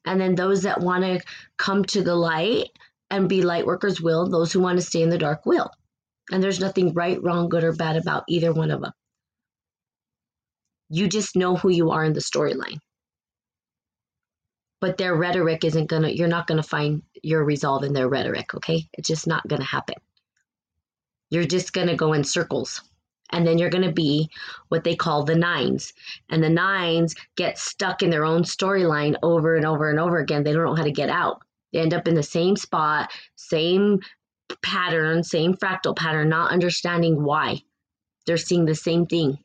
And 0.09 0.19
then 0.19 0.33
those 0.33 0.63
that 0.63 0.79
want 0.79 1.03
to 1.03 1.21
come 1.57 1.85
to 1.85 2.01
the 2.01 2.15
light 2.15 2.69
and 3.11 3.29
be 3.29 3.43
light 3.43 3.67
workers 3.67 4.01
will. 4.01 4.27
Those 4.27 4.51
who 4.51 4.59
want 4.59 4.79
to 4.79 4.85
stay 4.85 5.03
in 5.03 5.11
the 5.11 5.19
dark 5.19 5.45
will. 5.45 5.69
And 6.31 6.41
there's 6.41 6.59
nothing 6.59 6.95
right, 6.95 7.21
wrong, 7.21 7.47
good, 7.47 7.63
or 7.63 7.73
bad 7.73 7.95
about 7.95 8.23
either 8.27 8.51
one 8.51 8.71
of 8.71 8.81
them. 8.81 8.91
You 10.89 11.07
just 11.07 11.35
know 11.35 11.55
who 11.55 11.69
you 11.69 11.91
are 11.91 12.03
in 12.03 12.13
the 12.13 12.21
storyline. 12.21 12.79
But 14.81 14.97
their 14.97 15.15
rhetoric 15.15 15.63
isn't 15.63 15.89
going 15.89 16.01
to, 16.01 16.17
you're 16.17 16.27
not 16.27 16.47
going 16.47 16.59
to 16.59 16.67
find 16.67 17.03
your 17.21 17.45
resolve 17.45 17.83
in 17.83 17.93
their 17.93 18.09
rhetoric, 18.09 18.55
okay? 18.55 18.89
It's 18.93 19.09
just 19.09 19.27
not 19.27 19.47
going 19.47 19.61
to 19.61 19.67
happen. 19.67 19.97
You're 21.29 21.45
just 21.45 21.71
going 21.71 21.87
to 21.87 21.95
go 21.95 22.13
in 22.13 22.23
circles 22.23 22.81
And 23.31 23.45
then 23.45 23.57
you're 23.57 23.69
going 23.69 23.87
to 23.87 23.91
be 23.91 24.29
what 24.69 24.83
they 24.83 24.95
call 24.95 25.23
the 25.23 25.35
nines. 25.35 25.93
And 26.29 26.43
the 26.43 26.49
nines 26.49 27.15
get 27.35 27.59
stuck 27.59 28.01
in 28.01 28.09
their 28.09 28.25
own 28.25 28.43
storyline 28.43 29.15
over 29.21 29.55
and 29.55 29.65
over 29.65 29.89
and 29.89 29.99
over 29.99 30.17
again. 30.19 30.43
They 30.43 30.53
don't 30.53 30.65
know 30.65 30.75
how 30.75 30.83
to 30.83 30.91
get 30.91 31.09
out. 31.09 31.43
They 31.71 31.79
end 31.79 31.93
up 31.93 32.07
in 32.07 32.15
the 32.15 32.23
same 32.23 32.55
spot, 32.55 33.11
same 33.35 33.99
pattern, 34.63 35.23
same 35.23 35.53
fractal 35.53 35.95
pattern, 35.95 36.29
not 36.29 36.51
understanding 36.51 37.23
why. 37.23 37.61
They're 38.25 38.37
seeing 38.37 38.65
the 38.65 38.75
same 38.75 39.05
thing. 39.05 39.37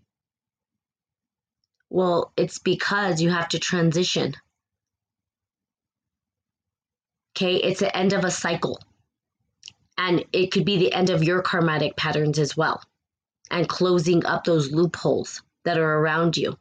Well, 1.91 2.32
it's 2.37 2.59
because 2.59 3.20
you 3.20 3.30
have 3.30 3.49
to 3.51 3.59
transition. 3.59 4.35
Okay, 7.37 7.57
it's 7.57 7.80
the 7.80 7.97
end 7.97 8.12
of 8.12 8.24
a 8.24 8.30
cycle. 8.30 8.78
And 9.97 10.24
it 10.32 10.51
could 10.51 10.64
be 10.64 10.76
the 10.76 10.93
end 10.93 11.11
of 11.11 11.22
your 11.22 11.43
karmatic 11.43 11.97
patterns 11.97 12.39
as 12.39 12.57
well, 12.57 12.82
and 13.51 13.68
closing 13.68 14.24
up 14.26 14.45
those 14.45 14.72
loopholes 14.72 15.42
that 15.64 15.78
are 15.78 15.99
around 15.99 16.36
you. 16.36 16.57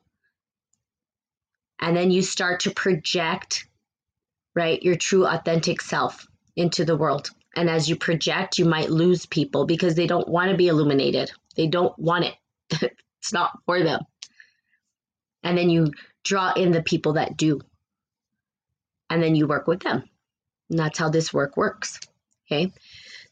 And 1.80 1.96
then 1.96 2.12
you 2.12 2.22
start 2.22 2.62
to 2.62 2.72
project, 2.72 3.68
right, 4.56 4.82
your 4.82 4.96
true 4.96 5.26
authentic 5.26 5.82
self 5.82 6.28
into 6.56 6.86
the 6.86 6.96
world. 6.96 7.30
And 7.56 7.70
as 7.70 7.90
you 7.90 7.96
project, 7.96 8.58
you 8.58 8.66
might 8.66 8.90
lose 8.90 9.26
people 9.26 9.66
because 9.66 9.96
they 9.96 10.08
don't 10.08 10.28
want 10.28 10.52
to 10.52 10.58
be 10.58 10.68
illuminated. 10.68 11.32
They 11.56 11.68
don't 11.68 11.98
want 12.00 12.26
it. 12.26 12.36
it's 13.20 13.34
not 13.34 13.60
for 13.66 13.84
them. 13.84 14.02
And 15.44 15.58
then 15.58 15.70
you 15.70 15.92
draw 16.24 16.54
in 16.54 16.72
the 16.72 16.82
people 16.82 17.14
that 17.14 17.38
do. 17.38 17.62
And 19.10 19.22
then 19.22 19.36
you 19.36 19.46
work 19.46 19.68
with 19.68 19.82
them. 19.82 20.04
And 20.70 20.80
that's 20.80 20.98
how 20.98 21.10
this 21.10 21.34
work 21.34 21.58
works. 21.58 22.00
Okay. 22.48 22.72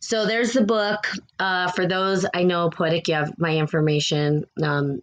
So 0.02 0.26
there's 0.26 0.54
the 0.54 0.64
book. 0.64 1.08
Uh, 1.40 1.72
for 1.72 1.88
those 1.88 2.26
I 2.34 2.44
know, 2.44 2.70
Poetic, 2.70 3.08
you 3.08 3.16
have 3.16 3.38
my 3.38 3.56
information. 3.56 4.46
Um, 4.62 5.02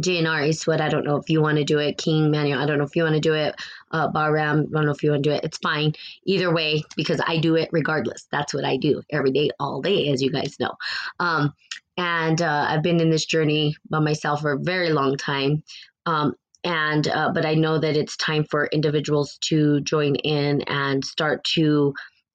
JNR 0.00 0.48
Eastwood, 0.48 0.80
I 0.80 0.88
don't 0.88 1.04
know 1.04 1.16
if 1.16 1.28
you 1.28 1.42
want 1.42 1.58
to 1.58 1.64
do 1.64 1.78
it. 1.78 1.98
King 1.98 2.30
Manuel, 2.30 2.60
I 2.60 2.66
don't 2.66 2.78
know 2.78 2.84
if 2.84 2.96
you 2.96 3.02
want 3.02 3.16
to 3.16 3.20
do 3.20 3.34
it. 3.34 3.54
Uh, 3.90 4.10
Bahram, 4.10 4.68
I 4.68 4.70
don't 4.72 4.86
know 4.86 4.92
if 4.92 5.02
you 5.02 5.10
want 5.10 5.24
to 5.24 5.30
do 5.30 5.34
it. 5.34 5.44
It's 5.44 5.58
fine 5.58 5.92
either 6.24 6.52
way 6.52 6.82
because 6.96 7.20
I 7.26 7.38
do 7.38 7.56
it 7.56 7.68
regardless. 7.72 8.26
That's 8.32 8.54
what 8.54 8.64
I 8.64 8.78
do 8.78 9.02
every 9.10 9.32
day, 9.32 9.50
all 9.60 9.82
day, 9.82 10.08
as 10.08 10.22
you 10.22 10.30
guys 10.30 10.58
know. 10.58 10.72
Um, 11.20 11.52
and 11.98 12.40
uh, 12.40 12.66
I've 12.68 12.82
been 12.82 13.00
in 13.00 13.10
this 13.10 13.26
journey 13.26 13.76
by 13.90 13.98
myself 13.98 14.40
for 14.40 14.52
a 14.52 14.58
very 14.58 14.90
long 14.90 15.16
time. 15.16 15.62
Um, 16.06 16.34
and 16.64 17.06
uh, 17.08 17.32
but 17.34 17.44
I 17.44 17.54
know 17.54 17.78
that 17.78 17.96
it's 17.96 18.16
time 18.16 18.44
for 18.44 18.66
individuals 18.66 19.36
to 19.42 19.80
join 19.80 20.14
in 20.14 20.62
and 20.62 21.04
start 21.04 21.44
to 21.54 21.92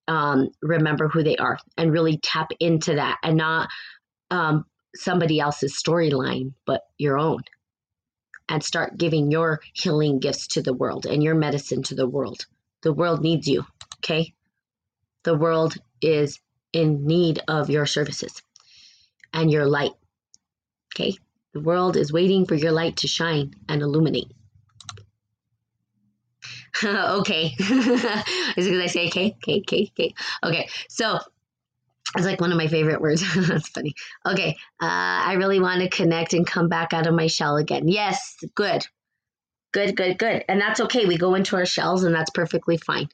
um, 0.08 0.50
remember 0.62 1.08
who 1.08 1.24
they 1.24 1.38
are 1.38 1.58
and 1.78 1.92
really 1.92 2.18
tap 2.18 2.50
into 2.60 2.96
that 2.96 3.18
and 3.24 3.38
not 3.38 3.70
um, 4.32 4.66
somebody 4.96 5.40
else's 5.40 5.82
storyline, 5.82 6.54
but 6.66 6.82
your 6.98 7.18
own. 7.18 7.42
And 8.50 8.64
start 8.64 8.98
giving 8.98 9.30
your 9.30 9.60
healing 9.74 10.20
gifts 10.20 10.48
to 10.50 10.62
the 10.62 10.74
world 10.74 11.06
and 11.06 11.22
your 11.22 11.36
medicine 11.36 11.84
to 11.84 11.96
the 11.96 12.08
world. 12.08 12.46
The 12.82 12.94
world 12.94 13.22
needs 13.22 13.48
you, 13.48 13.66
okay? 13.98 14.34
The 15.24 15.36
world 15.36 15.76
is 16.02 16.40
in 16.72 17.06
need 17.06 17.42
of 17.48 17.70
your 17.70 17.86
services 17.86 18.42
and 19.34 19.52
your 19.52 19.66
light, 19.66 19.92
okay? 20.96 21.18
The 21.54 21.60
world 21.60 21.98
is 21.98 22.14
waiting 22.14 22.46
for 22.46 22.56
your 22.56 22.72
light 22.72 22.98
to 22.98 23.08
shine 23.08 23.56
and 23.68 23.82
illuminate. 23.82 24.32
okay. 26.84 27.56
Is 27.60 28.68
it 28.68 28.72
because 28.72 28.82
I 28.82 28.88
say 28.88 29.08
okay, 29.08 29.36
okay, 29.38 29.60
okay, 29.60 29.92
okay? 29.92 30.14
Okay. 30.44 30.70
So 30.90 31.20
it's 32.16 32.26
like 32.26 32.42
one 32.42 32.52
of 32.52 32.58
my 32.58 32.68
favorite 32.68 33.02
words. 33.02 33.24
That's 33.48 33.70
funny. 33.70 33.94
Okay. 34.26 34.56
Uh, 34.82 34.86
I 35.26 35.34
really 35.34 35.60
want 35.60 35.82
to 35.82 35.90
connect 35.90 36.34
and 36.34 36.46
come 36.46 36.70
back 36.70 36.94
out 36.94 37.08
of 37.08 37.14
my 37.14 37.28
shell 37.28 37.58
again. 37.58 37.88
Yes. 37.88 38.38
Good. 38.56 38.86
Good, 39.74 39.96
good, 39.96 40.18
good. 40.18 40.46
And 40.48 40.62
that's 40.62 40.80
okay. 40.80 41.06
We 41.06 41.18
go 41.18 41.36
into 41.36 41.58
our 41.58 41.66
shells 41.66 42.04
and 42.04 42.16
that's 42.16 42.32
perfectly 42.32 42.78
fine. 42.78 43.10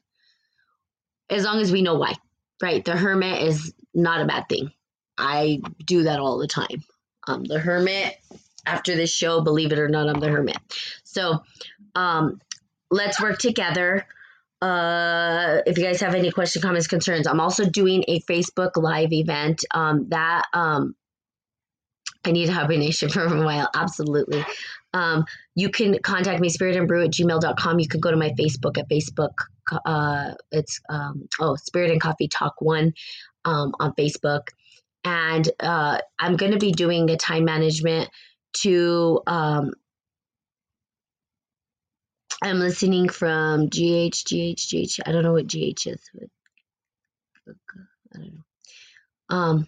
As 1.28 1.44
long 1.44 1.60
as 1.60 1.72
we 1.72 1.82
know 1.82 1.96
why. 1.96 2.14
Right. 2.62 2.84
The 2.84 2.96
hermit 2.96 3.42
is 3.42 3.74
not 3.92 4.20
a 4.20 4.26
bad 4.26 4.48
thing. 4.48 4.70
I 5.18 5.60
do 5.84 6.04
that 6.04 6.20
all 6.20 6.38
the 6.38 6.46
time. 6.46 6.84
Um, 7.26 7.44
the 7.44 7.58
hermit, 7.58 8.16
after 8.66 8.94
this 8.94 9.12
show, 9.12 9.40
believe 9.40 9.72
it 9.72 9.78
or 9.78 9.88
not, 9.88 10.08
I'm 10.08 10.20
the 10.20 10.28
hermit. 10.28 10.58
So 11.02 11.42
um, 11.94 12.40
let's 12.94 13.20
work 13.20 13.38
together. 13.38 14.06
Uh, 14.62 15.58
if 15.66 15.76
you 15.76 15.84
guys 15.84 16.00
have 16.00 16.14
any 16.14 16.30
questions, 16.30 16.64
comments, 16.64 16.86
concerns, 16.86 17.26
I'm 17.26 17.40
also 17.40 17.68
doing 17.68 18.04
a 18.08 18.20
Facebook 18.20 18.70
Live 18.76 19.12
event. 19.12 19.64
Um, 19.74 20.08
that 20.08 20.46
um, 20.54 20.94
I 22.24 22.30
need 22.30 22.48
a 22.48 22.52
hibernation 22.52 23.08
for 23.10 23.24
a 23.24 23.44
while. 23.44 23.68
Absolutely. 23.74 24.44
Um, 24.94 25.24
you 25.56 25.70
can 25.70 25.98
contact 25.98 26.40
me, 26.40 26.48
spirit 26.48 26.76
and 26.76 26.86
brew 26.86 27.04
at 27.04 27.10
gmail.com. 27.10 27.80
You 27.80 27.88
can 27.88 28.00
go 28.00 28.10
to 28.10 28.16
my 28.16 28.30
Facebook 28.38 28.78
at 28.78 28.88
Facebook. 28.88 29.32
Uh, 29.84 30.34
it's, 30.52 30.80
um, 30.88 31.28
oh, 31.40 31.56
Spirit 31.56 31.90
and 31.90 32.00
Coffee 32.00 32.28
Talk 32.28 32.54
1 32.60 32.92
um, 33.44 33.74
on 33.80 33.92
Facebook. 33.94 34.48
And 35.04 35.50
uh, 35.60 35.98
I'm 36.18 36.36
going 36.36 36.52
to 36.52 36.58
be 36.58 36.70
doing 36.70 37.10
a 37.10 37.16
time 37.16 37.44
management 37.44 38.08
to 38.58 39.20
um, 39.26 39.72
I'm 42.42 42.58
listening 42.58 43.08
from 43.08 43.68
GH, 43.68 44.24
GH, 44.24 44.60
GH. 44.68 45.00
I 45.06 45.12
don't 45.12 45.22
know 45.22 45.32
what 45.32 45.46
GH 45.46 45.86
is. 45.86 46.10
But 46.14 46.28
I 48.14 48.18
don't 48.18 48.34
know. 48.34 49.36
Um, 49.36 49.66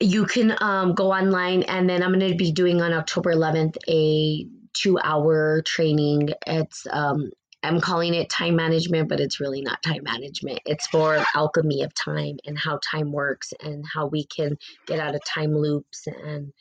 you 0.00 0.26
can 0.26 0.56
um, 0.60 0.94
go 0.94 1.12
online, 1.12 1.62
and 1.64 1.88
then 1.88 2.02
I'm 2.02 2.18
going 2.18 2.30
to 2.30 2.36
be 2.36 2.52
doing 2.52 2.82
on 2.82 2.92
October 2.92 3.32
11th 3.32 3.76
a 3.88 4.46
two-hour 4.74 5.62
training. 5.62 6.30
It's 6.46 6.86
um, 6.90 7.30
I'm 7.62 7.80
calling 7.80 8.12
it 8.12 8.28
time 8.28 8.56
management, 8.56 9.08
but 9.08 9.20
it's 9.20 9.40
really 9.40 9.62
not 9.62 9.82
time 9.82 10.02
management. 10.02 10.60
It's 10.66 10.86
for 10.88 11.24
alchemy 11.34 11.82
of 11.82 11.94
time 11.94 12.36
and 12.44 12.58
how 12.58 12.78
time 12.90 13.10
works 13.10 13.52
and 13.62 13.84
how 13.92 14.06
we 14.06 14.26
can 14.26 14.58
get 14.86 15.00
out 15.00 15.14
of 15.14 15.24
time 15.24 15.56
loops 15.56 16.06
and 16.06 16.52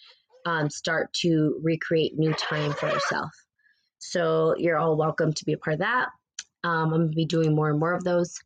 um, 0.46 0.70
start 0.70 1.12
to 1.22 1.60
recreate 1.62 2.18
new 2.18 2.34
time 2.34 2.72
for 2.74 2.90
ourselves. 2.90 3.38
So 4.04 4.54
you're 4.58 4.78
all 4.78 4.98
welcome 4.98 5.32
to 5.32 5.46
be 5.46 5.54
a 5.54 5.58
part 5.58 5.76
of 5.76 5.80
that. 5.80 6.10
Um, 6.64 6.94
I'm 6.94 7.00
going 7.00 7.10
to 7.10 7.16
be 7.16 7.26
doing 7.26 7.56
more 7.56 7.70
and 7.70 7.80
more 7.80 7.94
of 7.94 8.04
those. 8.04 8.38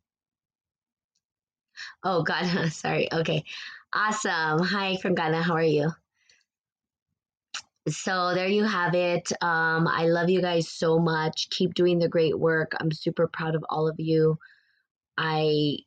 Oh, 2.04 2.22
God. 2.22 2.46
Sorry. 2.72 3.12
Okay. 3.12 3.44
Awesome. 3.92 4.60
Hi 4.60 4.96
from 4.96 5.14
Ghana. 5.14 5.42
How 5.42 5.54
are 5.54 5.62
you? 5.62 5.90
So 7.88 8.34
there 8.34 8.48
you 8.48 8.64
have 8.64 8.94
it. 8.94 9.32
Um, 9.42 9.88
I 9.88 10.06
love 10.06 10.30
you 10.30 10.40
guys 10.40 10.68
so 10.68 10.98
much. 10.98 11.50
Keep 11.50 11.74
doing 11.74 11.98
the 11.98 12.08
great 12.08 12.38
work. 12.38 12.72
I'm 12.78 12.92
super 12.92 13.26
proud 13.26 13.54
of 13.54 13.64
all 13.68 13.88
of 13.88 13.98
you. 13.98 14.38
I 15.16 15.78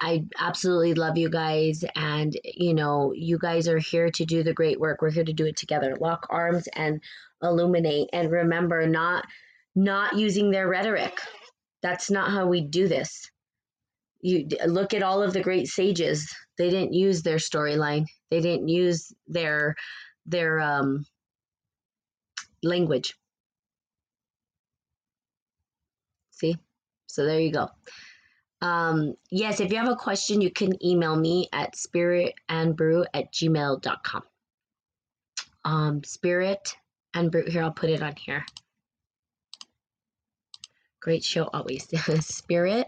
I 0.00 0.24
absolutely 0.38 0.94
love 0.94 1.16
you 1.16 1.30
guys. 1.30 1.84
And, 1.94 2.36
you 2.44 2.74
know, 2.74 3.12
you 3.14 3.38
guys 3.38 3.68
are 3.68 3.78
here 3.78 4.10
to 4.10 4.24
do 4.24 4.42
the 4.42 4.52
great 4.52 4.80
work. 4.80 5.02
We're 5.02 5.10
here 5.10 5.24
to 5.24 5.32
do 5.32 5.46
it 5.46 5.56
together. 5.56 5.96
Lock 6.00 6.26
arms 6.30 6.68
and 6.74 7.00
illuminate. 7.42 8.10
And 8.12 8.30
remember, 8.30 8.86
not 8.86 9.26
not 9.74 10.16
using 10.16 10.50
their 10.50 10.68
rhetoric. 10.68 11.18
That's 11.82 12.10
not 12.10 12.30
how 12.30 12.46
we 12.46 12.60
do 12.60 12.88
this. 12.88 13.30
You 14.20 14.48
look 14.66 14.92
at 14.92 15.02
all 15.02 15.22
of 15.22 15.32
the 15.32 15.40
great 15.40 15.68
sages. 15.68 16.34
They 16.58 16.68
didn't 16.68 16.92
use 16.92 17.22
their 17.22 17.36
storyline. 17.36 18.06
They 18.30 18.40
didn't 18.40 18.68
use 18.68 19.12
their 19.28 19.76
their 20.26 20.60
um, 20.60 21.06
language. 22.62 23.14
See? 26.32 26.56
So 27.06 27.24
there 27.24 27.40
you 27.40 27.52
go. 27.52 27.68
Um, 28.62 29.14
yes, 29.30 29.60
if 29.60 29.72
you 29.72 29.78
have 29.78 29.88
a 29.88 29.96
question, 29.96 30.40
you 30.40 30.50
can 30.50 30.84
email 30.84 31.16
me 31.16 31.48
at 31.52 31.74
spiritandbrew 31.74 33.06
at 33.14 33.32
gmail.com. 33.32 34.22
Um, 35.64 36.04
spirit 36.04 36.76
and 37.14 37.30
brew, 37.30 37.44
here, 37.46 37.62
I'll 37.62 37.70
put 37.70 37.90
it 37.90 38.02
on 38.02 38.14
here. 38.16 38.44
Great 41.00 41.24
show 41.24 41.48
always. 41.52 41.88
spirit, 42.26 42.86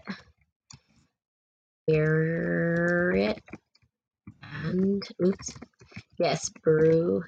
spirit, 1.89 3.41
and 4.41 5.03
oops, 5.25 5.55
yes, 6.19 6.49
brew 6.63 7.23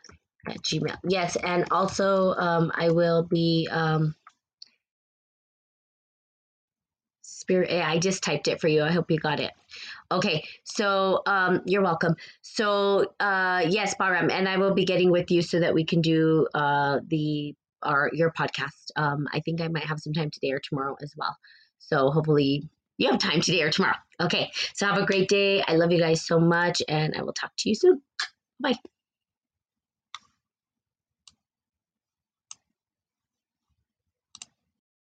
at 0.47 0.61
gmail. 0.61 0.97
Yes, 1.07 1.35
and 1.37 1.65
also 1.71 2.33
um, 2.35 2.71
I 2.75 2.89
will 2.91 3.23
be 3.23 3.67
um, 3.71 4.15
Spirit 7.45 7.69
I 7.71 7.99
just 7.99 8.23
typed 8.23 8.47
it 8.47 8.59
for 8.59 8.67
you. 8.67 8.81
I 8.81 8.91
hope 8.91 9.11
you 9.11 9.19
got 9.19 9.39
it. 9.39 9.51
Okay, 10.11 10.43
so 10.63 11.21
um, 11.27 11.61
you're 11.65 11.83
welcome. 11.83 12.15
So 12.41 13.13
uh, 13.19 13.63
yes, 13.67 13.93
Bahram, 13.99 14.31
and 14.31 14.49
I 14.49 14.57
will 14.57 14.73
be 14.73 14.83
getting 14.83 15.11
with 15.11 15.29
you 15.29 15.43
so 15.43 15.59
that 15.59 15.73
we 15.73 15.85
can 15.85 16.01
do 16.01 16.47
uh, 16.55 17.01
the 17.07 17.53
our 17.83 18.09
your 18.13 18.31
podcast. 18.31 18.91
Um, 18.95 19.27
I 19.31 19.41
think 19.41 19.61
I 19.61 19.67
might 19.67 19.85
have 19.85 19.99
some 19.99 20.13
time 20.13 20.31
today 20.31 20.51
or 20.51 20.59
tomorrow 20.59 20.95
as 21.03 21.13
well. 21.15 21.35
So 21.77 22.09
hopefully 22.09 22.67
you 22.97 23.11
have 23.11 23.19
time 23.19 23.41
today 23.41 23.61
or 23.61 23.69
tomorrow. 23.69 23.97
Okay, 24.19 24.51
so 24.73 24.87
have 24.87 24.97
a 24.97 25.05
great 25.05 25.29
day. 25.29 25.63
I 25.67 25.75
love 25.75 25.91
you 25.91 25.99
guys 25.99 26.25
so 26.25 26.39
much, 26.39 26.81
and 26.87 27.13
I 27.15 27.21
will 27.21 27.33
talk 27.33 27.51
to 27.59 27.69
you 27.69 27.75
soon. 27.75 28.01
Bye. 28.59 28.73